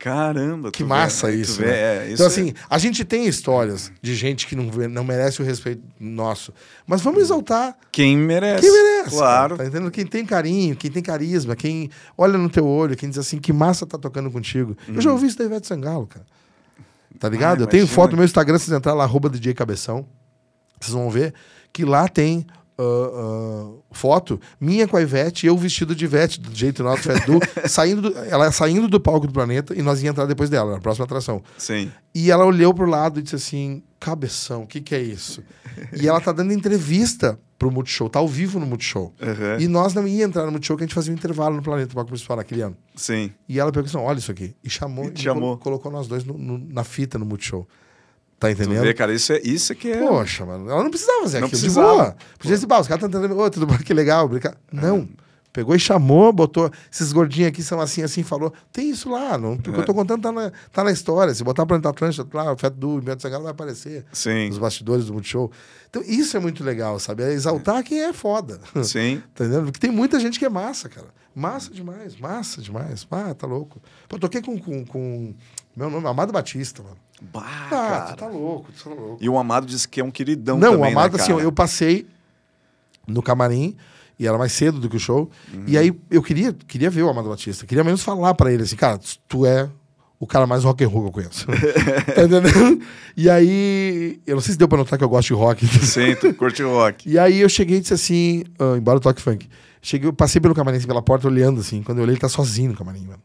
[0.00, 0.70] Caramba.
[0.70, 1.34] Que vê, massa né?
[1.34, 1.60] Isso.
[1.60, 1.68] né?
[1.68, 5.04] é, isso então, é- assim, a gente tem histórias de gente que não, vê- não
[5.04, 6.54] merece o respeito nosso.
[6.86, 8.62] Mas vamos exaltar Quem merece.
[8.62, 9.10] quem merece.
[9.10, 9.56] Claro.
[9.56, 9.90] cara, tá entendendo?
[9.90, 13.52] Quem tem carinho, quem tem carisma, quem olha no teu olho, quem diz assim, que
[13.52, 14.74] massa tá tocando contigo.
[14.88, 16.24] Eu já ouvi isso da Ivete Sangalo, cara.
[17.18, 17.60] Tá ligado?
[17.60, 20.06] Ah, eu tenho foto no meu Instagram, se vocês entrarem lá, arroba DJ Cabeção,
[20.80, 21.34] vocês vão ver
[21.70, 22.46] que lá tem
[22.82, 27.38] ah, foto minha com a Ivete eu vestido de Ivete, do jeito nosso, Fed Du,
[27.68, 30.80] saindo do, ela saindo do palco do planeta e nós ia entrar depois dela, na
[30.80, 31.42] próxima atração.
[31.58, 31.90] Sim.
[32.14, 35.42] E ela olhou pro lado e disse assim: Cabeção, o que, que é isso?
[36.00, 39.12] e ela tá dando entrevista pro Multishow, tá ao vivo no Multishow.
[39.20, 39.58] Aham.
[39.60, 41.94] E nós não ia entrar no Multishow, que a gente fazia um intervalo no planeta
[41.94, 42.76] palco principal naquele ano.
[42.96, 43.30] Sim.
[43.48, 44.54] E ela pegou assim: olha isso aqui.
[44.64, 45.40] E chamou, E chamou.
[45.58, 47.68] colo- colocou nós dois no- no- na fita no Multishow.
[48.40, 48.80] Tá Tu entendendo?
[48.82, 49.98] vê, cara, isso é, isso é que é.
[49.98, 51.60] Poxa, mano, ela não precisava fazer Não aquilo.
[51.60, 51.88] precisava.
[51.90, 52.16] De boa.
[52.38, 53.38] Podia dizer, "Bah, os caras estão tentando.
[53.38, 54.56] Ô, tudo bom, que legal, brincar.
[54.72, 55.06] Não.
[55.52, 56.70] Pegou e chamou, botou.
[56.92, 58.52] Esses gordinhos aqui são assim, assim, falou.
[58.72, 59.36] Tem isso lá.
[59.36, 61.34] Não, porque eu tô contando tá na, tá na história.
[61.34, 64.04] Se botar Planeta Atlântico lá, o Feto do Beto Sangalo vai aparecer.
[64.12, 64.46] Sim.
[64.48, 65.50] Nos bastidores do Multishow.
[65.90, 67.24] Então, isso é muito legal, sabe?
[67.24, 68.60] É exaltar quem é foda.
[68.84, 69.20] Sim.
[69.34, 69.64] Tá entendendo?
[69.66, 71.08] Porque tem muita gente que é massa, cara.
[71.34, 73.04] Massa demais, massa demais.
[73.10, 73.82] Ah, tá louco.
[74.08, 75.34] Pô, toquei com, com, com
[75.76, 76.96] meu nome, Amado Batista, mano.
[77.20, 78.04] Bah, Ah, cara.
[78.12, 79.18] tu tá louco, tu tá louco.
[79.20, 81.52] E o Amado disse que é um queridão Não, também, o Amado, né, assim, eu
[81.52, 82.06] passei
[83.06, 83.76] no camarim
[84.18, 85.30] e era mais cedo do que o show.
[85.52, 85.64] Uhum.
[85.66, 87.66] E aí eu queria, queria ver o Amado Batista.
[87.66, 88.98] Queria menos falar pra ele assim, cara,
[89.28, 89.68] tu é
[90.18, 91.46] o cara mais rock and roll que eu conheço.
[92.14, 92.82] tá entendendo?
[93.16, 95.66] E aí, eu não sei se deu pra notar que eu gosto de rock.
[95.66, 97.08] Sim, tu curte rock.
[97.08, 99.48] E aí eu cheguei e disse assim, ah, embora eu toque funk.
[99.82, 101.82] Cheguei, eu passei pelo camarim, assim, pela porta, olhando assim.
[101.82, 103.22] Quando eu olhei, ele tá sozinho no camarim, mano.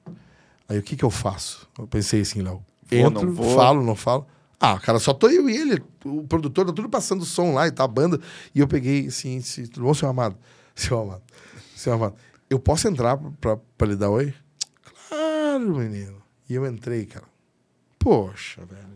[0.70, 1.68] Aí o que que eu faço?
[1.78, 2.62] Eu pensei assim, Léo.
[2.90, 3.56] Vou, Entro, não vou?
[3.56, 4.28] falo, não falo.
[4.60, 5.84] Ah, cara, só tô eu e ele.
[6.06, 8.20] O produtor tá tudo passando som lá e tá a banda.
[8.54, 10.36] E eu peguei assim, disse, tudo bom, seu amado?
[10.76, 11.22] Seu amado.
[11.76, 12.16] Seu amado.
[12.50, 14.34] Eu posso entrar pra, pra lhe dar oi?
[15.08, 16.18] Claro, menino.
[16.50, 17.26] E eu entrei, cara.
[17.98, 18.96] Poxa, velho.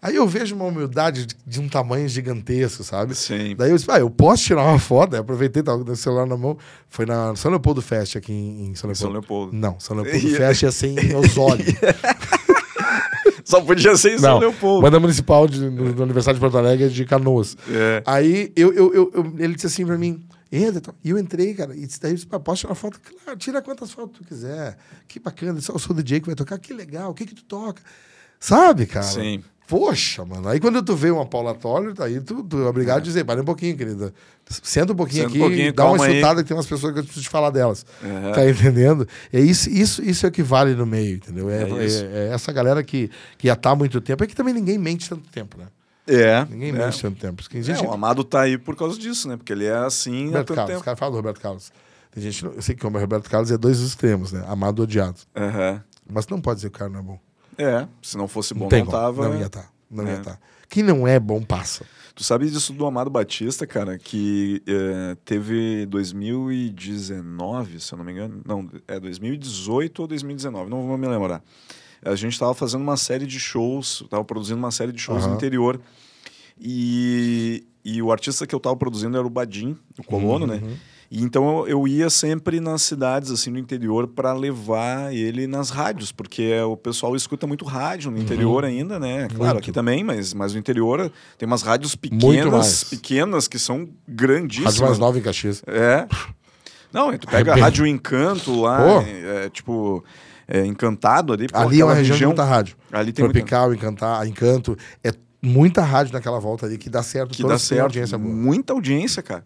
[0.00, 3.16] Aí eu vejo uma humildade de, de um tamanho gigantesco, sabe?
[3.16, 3.56] Sim.
[3.56, 5.14] Daí eu disse, ah, eu posso tirar uma foto?
[5.14, 6.56] Aí aproveitei, tava com o celular na mão.
[6.88, 8.96] Foi na São Leopoldo Fest aqui em, em São Leopoldo.
[8.96, 9.52] São Leopoldo.
[9.56, 11.64] Não, São Leopoldo Fest ia ser em Osório.
[13.48, 14.82] Só podia ser em São Não, Leopoldo.
[14.82, 17.56] Banda Municipal de, no, no Aniversário de Porto Alegre é de Canoas.
[17.70, 18.02] É.
[18.04, 20.22] Aí eu, eu, eu- eu- ele disse assim pra mim,
[20.52, 20.94] entra.
[21.02, 21.74] e eu entrei, cara.
[21.74, 23.00] E daí eu disse, "Ah, posso tirar foto?
[23.24, 24.76] Claro, tira quantas fotos tu quiser.
[25.08, 25.52] Que bacana.
[25.52, 26.58] Ele disse, "Ah, eu sou o DJ que vai tocar.
[26.58, 27.10] Que legal.
[27.10, 27.80] O que que tu toca?
[28.38, 29.06] Sabe, cara?
[29.06, 29.42] Sim.
[29.68, 30.48] Poxa, mano.
[30.48, 33.40] Aí quando tu vê uma Paula Toller, aí tu, tu é obrigado a dizer, para
[33.40, 34.14] um pouquinho, querida.
[34.48, 36.14] Senta um pouquinho Senta um aqui, pouquinho, dá uma aí.
[36.14, 37.84] escutada que tem umas pessoas que eu preciso te falar delas.
[38.02, 38.32] Uhum.
[38.32, 39.06] Tá entendendo?
[39.30, 41.50] É isso, isso, isso é o que vale no meio, entendeu?
[41.50, 44.24] É, É é- é essa galera que, que já tá há muito tempo.
[44.24, 45.66] É que também ninguém mente tanto tempo, né?
[46.06, 46.46] É.
[46.48, 46.72] Ninguém é.
[46.72, 47.42] mente tanto tempo.
[47.42, 49.36] Porque É, o Amado tá aí por causa disso, né?
[49.36, 50.70] Porque ele é assim há Roberto tanto Carlos.
[50.70, 50.84] Os tempo.
[50.86, 51.70] caras falam do Roberto Carlos.
[52.10, 54.42] Tem gente, eu sei que o Roberto Carlos é dois extremos, né?
[54.48, 55.18] Amado e odiado.
[55.36, 55.84] Aham.
[56.10, 57.20] Mas não pode dizer que o cara não é bom.
[57.58, 58.90] É, se não fosse bom, não como.
[58.90, 59.28] tava.
[59.28, 59.70] Não ia estar.
[59.90, 60.18] Não ia É.
[60.18, 60.40] estar.
[60.68, 61.84] Quem não é bom, passa.
[62.14, 68.12] Tu sabe disso do Amado Batista, cara, que eh, teve 2019, se eu não me
[68.12, 68.40] engano.
[68.44, 71.42] Não, é 2018 ou 2019, não vou me lembrar.
[72.04, 75.28] A gente estava fazendo uma série de shows, estava produzindo uma série de shows no
[75.28, 75.36] Aham.
[75.36, 75.80] interior.
[76.60, 80.60] E, e o artista que eu estava produzindo era o Badim, o colono, né?
[81.10, 81.18] Uhum.
[81.18, 85.70] E então eu, eu ia sempre nas cidades assim no interior para levar ele nas
[85.70, 89.26] rádios, porque o pessoal escuta muito rádio no interior ainda, né?
[89.28, 89.46] Claro, Uhum.
[89.46, 89.58] Muito.
[89.58, 94.80] aqui também, mas, mas no interior tem umas rádios pequenas, pequenas que são Rádio grandíssimas.
[94.80, 95.62] mais nova em Caxias.
[95.66, 96.06] É.
[96.92, 97.60] Não, tu pega a Arrebenta.
[97.60, 99.00] Rádio Encanto lá, Pô.
[99.00, 100.04] é, é, tipo,
[100.46, 101.46] é, Encantado ali.
[101.52, 102.76] Ali é uma região, de muita rádio.
[102.90, 104.76] Ali tem muita, Tropical, Encantar, Encanto.
[105.04, 107.34] É muita rádio naquela volta ali que dá certo.
[107.34, 107.82] que dá certo.
[107.82, 108.34] audiência boa.
[108.34, 109.44] Muita audiência, cara.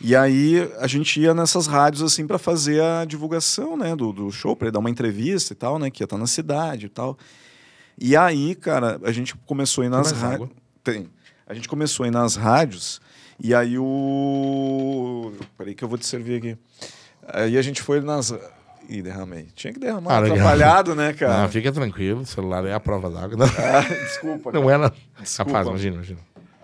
[0.00, 4.30] E aí a gente ia nessas rádios assim para fazer a divulgação, né, do, do
[4.30, 7.18] show, para dar uma entrevista e tal, né, que ia estar na cidade e tal.
[8.00, 10.50] E aí, cara, a gente começou a ir nas rádios.
[10.84, 11.08] Tem.
[11.46, 13.00] A gente começou a ir nas rádios
[13.42, 16.56] e aí o Peraí que eu vou te servir aqui.
[17.26, 18.32] Aí a gente foi nas
[18.88, 19.48] Ih, derramei.
[19.54, 21.44] Tinha que derramar, Ah, atrapalhado, né, cara?
[21.44, 23.36] Ah, fica tranquilo, o celular é a prova d'água.
[23.36, 24.50] Não, Ah, desculpa.
[24.50, 24.90] não é na...
[25.20, 25.50] Desculpa.
[25.52, 26.20] Rapaz, imagina, imagina.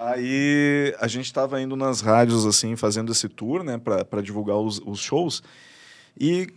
[0.07, 4.79] Aí a gente estava indo nas rádios, assim, fazendo esse tour, né, para divulgar os,
[4.85, 5.43] os shows.
[6.19, 6.53] E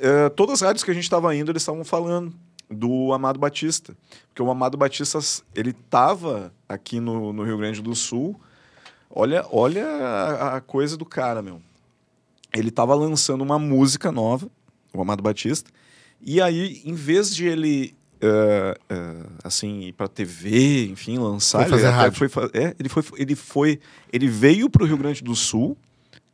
[0.00, 2.32] eh, todas as rádios que a gente estava indo, eles estavam falando
[2.70, 3.96] do Amado Batista.
[4.28, 5.18] Porque o Amado Batista,
[5.54, 8.38] ele estava aqui no, no Rio Grande do Sul.
[9.10, 11.60] Olha, olha a, a coisa do cara, meu.
[12.54, 14.48] Ele estava lançando uma música nova,
[14.94, 15.70] o Amado Batista.
[16.20, 19.14] E aí, em vez de ele eh, eh,
[19.44, 22.28] assim ir para TV, enfim, lançar, Foi fazer ele rádio.
[22.30, 23.80] foi é, ele foi ele foi
[24.12, 25.76] ele veio para o Rio Grande do Sul,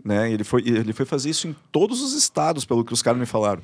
[0.05, 0.31] né?
[0.33, 3.27] Ele foi ele foi fazer isso em todos os estados, pelo que os caras me
[3.27, 3.63] falaram.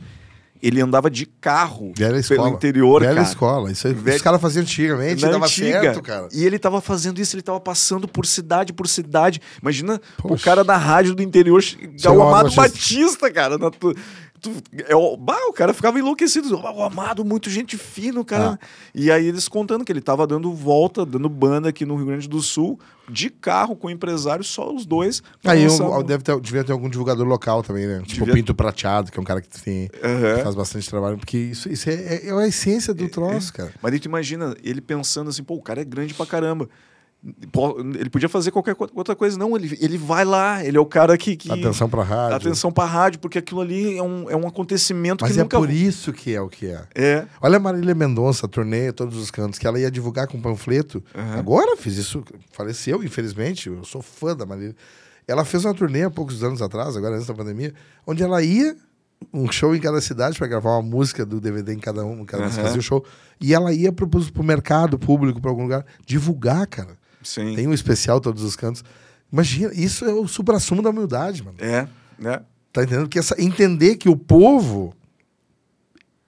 [0.61, 2.43] Ele andava de carro Velha escola.
[2.43, 3.27] pelo interior, Velha cara.
[3.29, 3.71] escola.
[3.71, 5.81] Isso aí, Velha- os caras faziam antigamente, Na dava antiga.
[5.81, 6.29] certo, cara.
[6.35, 9.41] E ele tava fazendo isso, ele tava passando por cidade por cidade.
[9.63, 10.45] Imagina o Poxa.
[10.45, 13.57] cara da rádio do interior, chegar Chega o o Amado Amado Batista, cara.
[13.57, 13.95] na tu-
[14.41, 14.53] tu-
[14.87, 16.57] é, o, bah, o cara ficava enlouquecido.
[16.57, 18.59] O Amado, muito gente fina, o cara.
[18.61, 18.67] Ah.
[18.95, 22.29] E aí eles contando que ele tava dando volta, dando banda aqui no Rio Grande
[22.29, 22.79] do Sul,
[23.11, 25.23] de carro com o empresário, só os dois.
[25.45, 27.99] Aí um, deve ter, devia ter algum divulgador local também, né?
[28.07, 30.37] Tipo Devia- o Pinto Prateado, que é um cara que tem, Aham.
[30.37, 31.17] que faz bastante trabalho.
[31.19, 33.73] Porque isso, isso é, é- é a essência do troço, cara.
[33.83, 36.69] Mas aí tu imagina ele pensando assim, pô, o cara é grande pra caramba.
[37.99, 39.37] Ele podia fazer qualquer outra coisa.
[39.37, 41.37] Não, ele, ele vai lá, ele é o cara que.
[41.37, 42.37] que Atenção pra rádio.
[42.37, 45.59] atenção pra rádio, porque aquilo ali é um, é um acontecimento Mas que é nunca.
[45.59, 46.85] por isso que é o que é.
[46.95, 47.27] É.
[47.41, 51.03] Olha a Marília Mendonça, turnê, todos os cantos, que ela ia divulgar com panfleto.
[51.15, 51.39] Aham.
[51.39, 52.23] Agora fiz isso,
[52.53, 53.69] faleceu, infelizmente.
[53.69, 54.77] Eu sou fã da Marília.
[55.27, 57.75] Ela fez uma turnê há poucos anos atrás, agora antes da pandemia,
[58.07, 58.77] onde ela ia
[59.35, 62.45] um show em cada cidade para gravar uma música do DVD em cada um, cada
[62.45, 62.53] Aham.
[62.53, 63.05] fazia o show.
[63.41, 66.97] E ela ia pro, pro mercado público, para algum lugar, divulgar, cara.
[67.29, 67.55] Sim.
[67.55, 68.83] Tem um especial todos os cantos.
[69.31, 71.59] Imagina, isso é o supra-sumo da humildade, mano.
[71.61, 71.87] É,
[72.19, 72.41] né?
[72.73, 73.07] Tá entendendo?
[73.07, 74.95] Que essa, entender que o povo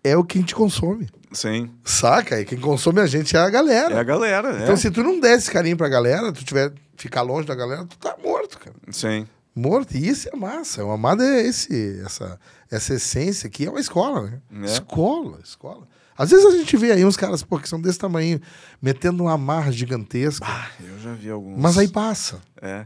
[0.05, 1.09] é o que a gente consome.
[1.33, 1.71] Sim.
[1.83, 2.39] Saca?
[2.39, 3.95] E quem consome a gente é a galera.
[3.95, 4.63] É a galera.
[4.63, 4.77] Então, é.
[4.77, 7.97] se tu não der esse carinho pra galera, tu tiver ficar longe da galera, tu
[7.97, 8.77] tá morto, cara.
[8.91, 9.27] Sim.
[9.55, 9.97] Morto.
[9.97, 10.85] E isso é massa.
[10.85, 12.39] O amado é esse, essa,
[12.71, 14.41] essa essência aqui, é uma escola, né?
[14.63, 14.65] É.
[14.67, 15.89] Escola, escola.
[16.23, 18.39] Às vezes a gente vê aí uns caras, pô, que são desse tamanho,
[18.83, 20.45] metendo uma marra gigantesca.
[20.47, 21.59] Ah, eu já vi alguns.
[21.59, 22.41] mas aí passa.
[22.61, 22.85] É.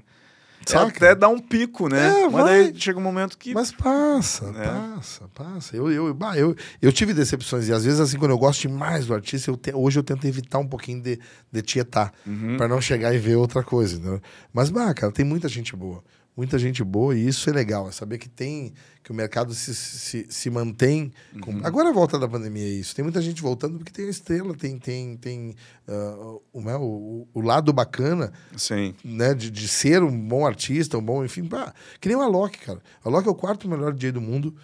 [0.67, 0.87] Saca?
[0.97, 2.23] Até dá um pico, né?
[2.23, 3.53] É, mas daí chega um momento que.
[3.53, 4.65] Mas passa, É.
[4.67, 5.77] passa, passa.
[5.77, 7.69] Eu, eu, bah, eu, eu tive decepções.
[7.69, 10.27] E às vezes, assim, quando eu gosto demais do artista, eu te- hoje eu tento
[10.27, 11.19] evitar um pouquinho de,
[11.53, 12.15] de tietar.
[12.27, 12.57] Uhum.
[12.57, 13.97] Pra não chegar e ver outra coisa.
[13.97, 14.23] Entendeu?
[14.55, 16.03] Mas, bah, cara, tem muita gente boa.
[16.37, 17.15] Muita gente boa.
[17.17, 17.89] E isso é legal.
[17.89, 18.73] É saber que tem.
[19.03, 21.13] Que o mercado se, se, se mantém.
[21.41, 21.61] com- Uhum.
[21.63, 22.95] Agora a volta da pandemia é isso.
[22.97, 25.55] Tem muita gente voltando porque tem a estrela, tem, tem, tem
[25.87, 28.95] ah, o, né, o, o lado bacana Sim.
[29.05, 32.59] né, de, de ser um bom artista, um bom, enfim, pá, que nem o Alok,
[32.59, 32.81] cara.
[33.05, 34.57] O Alok é o quarto melhor DJ do mundo,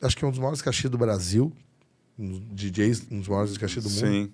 [0.00, 1.52] acho que é um dos maiores cachês do Brasil,
[2.16, 4.06] um DJs, um dos maiores cachês do mundo.
[4.06, 4.32] Sim.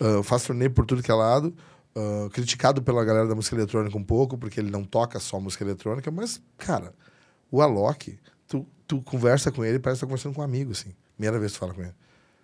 [0.00, 1.54] Ah, faz turnê por tudo que é lado,
[2.32, 6.10] criticado pela galera da música eletrônica um pouco, porque ele não toca só música eletrônica,
[6.10, 6.92] mas, cara,
[7.50, 10.90] o Alok, tu, tu conversa com ele, parece que tá conversando com um amigo, assim.
[11.16, 11.94] Primeira vez que tu fala com ele.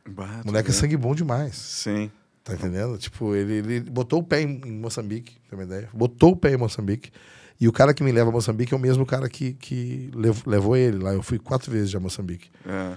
[0.09, 1.55] Bah, moleque é sangue bom demais.
[1.55, 2.11] Sim.
[2.43, 2.99] Tá entendendo?
[2.99, 5.89] Tipo, ele, ele botou o pé em, em Moçambique, tem uma ideia?
[5.95, 7.11] Botou o pé em Moçambique.
[7.59, 10.47] E o cara que me leva a Moçambique é o mesmo cara que, que lev-
[10.47, 11.15] levou ele lá.
[11.15, 12.51] Eu fui quatro vezes já a Moçambique.
[12.67, 12.93] É.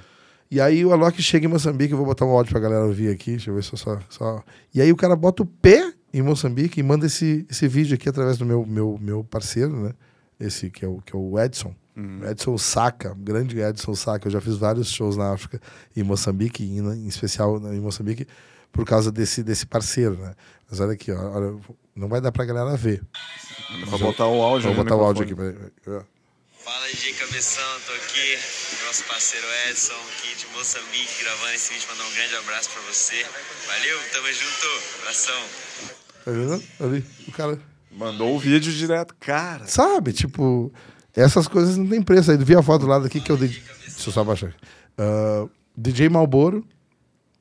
[0.50, 3.10] E aí o Alok chega em Moçambique, eu vou botar um áudio pra galera ouvir
[3.10, 4.44] aqui, deixa eu ver se eu só, só...
[4.74, 8.08] E aí o cara bota o pé em Moçambique e manda esse, esse vídeo aqui
[8.10, 9.94] através do meu, meu, meu parceiro, né?
[10.40, 11.74] Esse que é o, que é o Edson.
[12.30, 14.28] Edson Saka, grande Edson Saka.
[14.28, 15.60] Eu já fiz vários shows na África,
[15.96, 18.28] em Moçambique, em, em especial em Moçambique,
[18.72, 20.36] por causa desse, desse parceiro, né?
[20.70, 21.60] Mas olha aqui, ó, olha,
[21.96, 23.02] não vai dar pra galera ver.
[23.90, 24.74] Pra botar o áudio.
[24.74, 25.34] Vou botar o áudio aqui.
[25.34, 25.56] peraí.
[26.64, 28.38] Fala DJ Cabeção, tô aqui,
[28.86, 33.26] nosso parceiro Edson, aqui de Moçambique, gravando esse vídeo, mandar um grande abraço pra você.
[33.68, 34.68] Valeu, tamo junto,
[35.00, 35.67] abração.
[36.28, 36.62] Tá vendo?
[36.82, 37.58] Ali, o cara...
[37.98, 39.16] Mandou o vídeo direto.
[39.18, 40.72] Cara, Sabe, tipo,
[41.16, 42.30] essas coisas não tem preço.
[42.30, 43.64] Aí vi a foto lá daqui que é o DJ.
[43.88, 44.50] Deixa eu só abaixar.
[44.50, 44.58] aqui.
[44.98, 46.66] Ah, DJ Malboro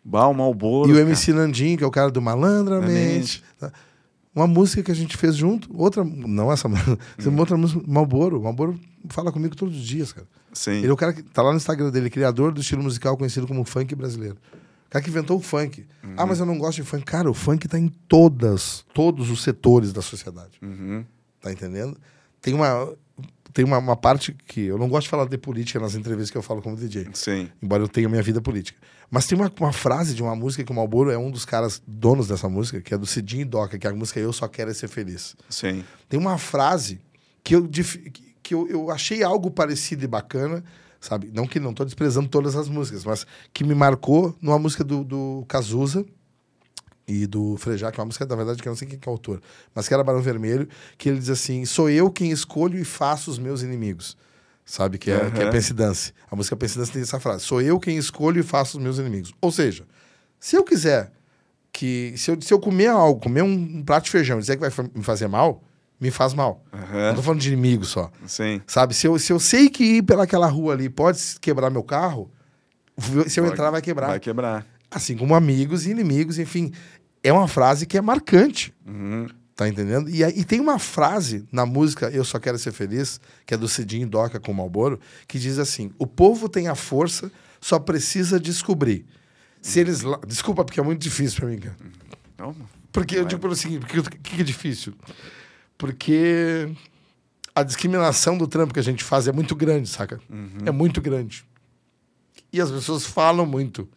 [0.04, 0.88] Bah, o Malboro.
[0.88, 1.06] e o cara.
[1.08, 3.42] MC Nandinho, que é o cara do Malandramente.
[3.58, 3.72] tá?
[4.32, 6.96] Uma música que a gente fez junto, outra, não essa, música,
[7.26, 8.40] uma outra música, Malboro.
[8.40, 10.28] Malboro fala comigo todos os dias, cara.
[10.52, 10.76] Sim.
[10.76, 13.48] Ele é o cara que tá lá no Instagram dele, criador do estilo musical conhecido
[13.48, 14.36] como funk brasileiro.
[14.86, 15.86] O cara que inventou o funk.
[16.16, 17.04] Ah, mas eu não gosto de funk.
[17.04, 20.58] Cara, o funk tá em todas, todos os setores da sociedade.
[20.62, 21.04] Uhum.
[21.40, 21.96] Tá entendendo?
[22.40, 22.96] Tem uma
[23.56, 26.36] tem uma, uma parte que eu não gosto de falar de política nas entrevistas que
[26.36, 27.48] eu falo como DJ, Sim.
[27.62, 28.78] embora eu tenha minha vida política.
[29.10, 31.82] Mas tem uma, uma frase de uma música que o Malboro é um dos caras
[31.86, 34.46] donos dessa música, que é do Cidinho e Doca, que é a música Eu Só
[34.46, 35.34] Quero É Ser Feliz.
[35.48, 35.82] Sim.
[36.06, 37.00] Tem uma frase
[37.42, 37.66] que eu,
[38.42, 40.62] que eu, eu achei algo parecido e bacana,
[41.00, 41.30] sabe?
[41.32, 45.04] Não que não estou desprezando todas as músicas, mas que me marcou numa música do,
[45.04, 46.04] do Cazuza
[47.06, 49.08] e do Frejá, que é uma música, na verdade, que eu não sei quem que
[49.08, 49.40] é o autor,
[49.74, 50.68] mas que era Barão Vermelho,
[50.98, 54.16] que ele diz assim: sou eu quem escolho e faço os meus inimigos.
[54.64, 54.98] Sabe?
[54.98, 55.50] Que é, que é.
[55.50, 56.12] Pense Dance.
[56.28, 58.98] A música Pense Dance tem essa frase: sou eu quem escolho e faço os meus
[58.98, 59.32] inimigos.
[59.40, 59.86] Ou seja,
[60.40, 61.12] se eu quiser
[61.72, 62.14] que.
[62.16, 64.68] Se eu, se eu comer algo, comer um, um prato de feijão e dizer que
[64.68, 65.62] vai me fazer mal,
[66.00, 66.64] me faz mal.
[66.72, 67.08] Aham.
[67.08, 68.10] Não tô falando de inimigo só.
[68.26, 68.60] Sim.
[68.66, 68.94] Sabe?
[68.94, 72.30] Se eu, se eu sei que ir pelaquela rua ali pode quebrar meu carro,
[73.26, 74.06] se eu Pode- entrar vai quebrar.
[74.08, 74.66] Vai quebrar.
[74.90, 76.72] Assim como amigos e inimigos, enfim.
[77.22, 78.72] É uma frase que é marcante.
[78.86, 79.26] Uhum.
[79.54, 80.08] Tá entendendo?
[80.10, 83.66] E, e tem uma frase na música Eu Só Quero Ser Feliz, que é do
[83.66, 88.38] Cidinho Doca com o Malboro, que diz assim: O povo tem a força, só precisa
[88.38, 89.06] descobrir.
[89.62, 90.02] Se eles.
[90.02, 91.74] lá- Desculpa, porque é muito difícil pra mim, cara.
[92.38, 92.54] Não,
[92.92, 94.92] Porque eu digo pelo seguinte: o que que é difícil?
[95.78, 96.72] Porque
[97.54, 100.20] a discriminação do trampo que a gente faz é muito grande, saca?
[100.64, 101.44] É muito grande.
[102.52, 103.88] E as pessoas falam muito,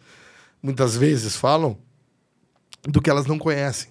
[0.61, 1.77] muitas vezes falam,
[2.83, 3.89] do que elas não conhecem.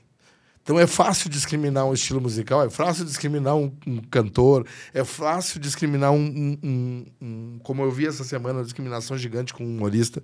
[0.63, 5.59] Então é fácil discriminar um estilo musical, é fácil discriminar um, um cantor, é fácil
[5.59, 9.77] discriminar um, um- um- um- Como eu vi essa semana, uma discriminação gigante com um
[9.77, 10.23] humorista.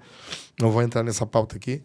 [0.61, 1.83] Não vou entrar nessa pauta aqui.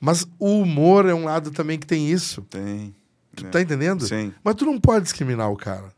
[0.00, 2.42] Mas o humor é um lado também que tem isso.
[2.50, 2.92] tem.
[3.40, 3.50] Tu É.
[3.50, 4.06] tá entendendo?
[4.06, 4.32] Sim.
[4.42, 5.92] Mas tu não pode discriminar o cara.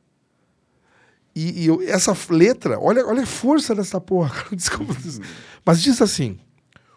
[1.35, 4.31] E, e eu- essa letra, olha, olha a força dessa porra.
[4.45, 4.95] cara, Desculpa.
[5.65, 6.39] Mas diz assim: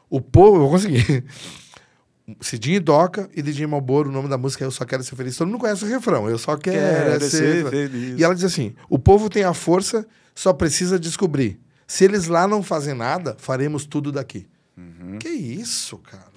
[0.10, 1.24] o povo, eu vou conseguir.
[2.42, 5.16] Cidinho e Doca e DJ Malboro, o nome da música é Eu Só Quero Ser
[5.16, 5.38] Feliz.
[5.38, 6.28] Todo mundo conhece o refrão.
[6.28, 6.76] Eu só quero,
[7.12, 7.92] Quero ser, ser feliz.
[7.92, 8.20] feliz.
[8.20, 11.60] E ela diz assim: o povo tem a força, só precisa descobrir.
[11.88, 14.48] Se eles lá não fazem nada, faremos tudo daqui.
[14.76, 15.20] Uhum.
[15.20, 16.34] Que isso, cara?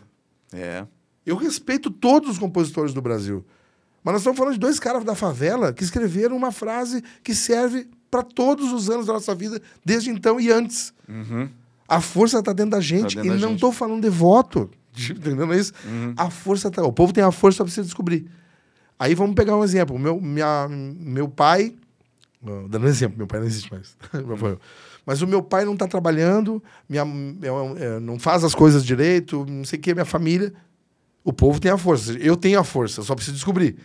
[0.53, 0.87] É.
[1.25, 3.45] Eu respeito todos os compositores do Brasil.
[4.05, 7.89] Mas nós estamos falando de dois caras da favela que escreveram uma frase que serve
[8.11, 10.93] para todos os anos da nossa vida, desde então e antes.
[11.09, 11.49] Uhum.
[11.87, 13.17] A força está dentro da gente.
[13.17, 14.71] dentro e não estou falando de voto.
[15.11, 15.73] Entendendo isso?
[15.87, 16.15] Uhum.
[16.17, 16.83] A força tá.
[16.83, 18.27] O povo tem a força para você descobrir.
[18.99, 19.99] Aí vamos pegar um exemplo.
[19.99, 21.75] Meu, minha, meu pai.
[22.43, 23.97] Dando um exemplo, meu pai não existe mais.
[24.41, 24.59] Pai-
[25.05, 27.03] Mas o meu pai não está trabalhando, minha,
[27.43, 30.53] eu- não faz as coisas direito, não sei o que, minha família.
[31.25, 32.13] O povo tem a força.
[32.13, 33.77] Eu tenho a força, só preciso descobrir.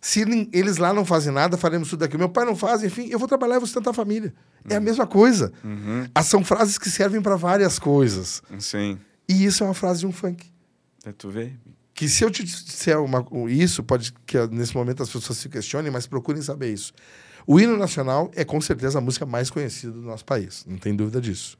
[0.00, 0.20] Se
[0.52, 2.16] eles lá não fazem nada, faremos tudo aqui.
[2.16, 4.32] Meu pai não faz, enfim, eu vou trabalhar e vou sustentar a família.
[4.68, 5.52] É a mesma coisa.
[5.62, 6.08] Uhum.
[6.14, 8.42] Ah, São frases que servem para várias coisas.
[8.58, 8.98] Sim.
[9.28, 10.50] E isso é uma frase de um funk.
[11.04, 11.52] É, tu vê?
[11.94, 15.48] Que se eu te disser uma, isso, pode que ah, nesse momento as pessoas se
[15.50, 16.92] questionem, mas procurem saber isso.
[17.46, 20.94] O hino nacional é com certeza a música mais conhecida do nosso país, não tem
[20.94, 21.56] dúvida disso.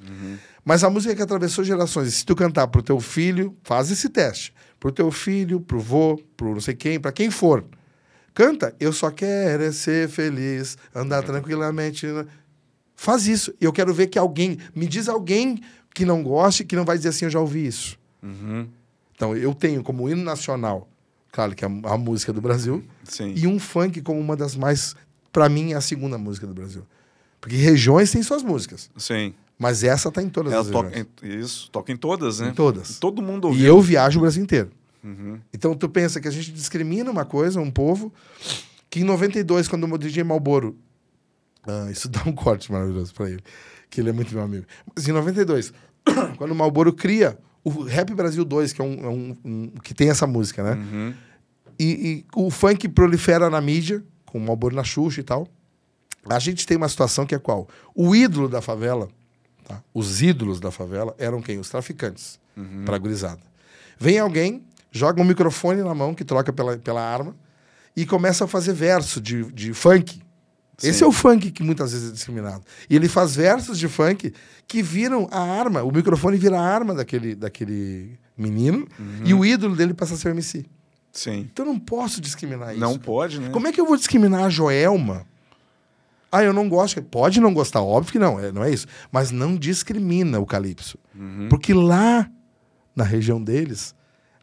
[0.64, 4.52] Mas a música que atravessou gerações, se tu cantar pro teu filho, faz esse teste.
[4.80, 7.64] Pro teu filho, pro vô, pro não sei quem, para quem for.
[8.34, 12.06] Canta, eu só quero é ser feliz, andar tranquilamente.
[12.96, 13.52] Faz isso.
[13.60, 15.60] Eu quero ver que alguém, me diz alguém
[15.94, 17.98] que não goste, que não vai dizer assim, eu já ouvi isso.
[18.22, 18.68] Uhum.
[19.14, 20.88] Então, eu tenho como hino nacional,
[21.30, 23.34] claro que é a, a música do Brasil, Sim.
[23.36, 24.94] e um funk como uma das mais,
[25.30, 26.86] para mim, é a segunda música do Brasil.
[27.38, 29.34] Porque regiões têm suas músicas, Sim.
[29.60, 31.06] Mas essa tá em todas Ela as toca regiões.
[31.22, 32.48] em, isso, toca em todas, né?
[32.48, 32.98] Em todas.
[32.98, 33.66] Todo mundo E ouviu.
[33.66, 34.70] eu viajo o Brasil inteiro.
[35.52, 38.12] Então tu pensa que a gente discrimina uma coisa, um povo,
[38.90, 40.76] que em 92, quando o DJ Malboro.
[41.66, 43.40] Ah, isso dá um corte maravilhoso pra ele,
[43.90, 44.64] que ele é muito meu amigo.
[44.94, 45.72] Mas em 92,
[46.38, 49.92] quando o Malboro cria o Rap Brasil 2, que é um, é um- um- que
[49.94, 50.72] tem essa música, né?
[50.72, 51.14] Uhum.
[51.78, 55.46] E, e o funk prolifera na mídia, com o Malboro na Xuxa e tal.
[56.28, 57.68] A gente tem uma situação que é qual?
[57.94, 59.08] O ídolo da favela,
[59.74, 59.82] tá?
[59.92, 61.58] os ídolos da favela eram quem?
[61.58, 62.38] Os traficantes,
[62.84, 63.40] pra gurizada.
[63.98, 67.34] Vem alguém, joga um microfone na mão, que troca pela, pela arma,
[67.96, 70.20] e começa a fazer verso de, de funk.
[70.82, 71.04] Esse Sim.
[71.04, 72.62] é o funk que muitas vezes é discriminado.
[72.88, 74.32] E ele faz versos de funk
[74.66, 78.88] que viram a arma, o microfone vira a arma daquele, daquele menino,
[79.24, 80.64] e o ídolo dele passa a ser o MC.
[81.12, 81.48] Sim.
[81.52, 82.80] Então eu não posso discriminar isso.
[82.80, 83.50] Não pode, né?
[83.50, 85.26] Como é que eu vou discriminar a Joelma?
[86.32, 87.02] Ah, eu não gosto.
[87.02, 88.86] Pode não gostar, óbvio que não, é, não é isso.
[89.10, 90.98] Mas não discrimina o Calypso.
[91.14, 91.48] Uhum.
[91.48, 92.30] Porque lá,
[92.94, 93.94] na região deles,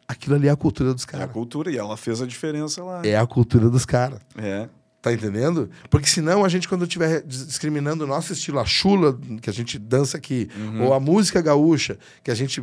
[0.06, 1.32] aquilo ali é a cultura dos É a caras.
[1.32, 3.02] cultura e ela fez a diferença lá.
[3.04, 4.20] É a cultura dos caras.
[4.36, 4.68] É.
[5.00, 5.70] Tá entendendo?
[5.88, 9.52] Porque senão a gente, quando estiver dis- discriminando o nosso estilo, a chula que a
[9.52, 10.50] gente dança aqui,
[10.82, 12.60] ou a música gaúcha que a gente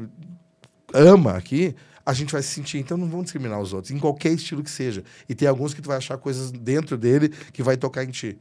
[0.93, 1.75] ama aqui,
[2.05, 2.77] a gente vai se sentir.
[2.77, 5.03] Então não vamos discriminar os outros, em qualquer estilo que seja.
[5.27, 8.37] E tem alguns que tu vai achar coisas dentro dele que vai tocar em ti.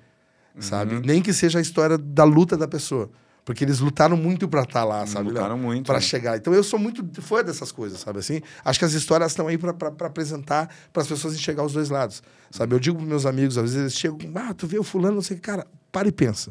[0.58, 1.00] Sabe?
[1.04, 3.10] Nem que seja a história da luta da pessoa.
[3.44, 5.28] Porque eles lutaram muito pra estar lá, sabe?
[5.28, 6.00] Lutaram muito, Pra né?
[6.00, 6.36] chegar.
[6.38, 8.40] Então eu sou muito fã dessas coisas, sabe assim?
[8.64, 9.74] Acho que as histórias estão aí pra
[10.06, 12.22] apresentar para as pessoas enxergar os dois lados.
[12.50, 12.74] Sabe?
[12.74, 15.22] Eu digo pros meus amigos, às vezes eles chegam, ah, tu vê o fulano, não
[15.22, 16.50] sei o que, cara, para e pensa.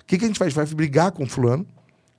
[0.00, 0.48] O que, que a gente faz?
[0.48, 1.64] A gente vai brigar com o fulano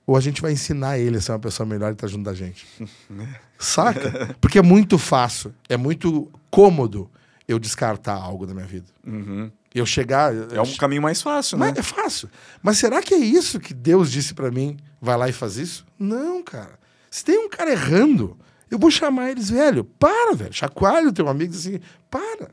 [0.06, 2.32] ou a gente vai ensinar ele a ser uma pessoa melhor e estar junto da
[2.32, 2.66] gente?
[3.58, 4.34] Saca?
[4.40, 7.10] Porque é muito fácil, é muito cômodo
[7.46, 8.86] eu descartar algo da minha vida.
[9.06, 9.50] Uhum.
[9.74, 10.32] Eu chegar.
[10.52, 11.68] É um caminho mais fácil, né?
[11.68, 12.28] Mas é fácil.
[12.62, 14.76] Mas será que é isso que Deus disse pra mim?
[15.00, 15.86] Vai lá e faz isso?
[15.98, 16.78] Não, cara.
[17.10, 18.36] Se tem um cara errando,
[18.70, 19.84] eu vou chamar eles, velho.
[19.84, 20.52] Para, velho.
[20.52, 21.80] Chacoalha o teu amigo e diz assim,
[22.10, 22.50] para.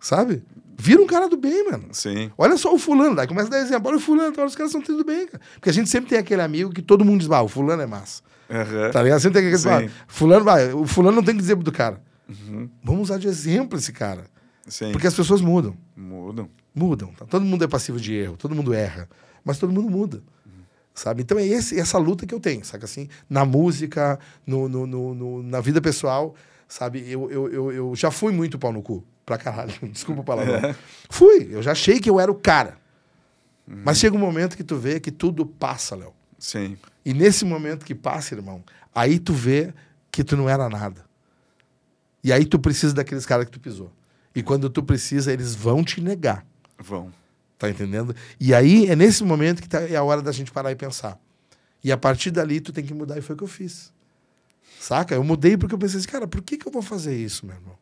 [0.00, 0.44] Sabe?
[0.78, 1.88] Vira um cara do bem, mano.
[1.92, 2.30] Sim.
[2.36, 3.88] Olha só o fulano, daí começa a dar exemplo.
[3.88, 5.40] Olha o fulano, então, os caras estão tudo bem, cara.
[5.54, 7.86] Porque a gente sempre tem aquele amigo que todo mundo diz, ah, o fulano é
[7.86, 8.22] massa.
[8.50, 8.90] Uhum.
[8.90, 9.20] Tá ligado?
[9.20, 9.68] Sempre tem aquele Sim.
[9.68, 12.00] ah, fulano, vai, o fulano não tem que dizer do cara.
[12.82, 14.24] Vamos usar de exemplo esse cara.
[14.66, 14.92] Sim.
[14.92, 15.76] Porque as pessoas mudam.
[15.96, 16.48] Mudam.
[16.74, 17.12] Mudam.
[17.12, 17.24] tá?
[17.26, 19.08] Todo mundo é passivo de erro, todo mundo erra,
[19.44, 20.22] mas todo mundo muda.
[20.94, 21.22] Sabe?
[21.22, 23.08] Então é esse, essa luta que eu tenho, saca assim?
[23.28, 26.36] Na música, no, no- no- no- na vida pessoal,
[26.68, 27.00] sabe?
[27.10, 29.04] Eu, eu, eu, eu já fui muito pau no cu.
[29.26, 29.72] Pra caralho.
[29.90, 30.74] Desculpa o palavrão.
[31.10, 31.48] Fui.
[31.50, 32.78] Eu já achei que eu era o cara.
[33.66, 36.12] Mas chega um momento que tu vê que tudo passa, Léo.
[36.38, 36.76] Sim.
[37.04, 38.62] E nesse momento que passa, irmão,
[38.94, 39.72] aí tu vê
[40.12, 41.04] que tu não era nada.
[42.22, 43.90] E aí tu precisa daqueles caras que tu pisou.
[44.34, 46.44] E quando tu precisa, eles vão te negar.
[46.78, 47.12] Vão.
[47.58, 48.14] Tá entendendo?
[48.38, 51.18] E aí é nesse momento que tá, é a hora da gente parar e pensar.
[51.82, 53.92] E a partir dali tu tem que mudar, e foi o que eu fiz.
[54.80, 55.14] Saca?
[55.14, 57.54] Eu mudei porque eu pensei assim, cara, por que, que eu vou fazer isso, meu
[57.54, 57.76] irmão?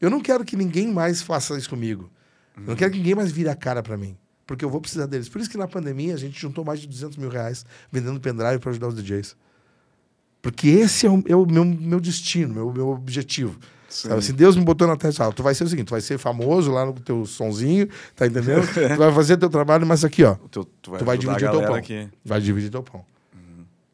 [0.00, 2.10] Eu não quero que ninguém mais faça isso comigo.
[2.56, 4.16] Eu não quero que ninguém mais vire a cara pra mim.
[4.46, 5.28] Porque eu vou precisar deles.
[5.28, 8.58] Por isso que na pandemia a gente juntou mais de 200 mil reais vendendo pendrive
[8.58, 9.36] para ajudar os DJs.
[10.40, 13.58] Porque esse é o, é o meu, meu destino, meu, meu objetivo.
[13.88, 14.08] Sim.
[14.10, 14.22] Sabe?
[14.22, 16.70] Se Deus me botou na terra, tu vai ser o seguinte, tu vai ser famoso
[16.70, 18.62] lá no teu sonzinho, tá entendendo?
[18.94, 21.50] tu vai fazer teu trabalho, mas aqui, ó, O teu- tu vai, tu vai dividir
[21.50, 21.74] teu pão.
[21.74, 22.08] aqui.
[22.24, 23.04] Vai dividir teu pão.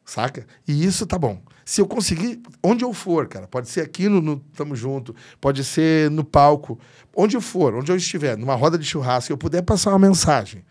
[0.03, 0.45] Saca?
[0.67, 1.41] E isso tá bom.
[1.65, 5.63] Se eu conseguir, onde eu for, cara, pode ser aqui no, no Tamo Junto, pode
[5.63, 6.79] ser no palco,
[7.15, 10.63] onde eu for, onde eu estiver, numa roda de churrasco, eu puder passar uma mensagem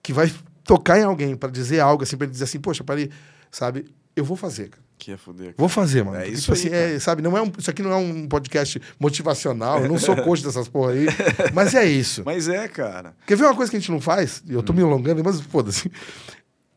[0.00, 0.32] que vai
[0.62, 3.10] tocar em alguém para dizer algo assim, para ele dizer assim, poxa, ele,
[3.50, 3.86] sabe?
[4.14, 4.85] Eu vou fazer, cara.
[4.98, 5.54] Que ia foder.
[5.56, 6.16] Vou fazer, mano.
[6.16, 6.82] É Porque, isso tipo aí, assim, cara.
[6.94, 10.16] é, sabe, não é um, isso aqui não é um podcast motivacional, eu não sou
[10.24, 11.06] coach dessas porra aí,
[11.52, 12.22] mas é isso.
[12.24, 13.14] Mas é, cara.
[13.26, 14.42] Quer ver uma coisa que a gente não faz?
[14.48, 15.90] Eu tô me alongando, mas foda-se.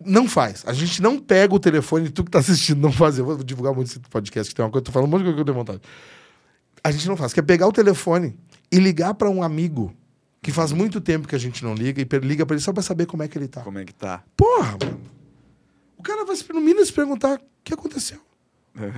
[0.04, 0.64] Não faz.
[0.66, 3.18] A gente não pega o telefone e tu que tá assistindo não faz.
[3.18, 5.26] Eu vou divulgar muito esse podcast, que tem uma coisa, tô falando um monte de
[5.26, 5.82] coisa que eu tenho vontade.
[6.84, 7.34] A gente não faz.
[7.34, 8.38] Quer pegar o telefone
[8.72, 9.94] e ligar pra um amigo
[10.42, 12.82] que faz muito tempo que a gente não liga e liga pra ele só pra
[12.82, 13.62] saber como é que ele tá.
[13.62, 14.24] Como é que tá?
[14.38, 15.19] Porra, mano.
[16.00, 18.20] O cara vai no mínimo se perguntar o que aconteceu.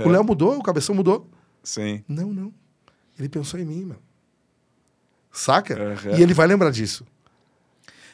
[0.06, 1.28] O Léo mudou, o cabeção mudou.
[1.64, 2.03] Sim.
[2.07, 2.53] Não, não.
[3.18, 3.99] Ele pensou em mim, mano.
[5.32, 5.73] Saca?
[5.82, 6.18] Aham.
[6.18, 7.06] E ele vai lembrar disso.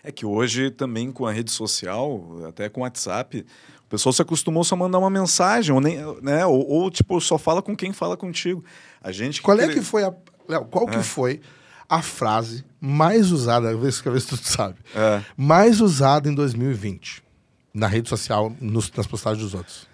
[0.03, 3.45] É que hoje também com a rede social, até com o WhatsApp,
[3.85, 6.45] o pessoal se acostumou só a mandar uma mensagem, ou, nem, né?
[6.45, 8.63] ou, ou, tipo, só fala com quem fala contigo.
[9.01, 10.13] A gente Qual é que foi a.
[10.47, 10.91] Léo, qual É.
[10.91, 11.41] que foi
[11.89, 15.21] a frase mais usada, vê se vê se tu sabe, É.
[15.35, 17.26] mais usada em 2020
[17.77, 19.87] na rede social, nos- nas postagens dos outros?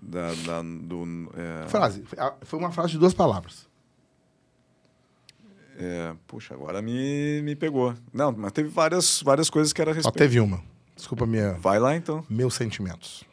[0.00, 2.04] Da, da- do, é, Frase.
[2.42, 3.66] Foi uma frase de duas palavras.
[5.78, 7.94] é, puxa, agora me, me pegou.
[8.12, 10.18] Não, mas teve várias, várias coisas que era a Só respeito.
[10.18, 10.62] teve uma.
[10.94, 12.24] Desculpa minha, Vai lá então.
[12.30, 13.24] meus sentimentos.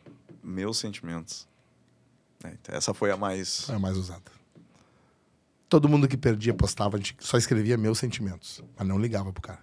[0.43, 1.47] Meus sentimentos.
[2.43, 3.65] É, então essa foi a mais.
[3.65, 4.31] Foi a mais usada.
[5.69, 9.41] Todo mundo que perdia postava, a gente só escrevia meus sentimentos, mas não ligava pro
[9.41, 9.59] cara.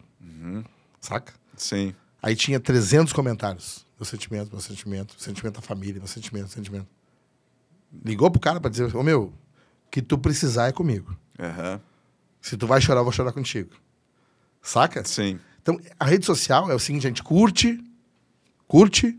[1.01, 1.35] Saca?
[1.57, 1.95] Sim.
[2.23, 3.85] Aí tinha 300 comentários.
[3.99, 6.87] Meu sentimento, meu sentimento, sentimento da família, meu sentimento, sentimento.
[8.05, 9.33] Ligou pro cara pra dizer, ô meu,
[9.91, 11.16] que tu precisar é comigo.
[11.39, 11.81] Aham.
[12.41, 13.70] Se tu vai chorar, eu vou chorar contigo.
[14.62, 15.05] Saca?
[15.05, 15.41] Sim.
[15.61, 17.83] Então, a rede social é o seguinte, a gente curte,
[18.66, 19.19] curte,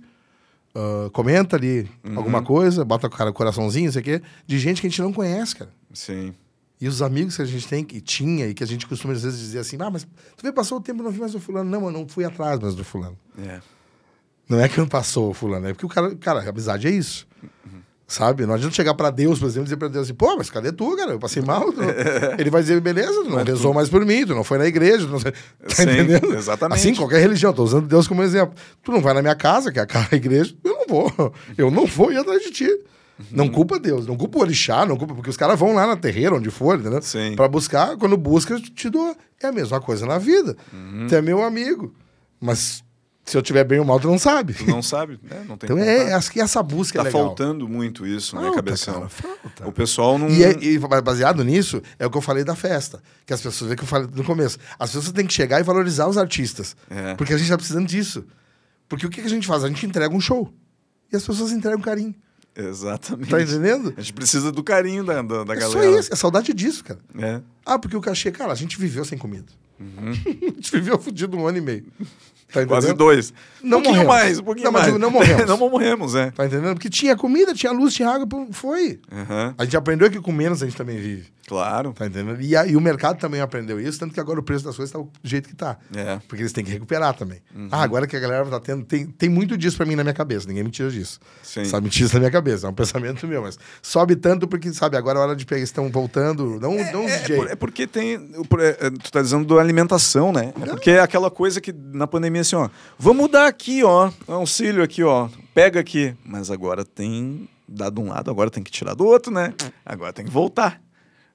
[0.73, 4.81] ah, comenta ali alguma coisa, bota o cara coraçãozinho, não sei o quê, de gente
[4.81, 5.71] que a gente não conhece, cara.
[5.93, 6.33] Sim.
[6.79, 9.23] E os amigos que a gente tem, que tinha, e que a gente costuma às
[9.23, 10.05] vezes dizer assim, ah, mas
[10.37, 11.69] tu vê, passou o tempo, não vi mais o fulano.
[11.69, 13.17] Não, eu não fui atrás mais do fulano.
[13.37, 13.59] É.
[14.49, 17.27] Não é que não passou fulano, é porque o cara, cara, a amizade é isso.
[18.07, 18.43] Sabe?
[18.43, 20.71] Não adianta chegar pra Deus, por exemplo, e dizer pra Deus assim, pô, mas cadê
[20.71, 21.11] tu, cara?
[21.11, 21.71] Eu passei mal.
[21.71, 21.79] tu
[22.39, 25.05] Ele vai dizer, beleza, tu não rezou mais por mim, tu não foi na igreja,
[25.05, 25.31] tu não sei.
[25.31, 26.33] Tá Sim, entendendo?
[26.33, 26.79] exatamente.
[26.79, 28.55] Assim, qualquer religião, tô usando Deus como exemplo.
[28.81, 31.33] Tu não vai na minha casa, que é a ca- a igreja, eu não vou.
[31.55, 32.79] Eu não vou ir atrás de ti.
[33.29, 33.51] Não Uhum.
[33.51, 36.33] culpa Deus, não culpa o orixá, não culpa, porque os caras vão lá na terreira,
[36.33, 37.01] onde for, entendeu?
[37.03, 37.35] Sim.
[37.35, 39.15] Pra buscar, quando busca, eu te dou.
[39.43, 40.57] É a mesma coisa na vida.
[40.73, 41.05] Uhum.
[41.07, 41.93] Tu é meu amigo.
[42.41, 42.81] Mas
[43.29, 44.53] se eu tiver bem ou mal, tu não sabe.
[44.53, 45.45] Tu não sabe, né?
[45.47, 47.25] Não tem Então é, acho que essa busca Tá é legal.
[47.27, 48.93] faltando muito isso, né, Falta, cabeção?
[48.95, 49.67] cara, falta.
[49.67, 50.29] O pessoal não.
[50.29, 53.01] E, é- e baseado nisso, é o que eu falei da festa.
[53.25, 54.57] Que as pessoas, é que eu falei no começo.
[54.79, 56.75] As pessoas têm que chegar e valorizar os artistas.
[56.89, 57.13] É.
[57.15, 58.25] Porque a gente tá precisando disso.
[58.87, 59.63] Porque o que a gente faz?
[59.63, 60.51] A gente entrega um show.
[61.11, 62.15] E as pessoas entregam carinho.
[62.55, 63.29] Exatamente.
[63.29, 63.93] Tá entendendo?
[63.95, 65.69] A gente precisa do carinho da, da, da é galera.
[65.91, 66.99] só isso, é saudade disso, cara.
[67.17, 67.41] É.
[67.65, 69.45] Ah, porque o cachê, cara, a gente viveu sem comida.
[69.79, 70.11] a
[70.55, 71.85] gente viveu fudido um ano e meio.
[72.51, 72.61] Tá?
[72.61, 72.67] Uhum.
[72.67, 73.33] Quase dois.
[73.61, 74.23] Não um pouquinho morremos.
[74.25, 74.93] mais, um pouquinho Não, mas mais.
[74.93, 75.45] digo, não morremos.
[75.47, 76.31] não morremos, é.
[76.31, 76.73] Tá entendendo?
[76.73, 78.99] Porque tinha comida, tinha luz, tinha água, foi.
[79.11, 79.53] Aham.
[79.57, 81.27] A gente aprendeu que com menos a gente também vive.
[81.49, 81.91] Claro.
[81.93, 82.39] Tá entendendo?
[82.41, 84.93] E, a- e o mercado também aprendeu isso, tanto que agora o preço das coisas
[84.93, 85.77] tá do jeito que tá.
[85.95, 86.19] É.
[86.27, 87.41] Porque eles têm que recuperar também.
[87.55, 87.67] Uhum.
[87.71, 88.85] Ah, agora que a galera tá tendo.
[88.85, 91.19] Tem, tem muito disso pra mim na minha cabeça, ninguém me tira disso.
[91.43, 91.65] Sim.
[91.65, 94.71] Sabe, me tira isso na minha cabeça, é um pensamento meu, mas sobe tanto porque,
[94.71, 96.59] sabe, agora é hora de pegar, estão voltando.
[96.59, 97.35] Não, não os É, DJ.
[97.37, 98.19] por- é porque tem.
[98.47, 100.53] pro- é, Tu tá dizendo da alimentação, né?
[100.61, 102.69] É porque é aquela coisa que na pandemia, assim, ó.
[102.97, 104.11] Vamos mudar aqui, ó.
[104.27, 105.29] Auxílio aqui, ó.
[105.53, 106.13] Pega aqui.
[106.23, 107.49] Mas agora tem.
[107.71, 109.53] Dado um lado, agora tem que tirar do outro, né?
[109.85, 110.81] Agora tem que voltar.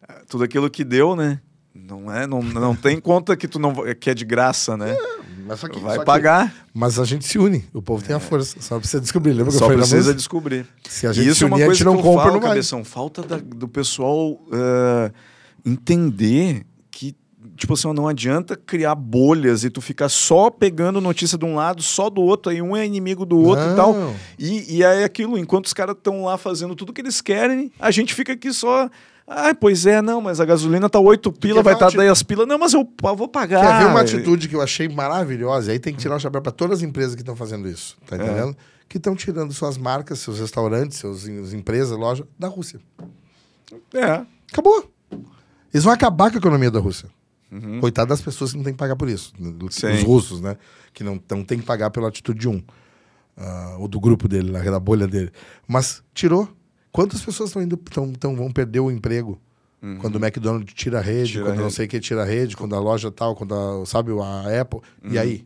[0.08, 1.40] É, Tudo aquilo que deu, né?
[1.74, 4.96] Não é, não, não tem conta que tu não que é de graça, né?
[5.44, 6.54] Mas só que- Vai só que- pagar.
[6.72, 8.56] Mas a gente se une, o povo tem a força.
[8.60, 9.32] Só precisa descobrir.
[9.32, 10.14] Lembra que eu Só falei na precisa música?
[10.16, 10.66] descobrir.
[10.88, 12.04] Se a gente E isso se é uma unir, a coisa gente não que eu
[12.04, 12.50] compra, falo, não vai.
[12.50, 12.84] cabeção.
[12.84, 15.10] Falta da- do pessoal ah,
[15.64, 17.14] entender que,
[17.56, 21.82] tipo assim, não adianta criar bolhas e tu ficar só pegando notícia de um lado,
[21.82, 23.92] só do outro, aí um é inimigo do outro e tal.
[23.94, 24.14] Não.
[24.38, 27.72] E, e aí é aquilo, enquanto os caras estão lá fazendo tudo que eles querem,
[27.80, 28.88] a gente fica aqui só.
[29.26, 32.44] Ah, pois é, não, mas a gasolina tá 8 pila, vai estar ati- 10 pila.
[32.44, 33.60] Não, mas eu, eu vou pagar.
[33.60, 35.70] Quer ver uma atitude que eu achei maravilhosa?
[35.70, 37.96] E aí tem que tirar o chapéu para todas as empresas que estão fazendo isso.
[38.02, 38.06] É.
[38.06, 38.54] Tá entendendo?
[38.86, 42.78] Que estão tirando suas marcas, seus restaurantes, suas em- empresas, lojas da Rússia.
[43.94, 44.24] É.
[44.52, 44.90] Acabou.
[45.72, 47.08] Eles vão acabar com a economia da Rússia.
[47.50, 47.80] Uhum.
[47.80, 49.32] Coitado das pessoas que não têm que pagar por isso.
[49.70, 49.92] Sim.
[49.94, 50.56] Os russos, né?
[50.92, 52.62] Que não, não tem que pagar pela atitude de um.
[53.36, 55.32] Ah, ou do grupo dele, lá, da bolha dele.
[55.66, 56.48] Mas tirou.
[56.94, 59.36] Quantas pessoas estão indo, tão, tão, vão perder o emprego?
[60.00, 61.26] Quando o McDonald's tira a rede, Uhum.
[61.26, 61.74] Tira a quando não rede.
[61.74, 64.80] sei o que tira a rede, quando a loja tal, quando a, sabe, a Apple.
[65.02, 65.10] Uhum.
[65.12, 65.44] E aí?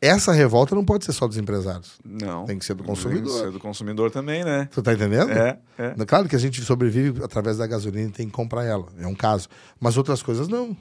[0.00, 1.92] Essa revolta não pode ser só dos empresários.
[2.04, 2.44] Não.
[2.44, 3.38] Tem que ser do Tem que consumidor.
[3.40, 4.68] ser do consumidor também, né?
[4.70, 5.30] Tu tá entendendo?
[5.30, 5.94] É, é.
[6.04, 8.88] Claro que a gente sobrevive através da gasolina e tem que comprar ela.
[8.98, 9.48] É um caso.
[9.80, 10.76] Mas outras coisas não.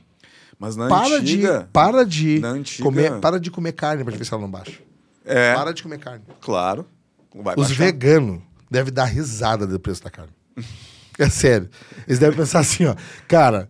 [0.60, 1.60] Mas na para antiga...
[1.60, 4.80] de, para de antiga- comer, para de comer carne pra ver se ela não baixa.
[5.24, 6.26] É, Para de comer carne.
[6.42, 6.86] claro.
[7.56, 8.42] Os veganos
[8.74, 10.32] devem dar risada do preço da carne.
[11.18, 11.70] É sério.
[12.08, 12.96] Eles devem pensar assim, ó,
[13.28, 13.70] cara,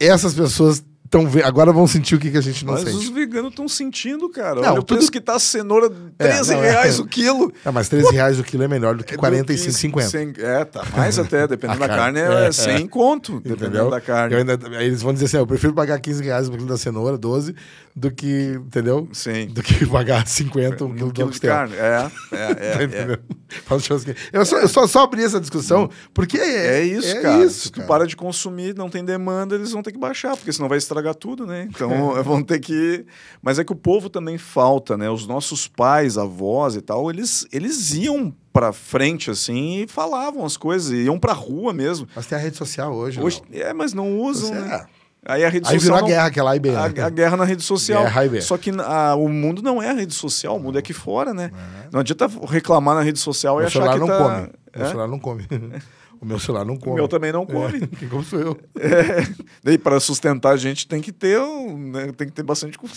[0.00, 2.96] essas pessoas estão agora vão sentir o que, que a gente não Mas sente.
[2.96, 4.56] os veganos estão sentindo, cara.
[4.62, 6.70] Não, Olha o tudo- preço que tá a cenoura, 13 não, é.
[6.70, 7.52] reais o quilo.
[7.64, 10.08] É, mas 13 reais o quilo é melhor do que É do 45, que 50.
[10.08, 12.88] 100 É, tá mais até, dependendo da carne, é, é, 100 é.
[12.88, 13.90] conto, dependendo Entendeu?
[13.90, 14.34] da carne.
[14.36, 16.78] Ainda- aí eles vão dizer assim, ó, eu prefiro pagar 15 reais por quilo da
[16.78, 17.54] cenoura, 12,
[17.94, 19.08] do que, entendeu?
[19.12, 19.46] Sim.
[19.48, 21.74] Do que pagar 50 um quilo, de carne.
[21.76, 23.16] É, é, é.
[23.16, 24.38] Tá é.
[24.38, 27.44] Eu só, eu só, só abri essa discussão porque é, É isso, é cara.
[27.44, 27.88] isso, Se tu cara.
[27.88, 31.14] para de consumir, não tem demanda, eles vão ter que baixar, porque senão vai estragar
[31.14, 31.68] tudo, né?
[31.68, 31.90] Então
[32.24, 33.04] vão ter que.
[33.42, 35.10] Mas é que o povo também falta, né?
[35.10, 40.56] Os nossos pais, avós e tal, eles, eles iam pra frente assim e falavam as
[40.56, 42.06] coisas, iam pra rua mesmo.
[42.16, 43.20] Mas tem a rede social hoje.
[43.20, 43.62] Hoje, Léo.
[43.64, 44.86] é, mas não usam, Você né?
[44.88, 45.01] é.
[45.24, 45.80] Aí a rede Aí social.
[45.80, 46.70] virou a não- guerra, aquela A e B.
[46.70, 47.02] A, né?
[47.02, 48.02] a guerra na rede social.
[48.02, 48.40] Guerra e B.
[48.40, 51.32] Só que a- o mundo não é a rede social, o mundo é aqui fora,
[51.32, 51.50] né?
[51.92, 54.18] Não adianta reclamar na rede social e Meu achar celular que não tá...
[54.18, 54.48] come.
[54.76, 55.46] Meu celular não come.
[56.22, 56.92] o meu celular não come.
[56.92, 57.78] O meu também não come.
[57.82, 58.56] É, quem come sou eu.
[58.78, 59.26] É.
[59.60, 62.96] Daí, para sustentar a gente, tem que ter, né, tem que ter bastante comida.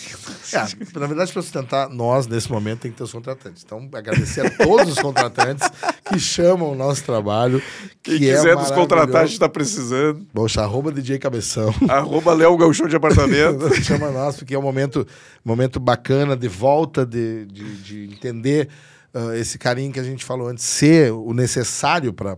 [0.52, 3.64] É, na verdade, para sustentar nós, nesse momento, tem que ter os contratantes.
[3.66, 5.68] Então, agradecer a todos os contratantes
[6.08, 7.60] que chamam o nosso trabalho.
[8.00, 10.24] Quem que é quiser nos contratar, a gente está precisando.
[10.32, 11.74] Poxa, arroba DJ Cabeção.
[11.90, 13.74] Arroba Léo Gauchão de apartamento.
[13.82, 15.04] Chama nós, porque é um momento,
[15.44, 18.68] momento bacana de volta, de, de, de entender
[19.16, 22.36] uh, esse carinho que a gente falou antes, ser o necessário para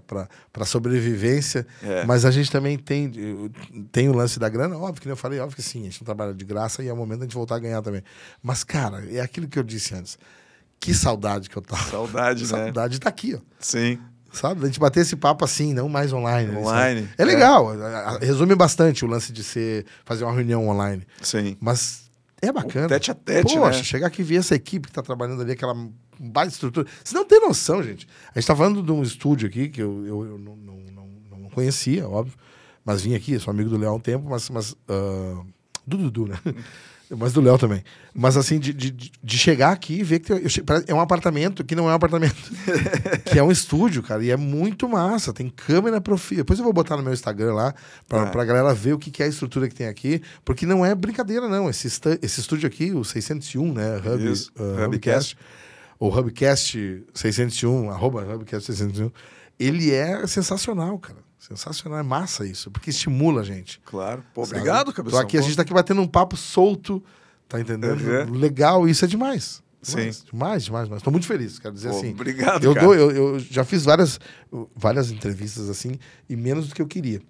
[0.55, 1.67] a sobrevivência.
[1.83, 2.05] É.
[2.05, 3.11] Mas a gente também tem,
[3.91, 6.07] tem o lance da grana, óbvio que eu falei, óbvio que sim, a gente não
[6.07, 8.03] trabalha de graça e é o momento da gente voltar a ganhar também.
[8.43, 10.19] Mas, cara, é aquilo que eu disse antes.
[10.81, 11.91] Que saudade que eu tava.
[11.91, 12.49] Saudade, né?
[12.49, 13.41] Saudade tá aqui, ó.
[13.59, 13.99] Sim.
[14.33, 14.63] Sabe?
[14.63, 16.53] A gente bater esse papo assim, não mais online.
[16.53, 17.15] né, Online, sabe?
[17.19, 17.25] É é.
[17.25, 17.71] legal.
[17.71, 21.03] a- Resume bastante o lance de ser fazer uma reunião online.
[21.23, 21.57] Sim.
[21.59, 22.03] Mas
[22.41, 22.87] é bacana.
[22.87, 23.83] O tete a tete, Poxa, né?
[23.83, 25.75] chegar aqui e ver essa equipe que tá trabalhando ali, aquela
[26.19, 26.87] baita estrutura.
[27.05, 28.07] Você não tem noção, gente.
[28.35, 31.39] A gente tá falando de um estúdio aqui que eu, eu, eu não, não, não,
[31.43, 32.35] não conhecia, óbvio.
[32.85, 34.49] Mas vim aqui, sou amigo do Léo há um tempo, mas.
[34.51, 35.43] mas ah,
[35.87, 36.39] do Dudu, né?
[37.11, 37.83] Mas do Léo também.
[38.15, 41.65] Mas assim, de, de, de chegar aqui e ver que tem- che- é um apartamento
[41.65, 42.37] que não é um apartamento.
[43.25, 44.23] que é um estúdio, cara.
[44.23, 45.33] E é muito massa.
[45.33, 46.37] Tem câmera profi.
[46.37, 47.75] Depois eu vou botar no meu Instagram lá
[48.07, 48.27] pra, É.
[48.27, 50.21] pra galera ver o que, que é a estrutura que tem aqui.
[50.45, 51.71] Porque não é brincadeira, não.
[51.71, 53.97] Esse, esta- esse estúdio aqui, o 601, né?
[54.05, 55.35] Hub, Isso, ah, Hubcast.
[55.99, 59.11] O Hubcast 601, arroba Hubcast 601.
[59.59, 61.19] Ele é sensacional, cara.
[61.39, 61.99] Sensacional.
[61.99, 62.71] É massa isso.
[62.71, 63.81] Porque estimula a gente.
[63.85, 64.23] Claro.
[64.35, 65.19] Pô, obrigado, cabeção.
[65.19, 67.03] Tô aqui, a gente tá aqui batendo um papo solto,
[67.49, 68.01] tá entendendo?
[68.01, 68.33] Uhum.
[68.35, 69.63] Legal, isso é demais.
[69.81, 70.11] Sim.
[70.31, 71.03] Demais, demais, demais.
[71.03, 72.11] Tô muito feliz, quero dizer Pô, assim.
[72.11, 72.87] obrigado, eu, cara.
[72.87, 74.19] dou, eu, eu já fiz várias,
[74.75, 75.99] várias entrevistas assim,
[76.29, 77.21] e menos do que eu queria.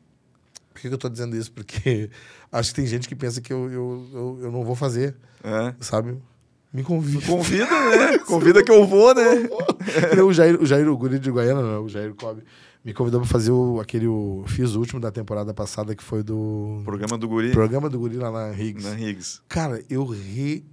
[0.72, 1.52] Por que que eu tô dizendo isso?
[1.52, 2.10] Porque
[2.50, 5.14] acho que tem gente que pensa que eu, eu, eu, eu não vou fazer,
[5.44, 5.74] É.
[5.80, 6.16] sabe?
[6.72, 7.24] Me convida.
[7.26, 7.66] Convida,
[7.96, 8.18] né?
[8.18, 9.48] Convida que eu vou, né?
[10.22, 12.42] o Jair, o Jair, o guri de Goiânia, não, o Jair Cobb,
[12.84, 16.22] me convidou pra fazer o, aquele, o, fiz o último da temporada passada, que foi
[16.22, 17.50] do Programa do Guri.
[17.52, 18.86] programa do guri lá na Higgs.
[18.86, 19.40] Na Higgs.
[19.48, 20.64] Cara, eu ri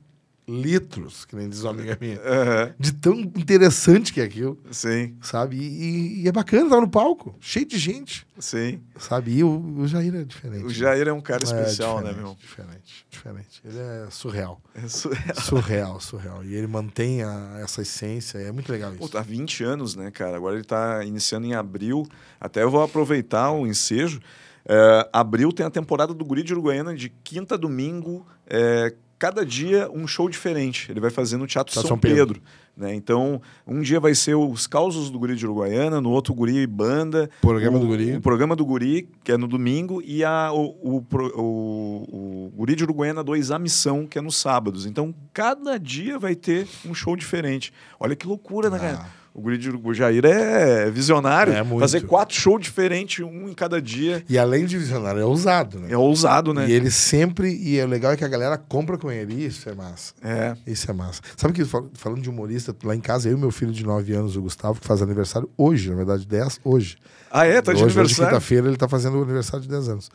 [0.48, 2.74] litros, que nem diz uma amiga minha, Aham.
[2.80, 5.58] de tão interessante que é aquilo, Sim, sabe?
[5.58, 8.80] E, e- é bacana, tava no palco, cheio de gente, sim.
[8.98, 9.32] sabe?
[9.38, 9.50] E o,
[9.80, 10.64] o Jair é diferente.
[10.66, 12.36] O Jair é um cara É especial, né, diferente, meu?
[12.40, 13.62] Diferente, diferente.
[13.66, 14.62] Ele é surreal.
[14.76, 15.36] É surreal.
[15.36, 16.44] Surreal, surreal.
[16.44, 19.14] E ele mantém a- essa essência, é muito legal Pô, isso.
[19.14, 20.38] tá 20 anos, né, cara?
[20.38, 22.08] Agora ele tá iniciando em abril.
[22.40, 24.20] Até eu vou aproveitar o ensejo.
[24.68, 28.26] É, abril tem a temporada do Guri de Uruguaiana de quinta a domingo.
[28.48, 30.92] é, cada dia um show diferente.
[30.92, 32.36] Ele vai fazer no Teatro Teatro São, São Pedro.
[32.36, 32.42] Pedro.
[32.76, 32.94] né?
[32.94, 36.68] Então, um dia vai ser os causos do Guri de Uruguaiana, no outro Guri e
[36.68, 37.30] Banda.
[37.42, 38.16] Programa o, do Guri.
[38.18, 41.06] O programa do Guri, que é no domingo, e a, o, o,
[41.36, 44.86] o, o Guri de Uruguaiana 2, A Missão, que é nos sábados.
[44.86, 47.74] Então, cada dia vai ter um show diferente.
[48.00, 49.08] Olha que loucura, né, cara?
[49.36, 51.52] O Guri de Urugu- Jair é visionário.
[51.52, 51.82] É muito.
[51.82, 54.24] Fazer quatro shows diferentes, um em cada dia.
[54.30, 55.88] E além de visionário, é ousado, né?
[55.92, 56.70] É ousado, né?
[56.70, 57.50] E ele sempre.
[57.54, 59.46] E o legal é que a galera compra com ele.
[59.46, 60.14] Isso é massa.
[60.24, 60.56] É.
[60.66, 61.22] Isso é massa.
[61.36, 64.14] Sabe que fal- falando de humorista, lá em casa, eu e meu filho de 9
[64.14, 66.96] anos, o Gustavo, que faz aniversário hoje, na verdade, 10, hoje.
[67.30, 67.62] Ah, é?
[67.62, 68.30] Tá de hoje, hoje, aniversário?
[68.32, 70.10] quinta-feira, ele tá fazendo o aniversário de 10 anos.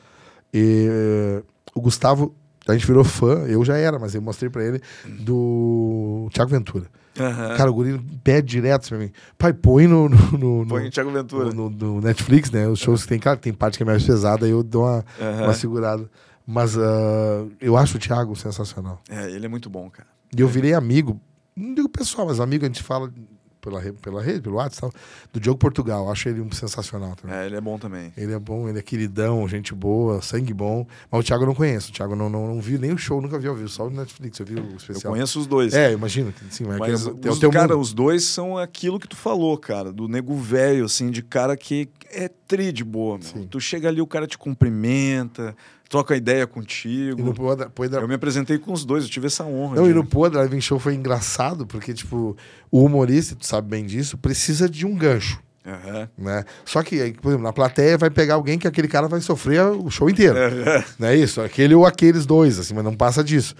[0.54, 1.42] E eh,
[1.74, 2.34] o Gustavo,
[2.66, 6.86] a gente virou fã, eu já era, mas eu mostrei pra ele, do Thiago Ventura.
[7.18, 7.56] Aham.
[7.56, 9.10] Cara, o guri pede direto pra mim.
[9.36, 10.16] Pai, põe no, no,
[10.62, 11.52] no, Põe no- Thiago Ventura.
[11.52, 12.68] no, no- Netflix, né?
[12.68, 15.04] Os shows que tem, cara, tem parte que é mais pesada, aí eu dou uma,
[15.20, 15.42] Aham.
[15.44, 16.08] uma segurada.
[16.46, 19.00] Mas ah, eu acho o Thiago sensacional.
[19.08, 20.08] É, ele é muito bom, cara.
[20.36, 21.20] E eu virei amigo,
[21.56, 23.12] não digo pessoal, mas amigo, a gente fala
[23.60, 24.94] pela, pela rede, pelo WhatsApp,
[25.32, 26.10] do Diogo Portugal.
[26.10, 27.36] Acho ele um sensacional também.
[27.36, 28.12] É, ele é bom também.
[28.16, 30.86] Ele é bom, ele é queridão, gente boa, sangue bom.
[31.10, 31.90] Mas o Thiago eu não conheço.
[31.90, 33.90] O Thiago não, não, não vi nem o show, nunca vi ao vivo, só o
[33.90, 35.12] Netflix, eu vi o Eu especial.
[35.12, 35.72] conheço os dois.
[35.74, 36.32] É, imagino.
[36.32, 37.80] que Sim, mas, Mas é, é os, cara, mundo.
[37.80, 41.88] os dois são aquilo que tu falou, cara, do nego velho, assim, de cara que
[42.12, 43.26] é tri de boa, meu.
[43.26, 43.46] Sim.
[43.48, 45.54] Tu chega ali, o cara te cumprimenta,
[45.90, 47.20] troca ideia contigo.
[47.20, 49.76] E no Poa, Eu me apresentei com os dois, eu tive essa honra.
[49.76, 52.36] Não, e no Poa Driving Show foi engraçado, porque, tipo,
[52.70, 55.42] o humorista, tu sabe bem disso, precisa de um gancho.
[55.66, 56.08] Aham.
[56.16, 56.44] Né?
[56.64, 59.90] Só que, por exemplo, na plateia vai pegar alguém que aquele cara vai sofrer o
[59.90, 60.38] show inteiro.
[60.38, 60.84] Aham.
[60.96, 61.40] Não é isso?
[61.40, 63.56] Aquele ou aqueles dois, assim, mas não passa disso.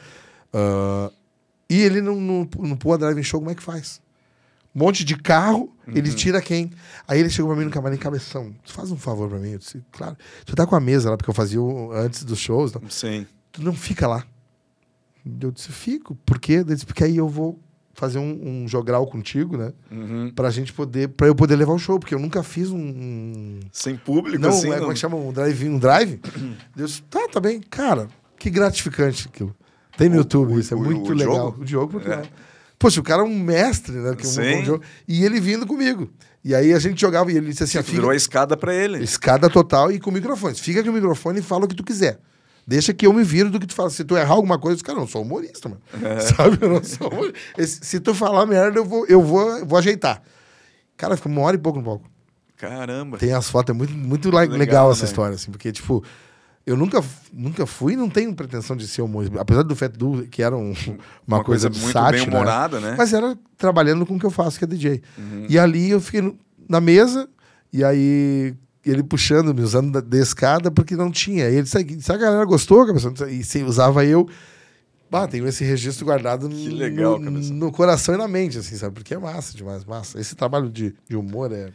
[0.55, 1.11] Ah,
[1.69, 4.01] e ele no, no, no Poa Driving Show, como é que faz?
[4.75, 5.95] Um monte de carro, Uhum.
[5.97, 6.71] ele tira quem?
[7.09, 9.51] Aí ele chegou pra mim no camarim, cabeção, tu faz um favor pra mim?
[9.51, 10.17] Eu disse, claro.
[10.47, 13.27] Tu tá com a mesa lá, porque eu fazia o- antes dos shows, Sim.
[13.51, 14.25] tu não fica lá.
[15.41, 16.15] Eu disse, fico.
[16.25, 16.55] Por quê?
[16.55, 17.59] Ele disse, porque aí eu vou
[17.95, 19.73] fazer um, um jogral contigo, né?
[19.91, 20.33] Uhum.
[20.35, 23.61] Pra gente poder, pra eu poder levar o show, porque eu nunca fiz um- um
[23.73, 24.69] Sem público, não, assim.
[24.69, 25.17] é, não- como é que chama?
[25.17, 26.21] Um drive, um drive?
[26.75, 27.61] Deus, tá, tá bem.
[27.61, 29.55] Cara, que gratificante aquilo.
[29.99, 31.35] Tem no O- YouTube o- isso, é o- muito o legal.
[31.35, 31.61] Diogo?
[31.61, 32.23] O Diogo, porque É.
[32.81, 34.17] Poxa, o cara é um mestre, né?
[34.17, 34.63] Que um- Sim.
[34.63, 36.11] um jogo- e ele vindo comigo.
[36.43, 39.05] E aí a gente jogava e ele disse assim: ó, Virou a escada pra ele.
[39.05, 40.59] Escada total e com microfones.
[40.59, 42.19] Fica com o microfone e fala o que tu quiser.
[42.67, 43.91] Deixa que eu me viro do que tu fala.
[43.91, 45.81] Se tu errar alguma coisa, os caras, eu não sou humorista, mano.
[46.03, 46.21] É.
[46.35, 46.59] Sabe?
[46.61, 47.39] Eu não sou humorista.
[47.85, 50.23] Se tu falar merda, eu vou, eu vou, eu vou ajeitar.
[50.97, 52.09] Cara, fica uma hora e pouco no palco.
[52.57, 53.19] Caramba.
[53.19, 55.09] Tem as fotos, é muito, muito le- legal, Legal, essa né?
[55.09, 56.03] história, assim, porque, tipo,
[56.71, 57.03] eu nunca,
[57.33, 59.41] nunca fui não tenho pretensão de ser humorista.
[59.41, 60.75] Apesar do Fat Du, que era um-
[61.27, 62.95] uma, coisa, de muito sátira, bem humorada, né?
[62.97, 65.03] mas era trabalhando com o que eu faço, que é DJ.
[65.19, 65.47] Uhum.
[65.49, 66.39] E ali eu fiquei no-
[66.69, 67.29] na mesa,
[67.73, 68.55] e aí
[68.87, 71.45] ele puxando, me usando da, da escada, porque não tinha.
[71.51, 74.29] E ele disse, se a galera gostou, cabeção, e se usava eu.
[75.11, 78.95] Bah, tenho esse registro guardado legal, no, no coração e na mente, assim, sabe?
[78.95, 80.21] Porque é massa demais, massa.
[80.21, 81.71] Esse trabalho de, de humor é,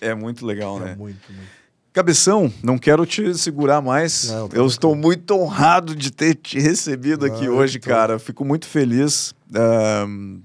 [0.00, 0.94] É muito legal, é né?
[0.96, 1.50] muito, muito.
[1.96, 4.28] Cabeção, não quero te segurar mais.
[4.28, 7.90] Não, tá eu estou muito honrado de ter te recebido aqui hoje, então.
[7.90, 8.18] cara.
[8.18, 9.34] Fico muito feliz.
[9.54, 10.40] Ahn,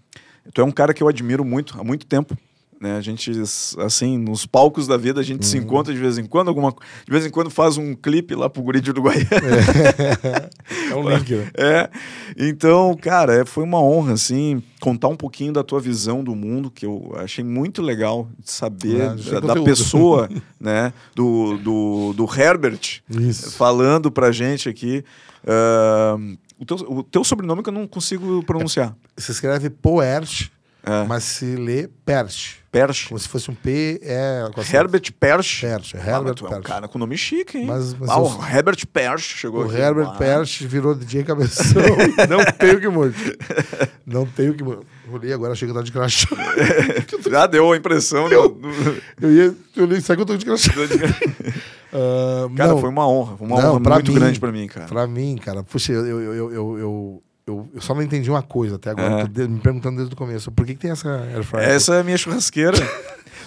[0.54, 2.38] tu é um cara que eu admiro muito, há muito tempo.
[2.82, 2.98] Né?
[2.98, 3.32] A gente,
[3.78, 5.48] assim, nos palcos da vida, a gente Uhum.
[5.50, 8.50] se encontra de vez em quando, alguma, de vez em quando faz um clipe lá
[8.50, 9.30] pro Guri de Uruguaiana.
[10.92, 11.52] É um link, né?
[11.58, 11.90] É,
[12.38, 16.70] então, cara, é- foi uma honra, assim, contar um pouquinho da tua visão do mundo,
[16.72, 20.28] que eu achei muito legal de saber Ah, da, da pessoa,
[20.60, 23.52] né, do, do, do Herbert, Isso.
[23.52, 25.04] falando pra gente aqui.
[25.46, 26.18] Ah,
[26.60, 28.96] o, teu, o teu sobrenome que eu não consigo pronunciar.
[29.18, 30.50] Se escreve Poert,
[30.84, 31.04] É.
[31.08, 32.60] mas se lê Perch.
[32.72, 33.08] Persch.
[33.10, 34.44] Como se fosse um P, é...
[34.74, 35.60] Herbert Persch.
[35.62, 36.64] Perch, Ah, Herbert tu é um Perch.
[36.66, 37.66] cara com nome chique, hein?
[37.68, 39.76] Mas- mas ah, eu- o Herbert Persch chegou O aqui.
[39.78, 41.82] Herbert Ah, Perch virou DJ cabeção.
[42.30, 43.38] não tenho que morrer.
[44.06, 44.80] Não tenho que morrer.
[45.12, 46.28] Olhei agora, achei que eu tava de crachá.
[47.30, 48.30] Já deu a impressão.
[48.30, 48.36] né?
[49.22, 49.56] Eu ia...
[49.76, 50.72] Eu olhei, sabe que eu tô de crachá?
[51.94, 53.36] Ah, Cara, não, foi uma honra.
[53.36, 54.86] Foi uma Não, honra muito mim- grande pra mim, cara.
[54.88, 58.42] Pra mim, cara, puxa, eu, eu, eu, eu, eu, eu, eu só não entendi uma
[58.42, 59.28] coisa até agora.
[59.28, 60.52] De- me perguntando desde o começo.
[60.52, 61.70] Por que, que tem essa air fryer?
[61.70, 62.78] Essa é a minha churrasqueira.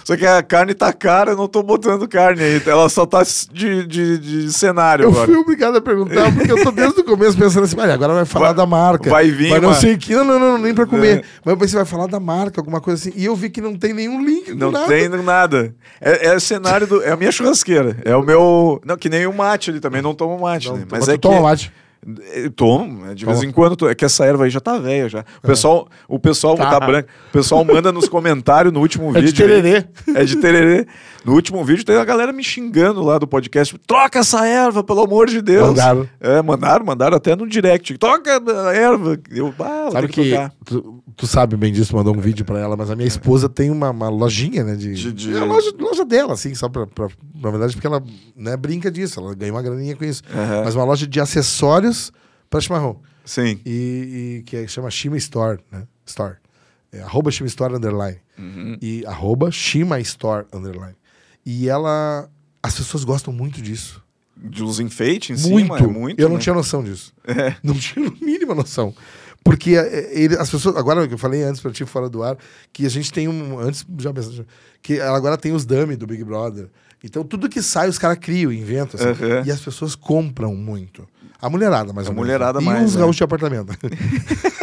[0.03, 2.61] Só que a carne tá cara, eu não tô botando carne aí.
[2.67, 5.25] Ela só tá de, de, de cenário Eu agora.
[5.25, 8.25] fui obrigado a perguntar, porque eu tô desde o começo pensando assim, "Olha, agora vai
[8.25, 9.09] falar Vai- da marca.
[9.09, 10.13] vai vir Mas não sei que.
[10.13, 11.17] Não, não, não, nem pra comer.
[11.19, 11.21] É.
[11.43, 13.17] Mas eu pensei, vai falar da marca, alguma coisa assim.
[13.19, 14.53] E eu vi que não tem nenhum link.
[14.53, 14.85] Não nada.
[14.87, 15.73] tem nada.
[15.99, 17.01] É, é o cenário do.
[17.01, 17.97] É a minha churrasqueira.
[18.05, 18.79] É o meu.
[18.85, 20.03] Não, que nem o mate ali também.
[20.03, 20.83] Não tomo mate, Não, né?
[20.87, 21.21] mas Mas tu é que.
[21.21, 21.73] toma mate.
[22.35, 23.15] Eu tomo, né?
[23.15, 23.75] de vez em quando.
[23.75, 25.25] tô- É que essa erva aí já tá velha já.
[25.43, 26.69] O pessoal, o pessoal Tá.
[26.79, 27.09] tá branco.
[27.29, 29.43] O pessoal manda nos comentários no último É de vídeo.
[29.45, 29.61] aí.
[29.61, 29.85] tererê.
[30.13, 30.87] É de tererê.
[31.25, 33.75] No último vídeo tem a galera me xingando lá do podcast.
[33.87, 35.69] Troca essa erva, pelo amor de Deus.
[35.69, 36.07] Mandaram.
[36.19, 37.97] É, mandaram, mandaram até no direct.
[37.97, 39.19] Troca a erva.
[39.31, 42.77] Eu, ah, Sabe que, que, tu, tu sabe bem disso, mandou um vídeo pra ela,
[42.77, 44.75] mas a minha esposa tem uma, uma lojinha, né?
[44.75, 47.07] De, De- de- É a loja, loja dela, assim, só pra, pra.
[47.41, 48.03] Na verdade, porque ela
[48.35, 50.21] né, brinca disso, ela ganha uma graninha com isso.
[50.63, 52.11] Mas uma loja de acessórios
[52.49, 52.97] pra chimarrão.
[53.25, 53.59] Sim.
[53.65, 55.83] E, e que é- chama Shima Store, né?
[56.05, 56.35] Store.
[56.93, 58.17] É, arroba Shima Store Underline.
[58.37, 58.77] Uhum.
[58.81, 60.93] E arroba Shima Store Underline.
[61.45, 62.29] E ela.
[62.63, 64.01] As pessoas gostam muito disso.
[64.37, 65.65] De uns enfeites em muito.
[65.77, 65.79] cima.
[65.79, 66.19] É muito.
[66.19, 66.41] Eu não né?
[66.41, 67.13] tinha noção disso.
[67.27, 67.55] É.
[67.63, 68.93] Não tinha a mínima noção.
[69.43, 70.75] Porque é, ele- as pessoas.
[70.75, 72.35] Agora que eu falei antes pra ti fora do ar,
[72.73, 73.59] que a gente tem um.
[73.59, 74.45] Antes já pensava,
[74.81, 76.67] que agora tem os dummy do Big Brother.
[77.03, 78.99] Então tudo que sai os caras criam, inventam.
[78.99, 79.23] assim.
[79.23, 79.43] Uhum.
[79.45, 81.07] E as pessoas compram muito.
[81.39, 82.25] A mulherada, mais A ou menos.
[82.25, 83.01] mulherada e mais, os né?
[83.01, 83.71] gaúchos de apartamento.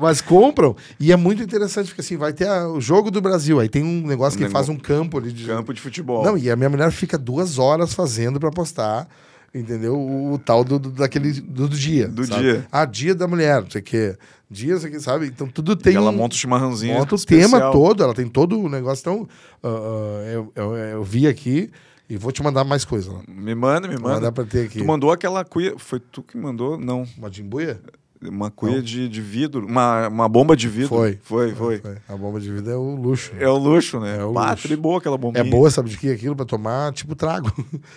[0.00, 0.74] Mas compram.
[0.98, 3.60] E é muito interessante, porque assim, vai ter a- o jogo do Brasil.
[3.60, 5.44] Aí tem um negócio que Um faz um campo ali de.
[5.46, 6.24] Campo de futebol.
[6.24, 9.06] Não, e a minha mulher fica duas horas fazendo pra postar,
[9.54, 9.94] entendeu?
[9.96, 12.08] O, o tal do, do- daquele do, do dia.
[12.08, 12.40] Do sabe?
[12.42, 12.66] dia.
[12.72, 14.16] Ah, dia da mulher, não sei o quê.
[14.50, 15.26] Dia, não sei o quê, sabe?
[15.26, 15.92] Então tudo tem.
[15.92, 16.94] e ela monta o chimarrãozinho.
[16.94, 17.50] monta o especial.
[17.50, 19.00] tema todo, ela tem todo o negócio.
[19.02, 19.28] Então,
[19.62, 21.70] ah, eu, eu, eu vi aqui
[22.08, 23.12] e vou te mandar mais coisa.
[23.28, 24.32] Me manda, me Vou mandar manda.
[24.32, 24.78] pra ter aqui.
[24.78, 25.74] Tu mandou aquela cuia.
[25.78, 26.76] Foi tu que mandou?
[26.76, 27.06] Não.
[27.16, 27.80] Uma jimbuia?
[28.22, 29.66] Uma cuia de, de vidro.
[29.66, 30.88] Uma, uma bomba de vidro.
[30.88, 31.18] Foi.
[31.22, 31.82] Foi, foi.
[32.06, 33.32] A bomba de vida é o luxo.
[33.38, 34.18] É o luxo, né?
[34.18, 34.76] É o Pá, luxo.
[34.76, 35.42] boa aquela bombinha.
[35.42, 36.36] É boa, sabe de que aquilo?
[36.36, 37.50] Pra tomar, tipo, trago.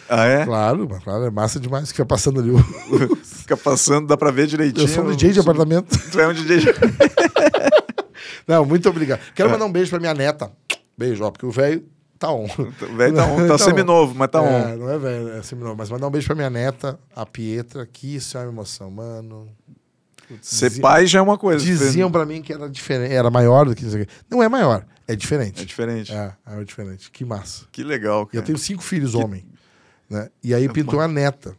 [0.07, 0.45] Ah, é?
[0.47, 1.89] claro, claro, é massa demais.
[1.89, 2.59] Fica passando ali o...
[3.23, 4.85] Fica passando, dá pra ver direitinho.
[4.85, 5.89] Eu sou um DJ de apartamento.
[6.09, 6.67] Tu é um DJ de...
[8.47, 9.19] Não, muito obrigado.
[9.35, 10.49] Quero mandar um beijo pra minha neta.
[10.97, 11.83] Beijo, ó, porque o velho
[12.17, 12.45] tá on.
[12.45, 14.77] O velho tá, on, tá Tá seminovo, mas tá é, on.
[14.77, 15.75] Não é velho, é seminovo.
[15.77, 19.49] Mas mandar um beijo pra minha neta, a Pietra, que isso é uma emoção, mano.
[20.41, 21.63] Ser diziam- pai já é uma coisa.
[21.63, 24.07] Diziam pra mim que era diferente, era maior do que isso aqui.
[24.29, 25.65] Não é maior, é É diferente.
[25.65, 26.11] diferente.
[26.13, 27.09] É, é diferente.
[27.11, 27.65] Que massa.
[27.71, 28.37] Que legal, cara.
[28.37, 29.45] eu tenho cinco filhos homem,
[30.09, 30.29] né?
[30.43, 31.55] E aí pintou a neta.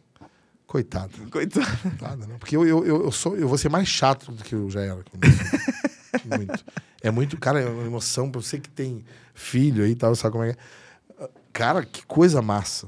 [0.67, 1.11] Coitada.
[1.31, 1.77] Coitado.
[1.81, 2.35] Coitada, né?
[2.39, 4.97] Porque eu, eu, eu, sou, eu vou ser mais chato do que eu já era.
[6.25, 6.65] muito.
[7.01, 10.31] É muito, cara, é uma emoção pra você que tem filho aí e tal, sabe
[10.33, 11.29] como é que é?
[11.53, 12.87] Cara, que coisa massa.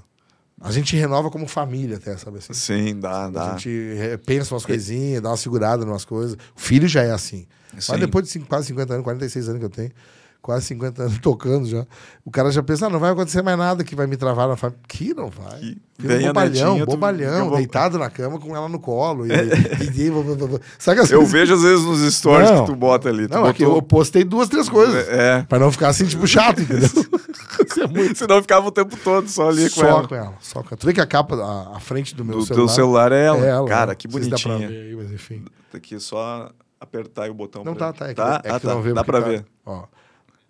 [0.60, 2.54] A gente renova como família até, sabe assim?
[2.54, 3.50] Sim, dá, A dá.
[3.52, 6.36] gente re- pensa umas coisinhas, dá uma segurada em umas coisas.
[6.56, 7.46] O filho já é assim.
[7.78, 7.92] Sim.
[7.92, 9.92] Mas depois de cinco- quase 50 anos, 46 anos que eu tenho,
[10.42, 11.86] quase 50 anos tocando já,
[12.24, 14.56] o cara já pensa, ah, não vai acontecer mais nada que vai me travar na
[14.56, 14.82] família.
[14.88, 15.76] Que não vai.
[16.00, 19.26] Que a bobalhão, netinha, bobalhão, deitado na cama com ela no colo.
[19.26, 19.30] E,
[19.98, 22.66] e, e- sabe as Eu coisas- vejo às vezes nos stories Não.
[22.66, 23.28] que tu bota ali.
[23.28, 25.08] Tu Não, botou- eu postei duas, três coisas.
[25.10, 25.42] É.
[25.50, 26.90] Pra não ficar assim, tipo, chato, entendeu?
[27.82, 30.08] É muito Senão eu ficava o tempo todo só ali com só ela.
[30.08, 30.34] com ela.
[30.40, 30.78] Só com ela.
[30.78, 32.66] Tu vê que a capa, a, a frente do meu Do celular.
[32.68, 33.46] teu celular é ela.
[33.46, 33.68] é ela.
[33.68, 33.96] Cara, né?
[33.96, 34.68] que se dá pra bonitinha.
[34.70, 35.46] ver aí, mas enfim.
[35.74, 36.50] Aqui, só
[36.80, 37.64] apertar o botão.
[37.64, 38.06] Não pra- tá, tá.
[38.06, 38.42] É que, tá?
[38.44, 38.74] é que ah, tá.
[38.76, 39.46] não vê Dá pra tá- ver.
[39.66, 39.84] Ó.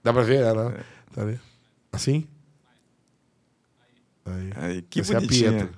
[0.08, 0.80] Dá pra ver ela, né?
[1.14, 1.38] Tá ali.
[1.92, 2.26] Assim?
[4.26, 4.52] Aí.
[4.56, 5.52] Aí, que Essa é a bonitinha.
[5.52, 5.70] Pietra.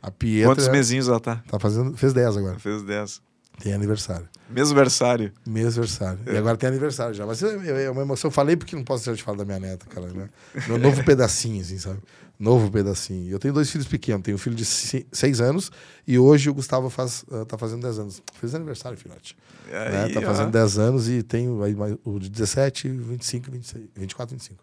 [0.00, 1.42] A Pietra Quantos mesinhos ela tá?
[1.48, 2.56] tá fazendo, fez 10 agora.
[2.60, 3.20] Fez 10.
[3.58, 4.28] Tem aniversário.
[4.48, 5.32] Mesmo versário.
[5.44, 6.20] Mês aniversário.
[6.24, 6.34] É.
[6.34, 7.26] E agora tem aniversário já.
[7.26, 8.28] Mas é, é uma emoção.
[8.28, 10.06] Eu falei porque não posso deixar de falar da minha neta, cara.
[10.06, 10.28] Né?
[10.68, 11.98] Meu novo pedacinho, assim, sabe?
[12.38, 13.30] Novo pedacinho.
[13.30, 14.22] Eu tenho dois filhos pequenos.
[14.22, 15.70] Tenho um filho de 6 anos
[16.06, 18.22] e hoje o Gustavo faz, ah, tá fazendo 10 anos.
[18.34, 19.36] Fez aniversário, filhote.
[19.70, 20.04] né?
[20.04, 20.22] Aí, Tá ó.
[20.22, 24.62] fazendo 10 anos e tenho aí mais- o de 17, 25, 26, 24, 25.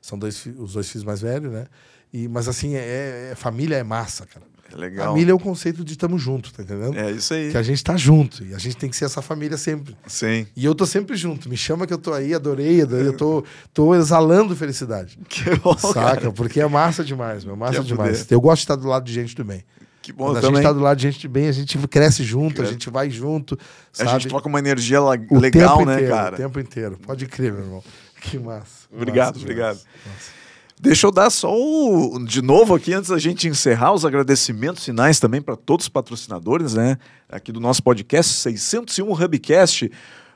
[0.00, 1.66] São dois, os dois filhos mais velhos, né?
[2.12, 4.46] E, mas assim, é, é- família é massa, cara.
[4.72, 5.06] É legal.
[5.08, 6.96] Família é o conceito de tamo junto, tá entendendo?
[6.98, 7.50] É isso aí.
[7.50, 9.96] Que a gente tá junto e a gente tem que ser essa família sempre.
[10.06, 10.46] Sim.
[10.56, 11.48] E eu tô sempre junto.
[11.48, 13.44] Me chama que eu tô aí, adorei, adorei eu tô,
[13.74, 15.18] tô exalando felicidade.
[15.28, 15.94] Que bom, Saca?
[16.20, 16.32] cara.
[16.32, 17.56] Porque é massa demais, meu.
[17.56, 18.30] Massa Quer demais.
[18.30, 19.64] Eu gosto de estar do lado de gente do bem.
[20.02, 20.56] Que bom Quando a também.
[20.56, 22.72] gente tá do lado de gente de bem, a gente cresce junto, a Cresce.
[22.72, 23.58] gente vai junto.
[23.92, 24.10] A Sabe?
[24.12, 26.34] gente troca uma energia la- legal, né, inteiro, cara?
[26.34, 26.98] O tempo inteiro.
[27.02, 27.84] Pode crer, meu irmão.
[28.20, 28.86] Que massa.
[28.92, 29.76] Obrigado, Massa obrigado.
[30.06, 30.39] Massa.
[30.82, 35.20] Deixa eu dar só o, de novo aqui, antes da gente encerrar, os agradecimentos finais
[35.20, 36.96] também para todos os patrocinadores, né?
[37.28, 39.90] Aqui do nosso podcast 601 Hubcast.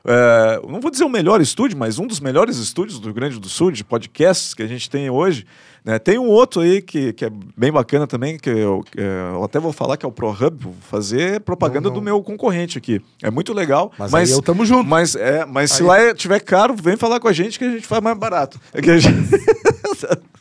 [0.07, 3.39] É, não vou dizer o melhor estúdio, mas um dos melhores estúdios do Rio Grande
[3.39, 5.47] do Sul de podcasts que a gente tem hoje.
[5.83, 5.97] né?
[5.97, 9.59] Tem um outro aí que, que é bem bacana também, que eu, é, eu até
[9.59, 12.01] vou falar que é o ProHub, vou fazer propaganda Não, não.
[12.01, 13.01] do meu concorrente aqui.
[13.23, 14.87] É muito legal, Mas, mas, eu tamo junto.
[14.87, 17.65] mas, é, mas se Aí- lá é- tiver caro, vem falar com a gente que
[17.65, 18.59] a gente faz mais barato.
[18.75, 19.15] É que a gente...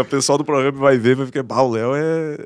[0.00, 2.36] o pessoal do programa vai ver, vai ficar, bah, o Léo é,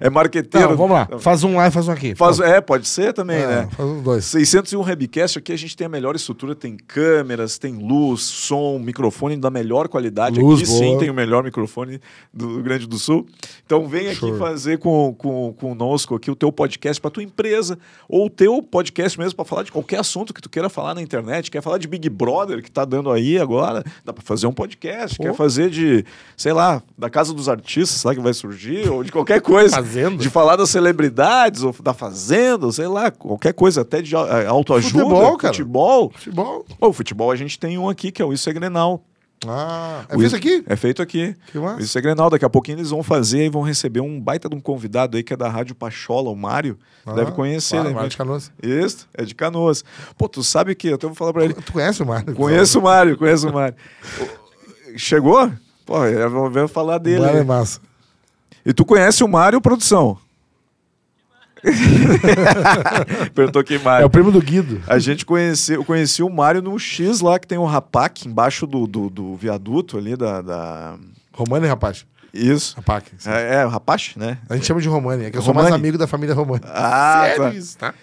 [0.06, 0.70] é marqueteiro.
[0.70, 1.08] Não, vamos lá.
[1.18, 2.14] Faz um lá e faz um aqui.
[2.14, 3.68] Faz, é, pode ser também, É, né?
[3.70, 4.24] Faz um dois.
[4.26, 9.36] 601 Webcast, aqui a gente tem a melhor estrutura, tem câmeras, tem luz, som, microfone
[9.36, 10.40] da melhor qualidade.
[10.40, 10.78] Luz aqui boa.
[10.78, 12.00] sim tem o melhor microfone
[12.32, 13.26] do Rio Grande do Sul.
[13.64, 17.78] Então vem aqui fazer com, com, conosco aqui o teu podcast para tua empresa,
[18.08, 21.02] ou o teu podcast mesmo para falar de qualquer assunto que tu queira falar na
[21.02, 21.50] internet.
[21.50, 25.16] Quer falar de Big Brother que tá dando aí agora, dá para fazer um podcast.
[25.16, 25.24] Pô.
[25.24, 26.04] Quer fazer de,
[26.36, 29.76] sei lá, da Casa dos Artistas, sabe que vai surgir, ou de qualquer coisa.
[29.76, 30.16] Fazenda.
[30.16, 34.46] De falar das celebridades, ou da Fazenda, ou sei lá, qualquer coisa, até de eh,
[34.46, 35.52] autoajuda, Futebol, cara.
[35.54, 36.10] futebol.
[36.14, 36.66] Futebol.
[36.78, 39.02] Pô, o futebol a gente tem um aqui, que é o Isso é Grenal.
[39.44, 40.64] Ah, é O feito Isso- aqui?
[40.68, 41.34] É feito aqui.
[41.50, 41.82] Que massa.
[41.82, 42.30] Isso é Grenal.
[42.30, 45.22] Daqui a pouquinho eles vão fazer e vão receber um baita de um convidado aí
[45.24, 46.78] que é da Rádio Pachola, o Mário.
[47.04, 47.94] Tu Ah, deve conhecer, claro, né?
[47.96, 48.52] Mário de Canoas.
[48.62, 49.84] Isso, é de Canoas.
[50.16, 52.32] Pô, tu sabe que, eu até vou falar pra ele, Tu conhece o Mário?
[52.36, 53.74] conheço o Mário, conheço o Mário.
[54.20, 54.42] O-
[54.96, 55.50] Chegou?
[55.84, 57.20] Pô, eu vou ver falar dele.
[57.20, 57.80] Mário é massa.
[58.64, 60.18] E tu conhece o Mário, produção?
[63.34, 64.06] Perguntou quem É Mário.
[64.06, 64.82] o primo do Guido.
[64.86, 68.66] A gente conheceu, eu conheci o Mário no X lá, que tem o Rapac embaixo
[68.66, 70.42] do, do, do viaduto ali da.
[70.42, 70.94] da...
[71.32, 72.04] Romani, rapaz.
[72.32, 72.74] Isso.
[72.76, 73.10] Rapac.
[73.26, 74.38] É, é, o Rapache, né?
[74.48, 75.26] A gente chama de Romani.
[75.26, 75.70] É que eu sou Romani?
[75.70, 76.62] mais amigo da família Romani.
[76.64, 77.50] Ah, Sério tá.
[77.50, 77.94] isso, tá?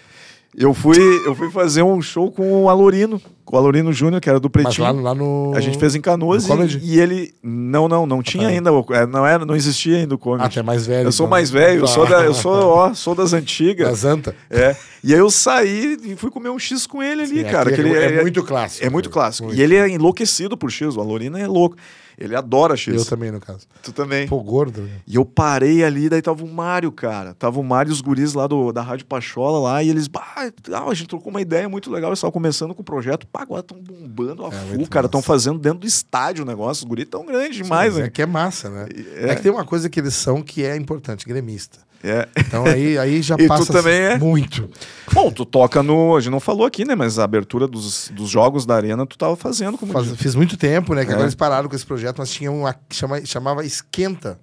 [0.56, 4.28] Eu fui, eu fui fazer um show com o Alorino, com o Alorino Júnior, que
[4.28, 4.84] era do Mas Pretinho.
[4.84, 5.52] lá, no- lá no...
[5.54, 7.32] A gente fez em Canoas no e, e ele.
[7.40, 8.48] Não, não, não tinha tá.
[8.50, 8.70] ainda.
[8.90, 10.50] é, Não, era, não existia ainda o Ah, comedy.
[10.54, 11.06] tu é mais velho.
[11.06, 11.30] eu sou então.
[11.30, 13.88] mais velho, eu sou, da, eu sou, ó, sou das antigas.
[13.88, 14.34] Da Zanta.
[14.50, 14.74] É.
[15.04, 17.70] E aí eu saí e fui comer um X com ele ali, Sim, cara.
[17.70, 18.84] aqui que é, ele é muito clássico.
[18.84, 19.46] É muito clássico.
[19.48, 19.58] Muito.
[19.58, 20.96] E ele é enlouquecido por X.
[20.96, 21.76] O Alorino é louco.
[22.20, 22.94] Ele adora X.
[22.94, 23.66] Eu também, no caso.
[23.82, 24.28] Tu também.
[24.28, 24.82] Pô, gordo.
[24.82, 24.90] né?
[25.06, 27.32] E eu parei ali, daí tava o Mário, cara.
[27.32, 30.50] Tava o Mário e os guris lá do, da Rádio Pachola lá, e eles, bah,
[30.72, 32.10] ah, a gente trocou uma ideia muito legal.
[32.10, 35.06] Eles estavam começando com o projeto, pá, agora estão bombando a É, full, cara.
[35.06, 35.26] Estão massa.
[35.26, 36.84] fazendo dentro do estádio o negócio.
[36.84, 38.06] Os guris tão grandes demais, Mas né?
[38.06, 38.86] É que é massa, né?
[39.16, 39.30] É.
[39.30, 39.34] É.
[39.34, 41.78] que tem uma coisa que eles são que é importante, gremista.
[42.02, 42.26] É.
[42.38, 44.16] Então aí, aí já passa é?
[44.18, 44.68] muito.
[45.12, 46.16] Bom, tu toca no.
[46.16, 46.94] A gente não falou aqui, né?
[46.94, 49.92] Mas a abertura dos, dos jogos da arena tu tava fazendo como.
[49.92, 51.04] Faz- fiz muito tempo, né?
[51.04, 51.12] Que É.
[51.12, 54.40] agora eles pararam com esse projeto, mas tinha um que chama, chamava Esquenta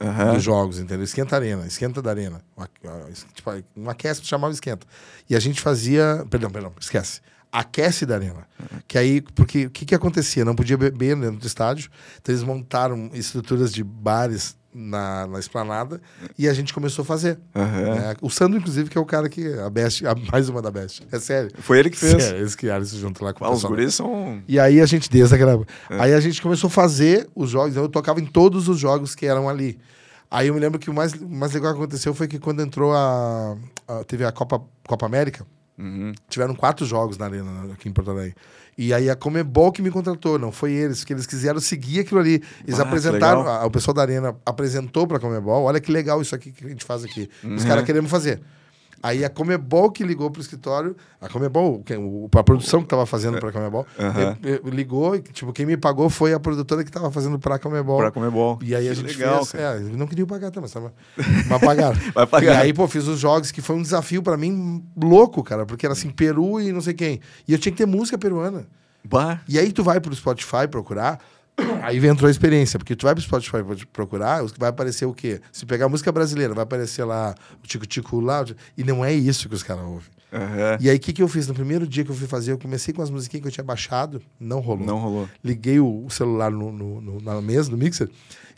[0.00, 0.34] Aham.
[0.34, 1.02] dos jogos, entendeu?
[1.04, 2.40] Esquenta Arena, Esquenta da Arena.
[2.56, 2.80] Um, aque-
[3.34, 4.86] tipo, um aquece chamava Esquenta.
[5.28, 6.24] E a gente fazia.
[6.30, 7.20] Perdão, perdão, esquece.
[7.52, 8.46] Aquece da Arena.
[8.86, 10.44] Que aí, porque o que, que acontecia?
[10.44, 11.90] Não podia beber dentro do estádio,
[12.20, 16.00] então eles montaram estruturas de bares na, na esplanada
[16.38, 17.40] e a gente começou a fazer.
[17.56, 17.94] Aham.
[17.96, 18.14] né?
[18.22, 19.52] O Sandro, inclusive, que é o cara que.
[19.58, 21.02] A Best, a, mais uma da Best.
[21.10, 21.50] É sério.
[21.58, 22.22] Foi ele que fez.
[22.22, 23.72] Sério, eles criaram isso junto lá com o Ah, os pessoal.
[23.72, 24.40] guris são.
[24.46, 25.60] E aí a gente, desde aquela.
[25.90, 26.00] É.
[26.00, 27.70] Aí a gente começou a fazer os jogos.
[27.72, 29.76] então Eu tocava em todos os jogos que eram ali.
[30.30, 32.62] Aí eu me lembro que o mais, o mais legal que aconteceu foi que quando
[32.62, 33.56] entrou a.
[33.88, 35.44] a- teve a Copa, Copa América,
[35.80, 36.12] Uhum.
[36.28, 38.34] tiveram quatro jogos na arena né, aqui em Porto Alegre.
[38.78, 42.20] E aí a Comebol que me contratou, não foi eles, porque eles quiseram seguir aquilo
[42.20, 42.42] ali.
[42.66, 46.20] Eles Ah, que apresentaram, a- o pessoal da arena apresentou pra Comebol, olha que legal
[46.22, 47.28] isso aqui que a gente faz aqui.
[47.44, 47.68] Os Uhum.
[47.68, 48.40] caras queremos fazer.
[49.02, 53.38] Aí a Comebol que ligou pro escritório, a Comebol, o, a produção que tava fazendo
[53.38, 54.36] pra Comebol, Aham.
[54.42, 57.58] eh, eh, ligou e, tipo, quem me pagou foi a produtora que tava fazendo pra
[57.58, 57.96] Comebol.
[57.96, 58.58] Pra comer bom.
[58.62, 59.62] E aí a Que gente legal, fez.
[59.62, 60.92] É, não queriam pagar também, mas, tava-
[61.48, 61.98] mas pagaram.
[62.14, 62.52] Vai pagar.
[62.54, 65.86] E aí, pô, fiz os jogos, que foi um desafio pra mim louco, cara, porque
[65.86, 67.20] era assim, Peru e não sei quem.
[67.48, 68.66] E eu tinha que ter música peruana.
[69.02, 69.40] Bah.
[69.48, 71.18] E aí tu vai pro Spotify procurar,
[71.82, 73.58] aí entrou a experiência, porque tu vai pro Spotify
[73.92, 75.40] procurar, vai aparecer o quê?
[75.52, 78.44] Se pegar música brasileira, vai aparecer lá o Tico Tico lá,
[78.76, 80.08] e não é isso que os caras ouvem.
[80.32, 80.78] Aham.
[80.80, 81.48] E aí, o que, que eu fiz?
[81.48, 83.64] No primeiro dia que eu fui fazer, eu comecei com as musiquinhas que eu tinha
[83.64, 85.28] baixado, não rolou Não rolou.
[85.42, 88.08] liguei o, celular no, no- no- na mesa, no mixer,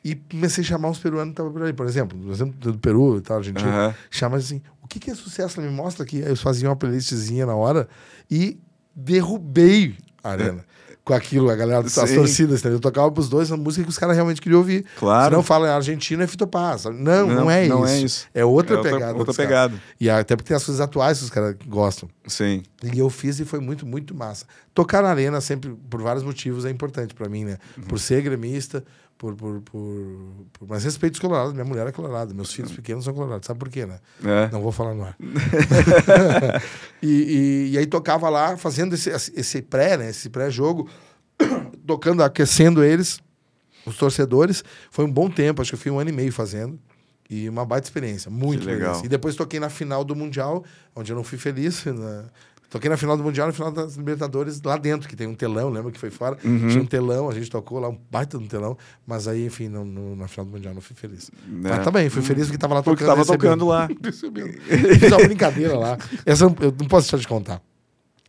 [0.05, 1.73] e comecei a chamar os peruanos que estavam por ali.
[1.73, 3.69] Por exemplo, no exemplo do Peru e tal, Argentina.
[3.70, 3.94] Aham.
[4.10, 5.62] Chama assim, o que, que é sucesso?
[5.62, 6.19] Me mostra aqui.
[6.19, 7.89] Aí eles faziam uma playlistzinha na hora
[8.31, 8.60] e
[8.94, 10.64] derrubei a arena.
[11.05, 12.15] Com aquilo, a galera, as Sim.
[12.15, 12.77] torcidas, entendeu?
[12.77, 14.85] Eu tocava pros dois a música que os caras realmente queriam ouvir.
[15.01, 15.31] Claro.
[15.31, 16.85] Senão fala, Argentina é Fito Paz.
[16.85, 17.93] Não, não, Não, é, não isso.
[17.95, 18.27] é isso.
[18.33, 19.19] É outra É pegada.
[19.19, 19.74] outra pegada.
[20.01, 22.09] E até porque tem as coisas atuais que os caras gostam.
[22.27, 22.62] Sim.
[22.95, 24.47] E eu fiz e foi muito, muito massa.
[24.73, 27.59] Tocar na arena sempre, por vários motivos, é importante pra mim, né?
[27.77, 27.83] Uhum.
[27.85, 28.85] Por ser gremista,
[29.23, 30.19] por, por, por,
[30.53, 31.53] por- Mas respeito os colorados.
[31.53, 33.47] Minha mulher é colorada, meus filhos pequenos são colorados.
[33.47, 34.01] Sabe por quê, né?
[34.24, 34.51] É.
[34.51, 35.16] Não vou falar no ar.
[37.01, 40.11] e, e, e aí tocava lá, fazendo esse, esse pré, né?
[40.11, 40.90] Esse pré-jogo,
[41.86, 43.20] tocando, aquecendo eles,
[43.86, 44.65] os torcedores.
[44.90, 46.77] Foi um bom tempo, acho que eu fui um ano e meio fazendo.
[47.31, 49.01] E uma baita experiência, muito Que legal.
[49.05, 50.65] E depois toquei na final do Mundial,
[50.97, 51.85] onde eu não fui feliz.
[51.85, 52.24] né?
[52.73, 55.69] Toquei na final do Mundial, na final das Libertadores, lá dentro, que tem um telão,
[55.69, 56.39] lembra que foi fora?
[56.43, 56.69] Uhum.
[56.69, 58.78] Tinha um telão, a gente tocou lá, um baita um telão.
[59.07, 61.31] Mas aí, enfim, não, no- na final do Mundial não fui feliz.
[61.47, 62.82] Mas tá bem, fui feliz porque tava lá É.
[62.82, 63.16] Porque tocando.
[63.27, 63.89] tava tocando lá.
[64.03, 64.55] Recebendo.
[64.99, 65.99] Fiz uma brincadeira lá.
[66.24, 66.49] Essa eu
[66.81, 67.61] não posso deixar de contar.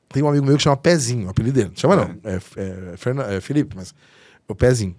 [0.10, 1.72] Tem um amigo meu que chama Pezinho, o apelido dele.
[1.76, 3.96] Chama não, é, é, Fernan- é Felipe, mas
[4.48, 4.94] o Pezinho.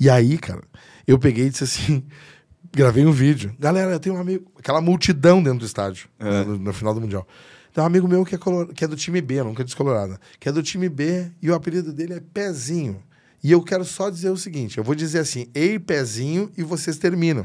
[0.00, 0.62] E aí, cara,
[1.06, 2.02] eu peguei e disse assim,
[2.72, 3.54] gravei um vídeo.
[3.58, 6.44] Galera, eu tenho um amigo, aquela multidão dentro do estádio, É.
[6.44, 7.26] no, no final do Mundial.
[7.74, 10.16] Tem um amigo meu que é, color- que é do time B, nunca disse colorado,
[10.40, 13.02] que é do time B e o apelido dele é Pezinho.
[13.42, 16.96] E eu quero só dizer o seguinte, eu vou dizer assim, ei, Pezinho, e vocês
[16.96, 17.44] terminam.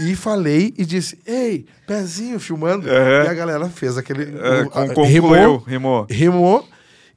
[0.00, 2.90] E falei e disse, ei, Pezinho, filmando.
[2.90, 3.24] Aham.
[3.24, 4.24] E a galera fez aquele...
[4.24, 6.68] O- con- a- concluiu, rimou, rimou.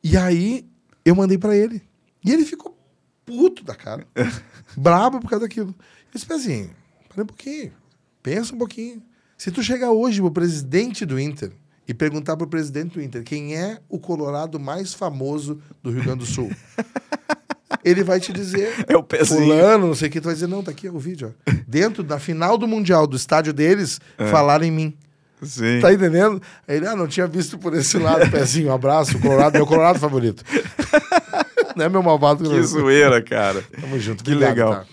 [0.03, 0.65] E aí
[1.03, 1.81] eu mandei pra ele.
[2.23, 2.77] E ele ficou
[3.25, 4.05] puto da cara.
[4.77, 5.69] brabo por causa daquilo.
[5.69, 6.69] Eu disse, Pezinho,
[7.09, 7.71] para um pouquinho.
[8.21, 9.01] Pensa um pouquinho.
[9.37, 11.51] Se tu chegar hoje pro presidente do Inter
[11.87, 16.19] e perguntar pro presidente do Inter quem é o colorado mais famoso do Rio Grande
[16.19, 16.51] do Sul,
[17.83, 18.85] ele vai te dizer...
[18.87, 19.41] É o pezinho.
[19.41, 20.19] Fulano, não sei o que.
[20.19, 21.33] Tu vai dizer, não, tá aqui o vídeo.
[21.47, 21.51] Ó.
[21.67, 24.97] Dentro da final do Mundial, do estádio deles, falaram em mim.
[25.41, 25.79] Sim.
[25.81, 26.41] Tá entendendo?
[26.67, 29.99] Aí ele, ah, não tinha visto por esse lado, pezinho, um abraço, Colorado, meu Colorado
[29.99, 30.43] favorito.
[31.75, 32.49] não é meu malvado.
[32.49, 33.63] Que zoeira, cara.
[33.79, 34.23] Tamo junto.
[34.23, 34.73] Que Obrigado, legal.
[34.73, 34.85] tá?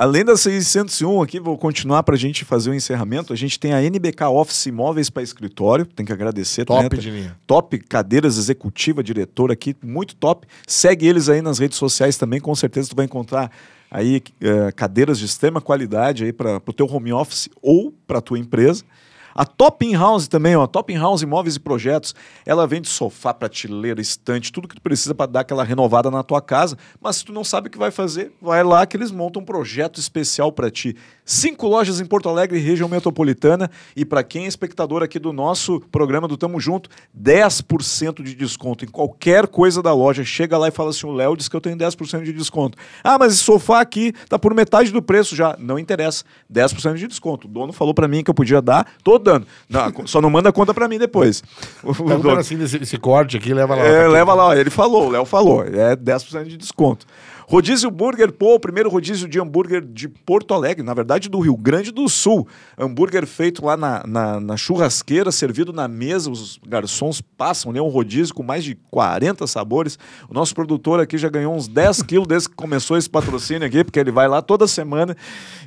[0.00, 3.34] Além da 601 aqui, vou continuar para a gente fazer o encerramento.
[3.34, 5.84] A gente tem a NBK Office Imóveis para escritório.
[5.84, 6.64] Tem que agradecer.
[6.64, 7.02] Top né?
[7.02, 7.36] de linha.
[7.46, 10.46] Top cadeiras executiva, diretor aqui, muito top.
[10.66, 13.52] Segue eles aí nas redes sociais também, com certeza tu vai encontrar
[13.90, 18.38] aí eh, cadeiras de extrema qualidade aí para o teu home office ou para tua
[18.38, 18.82] empresa.
[19.34, 24.00] A Top House também, ó, Top In House Imóveis e Projetos, ela vende sofá, prateleira,
[24.00, 26.76] estante, tudo que tu precisa para dar aquela renovada na tua casa.
[27.00, 29.44] Mas se tu não sabe o que vai fazer, vai lá que eles montam um
[29.44, 30.96] projeto especial para ti.
[31.32, 33.70] Cinco lojas em Porto Alegre, região metropolitana.
[33.94, 38.84] E para quem é espectador aqui do nosso programa do Tamo Junto, 10% de desconto
[38.84, 40.24] em qualquer coisa da loja.
[40.24, 42.76] Chega lá e fala assim: o Léo disse que eu tenho 10% de desconto.
[43.04, 45.54] Ah, mas esse sofá aqui tá por metade do preço já.
[45.56, 46.24] Não interessa.
[46.52, 47.46] 10% de desconto.
[47.46, 49.46] O dono falou para mim que eu podia dar, tô dando.
[49.68, 51.44] Não, só não manda conta para mim depois.
[51.84, 53.82] O, o dono- desse esse corte aqui, leva lá.
[53.82, 54.08] é, tá aqui.
[54.12, 57.06] leva lá, ele falou, o Léo falou, é 10% de desconto.
[57.50, 61.56] Rodízio Burger, pô, o primeiro rodízio de hambúrguer de Porto Alegre, na verdade do Rio
[61.56, 62.46] Grande do Sul.
[62.78, 67.80] Hambúrguer feito lá na, na, na churrasqueira, servido na mesa, os garçons passam, né?
[67.80, 69.98] Um rodízio com mais de 40 sabores.
[70.28, 73.82] O nosso produtor aqui já ganhou uns 10 quilos desde que começou esse patrocínio aqui,
[73.82, 75.16] porque ele vai lá toda semana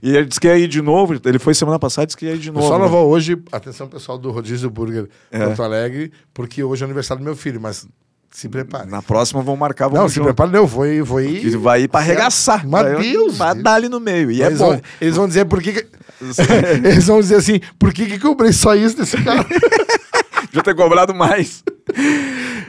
[0.02, 1.20] e ele disse que ia ir de novo.
[1.26, 2.66] Ele foi semana passada e disse que ia ir de Eu novo.
[2.66, 2.86] só né?
[2.86, 5.48] não vou hoje, atenção pessoal do Rodízio Burger É.
[5.48, 7.86] Porto Alegre, porque hoje é aniversário do meu filho, mas
[8.34, 8.90] se prepare.
[8.90, 11.38] Na próxima vão marcar, vamos Não, se prepare, não, vou ir, vou ir.
[11.46, 12.68] Ele vai ir pra arregaçar.
[12.68, 13.38] Mas vai, Deus!
[13.38, 14.32] Vai dar ali no meio.
[14.32, 14.72] E é eles, bom.
[14.72, 15.72] Vão, eles vão dizer por que.
[15.74, 15.88] que-
[16.84, 19.46] eles vão dizer assim, por que, que eu comprei só isso desse cara?
[20.54, 21.64] Devia ter cobrado mais.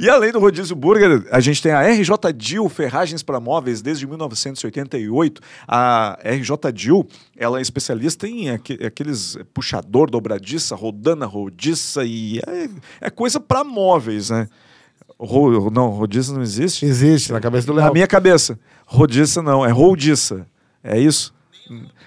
[0.00, 4.06] E além do Rodízio Burger, a gente tem a RJ Dil Ferragens para Móveis desde
[4.06, 5.40] 1988.
[5.68, 12.68] A RJ Dil, ela é especialista em aqu aqueles puxador, dobradiça, rodana, rodiça e é,
[13.02, 14.48] é coisa para móveis, né?
[15.18, 16.84] Ro, não, rodiça não existe?
[16.84, 17.86] Existe, na cabeça do Léo.
[17.86, 18.58] Na minha cabeça.
[18.86, 20.46] Rodiça não, é roldiça.
[20.82, 21.32] É isso?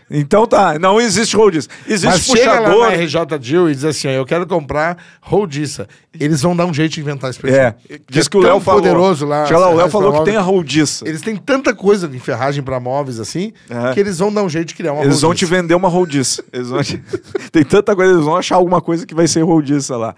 [0.09, 1.67] Então tá, não existe roldiça.
[1.85, 2.91] Existe Mas chega lá puxador.
[2.91, 5.87] na RJ Jill e diz assim, eu quero comprar roldiça.
[6.17, 7.75] Eles vão dar um jeito de inventar esse É,
[8.09, 8.81] diz que o tão Léo falou.
[8.81, 9.45] poderoso lá.
[9.45, 11.05] Chega lá, o Léo falou que tem a roldiça.
[11.07, 13.93] Eles têm tanta coisa de ferragem pra móveis assim, É.
[13.93, 16.41] que eles vão dar um jeito de criar uma Eles vão te vender uma roldiça.
[16.53, 17.01] Eles vão te-
[17.51, 20.15] Tem tanta coisa, eles vão achar alguma coisa que vai ser roldiça lá.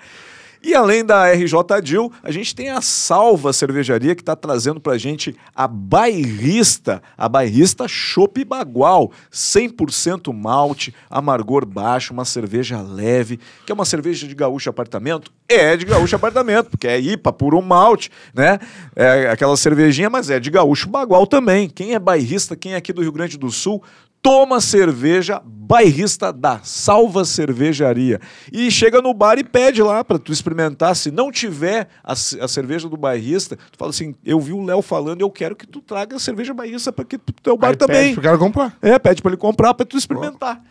[0.61, 4.97] E além da RJ Dil, a gente tem a Salva Cervejaria que está trazendo pra
[4.97, 13.71] gente a Bairrista, a Bairrista Chopp Bagual, 100% malte, amargor baixo, uma cerveja leve, que
[13.71, 15.31] é uma cerveja de gaúcho apartamento?
[15.47, 18.59] É de gaúcho apartamento, porque é IPA, puro malte, né?
[18.95, 21.69] É aquela cervejinha, mas é de gaúcho Bagual também.
[21.69, 23.81] Quem é bairrista, quem é aqui do Rio Grande do Sul,
[24.21, 28.19] toma cerveja bairrista da Salva Cervejaria.
[28.51, 30.95] E chega no bar e pede lá para tu experimentar.
[30.95, 34.81] Se não tiver a, a cerveja do bairrista, tu fala assim: eu vi o Léo
[34.81, 37.75] falando, eu quero que tu traga a cerveja bairrista para que pro teu bar Aí
[37.77, 37.95] também.
[38.03, 38.77] pede pro cara comprar.
[38.81, 40.61] É, pede para ele comprar para tu experimentar.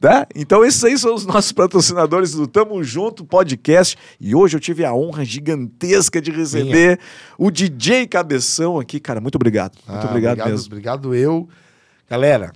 [0.00, 0.26] Tá?
[0.34, 3.98] Então, esses aí são os nossos patrocinadores do Tamo Junto Podcast.
[4.18, 6.98] E hoje eu tive a honra gigantesca de receber
[7.36, 8.98] o DJ Cabeção aqui.
[8.98, 9.76] Cara, muito obrigado.
[9.86, 10.66] Muito Ah, obrigado, mesmo.
[10.68, 11.46] Obrigado eu.
[12.08, 12.50] Galera,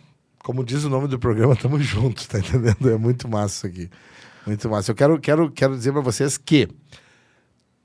[0.44, 2.88] como diz o nome do programa, tamo juntos, tá entendendo?
[2.88, 3.90] É muito massa isso aqui.
[4.46, 4.92] Muito massa.
[4.92, 6.68] Eu quero, quero, quero dizer pra vocês que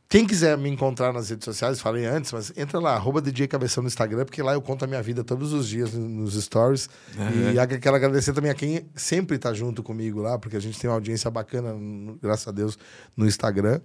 [0.10, 3.84] quem quiser me encontrar nas redes sociais, falei antes, mas entra lá, arroba DJ Cabeção
[3.84, 6.90] no Instagram, porque lá eu conto a minha vida todos os dias no- nos stories.
[7.54, 10.80] E ag- quero agradecer também a quem sempre tá junto comigo lá, porque a gente
[10.80, 11.76] tem uma audiência bacana,
[12.22, 12.78] graças a Deus,
[13.16, 13.80] no Instagram.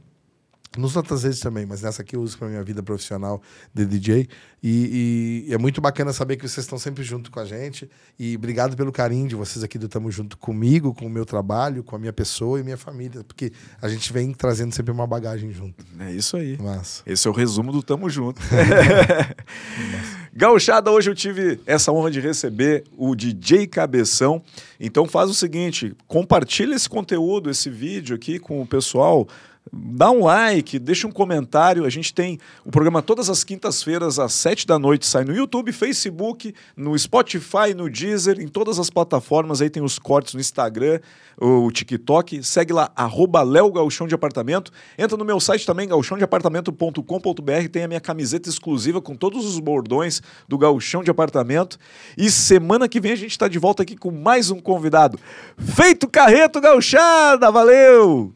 [0.76, 3.40] Nos outras vezes também, mas nessa aqui eu uso para minha vida profissional
[3.72, 4.28] de DJ.
[4.62, 7.88] E, e é muito bacana saber que vocês estão sempre junto com a gente.
[8.18, 11.84] E obrigado pelo carinho de vocês aqui do Tamo Junto comigo, com o meu trabalho,
[11.84, 13.22] com a minha pessoa e minha família.
[13.22, 15.84] Porque a gente vem trazendo sempre uma bagagem junto.
[16.00, 16.58] É isso aí.
[16.60, 17.02] Massa.
[17.06, 18.40] Esse é o resumo do Tamo Junto.
[20.36, 24.42] Gauchada, hoje eu tive essa honra de receber o DJ Cabeção.
[24.80, 29.28] Então faz o seguinte, compartilha esse conteúdo, esse vídeo aqui com o pessoal.
[29.72, 31.84] Dá um like, deixa um comentário.
[31.84, 35.72] A gente tem o programa todas as quintas-feiras, às sete da noite, sai no YouTube,
[35.72, 39.62] Facebook, no Spotify, no Deezer, em todas as plataformas.
[39.62, 41.00] Aí tem os cortes no Instagram,
[41.40, 42.42] o TikTok.
[42.44, 44.70] Segue lá, arroba Léo Galchão de Apartamento.
[44.98, 47.68] Entra no meu site também, galchãodeapartamento.com.br.
[47.72, 51.78] Tem a minha camiseta exclusiva com todos os bordões do Galchão de Apartamento.
[52.18, 55.18] E semana que vem a gente está de volta aqui com mais um convidado.
[55.56, 57.50] Feito Carreto Gauchada!
[57.50, 58.34] Valeu!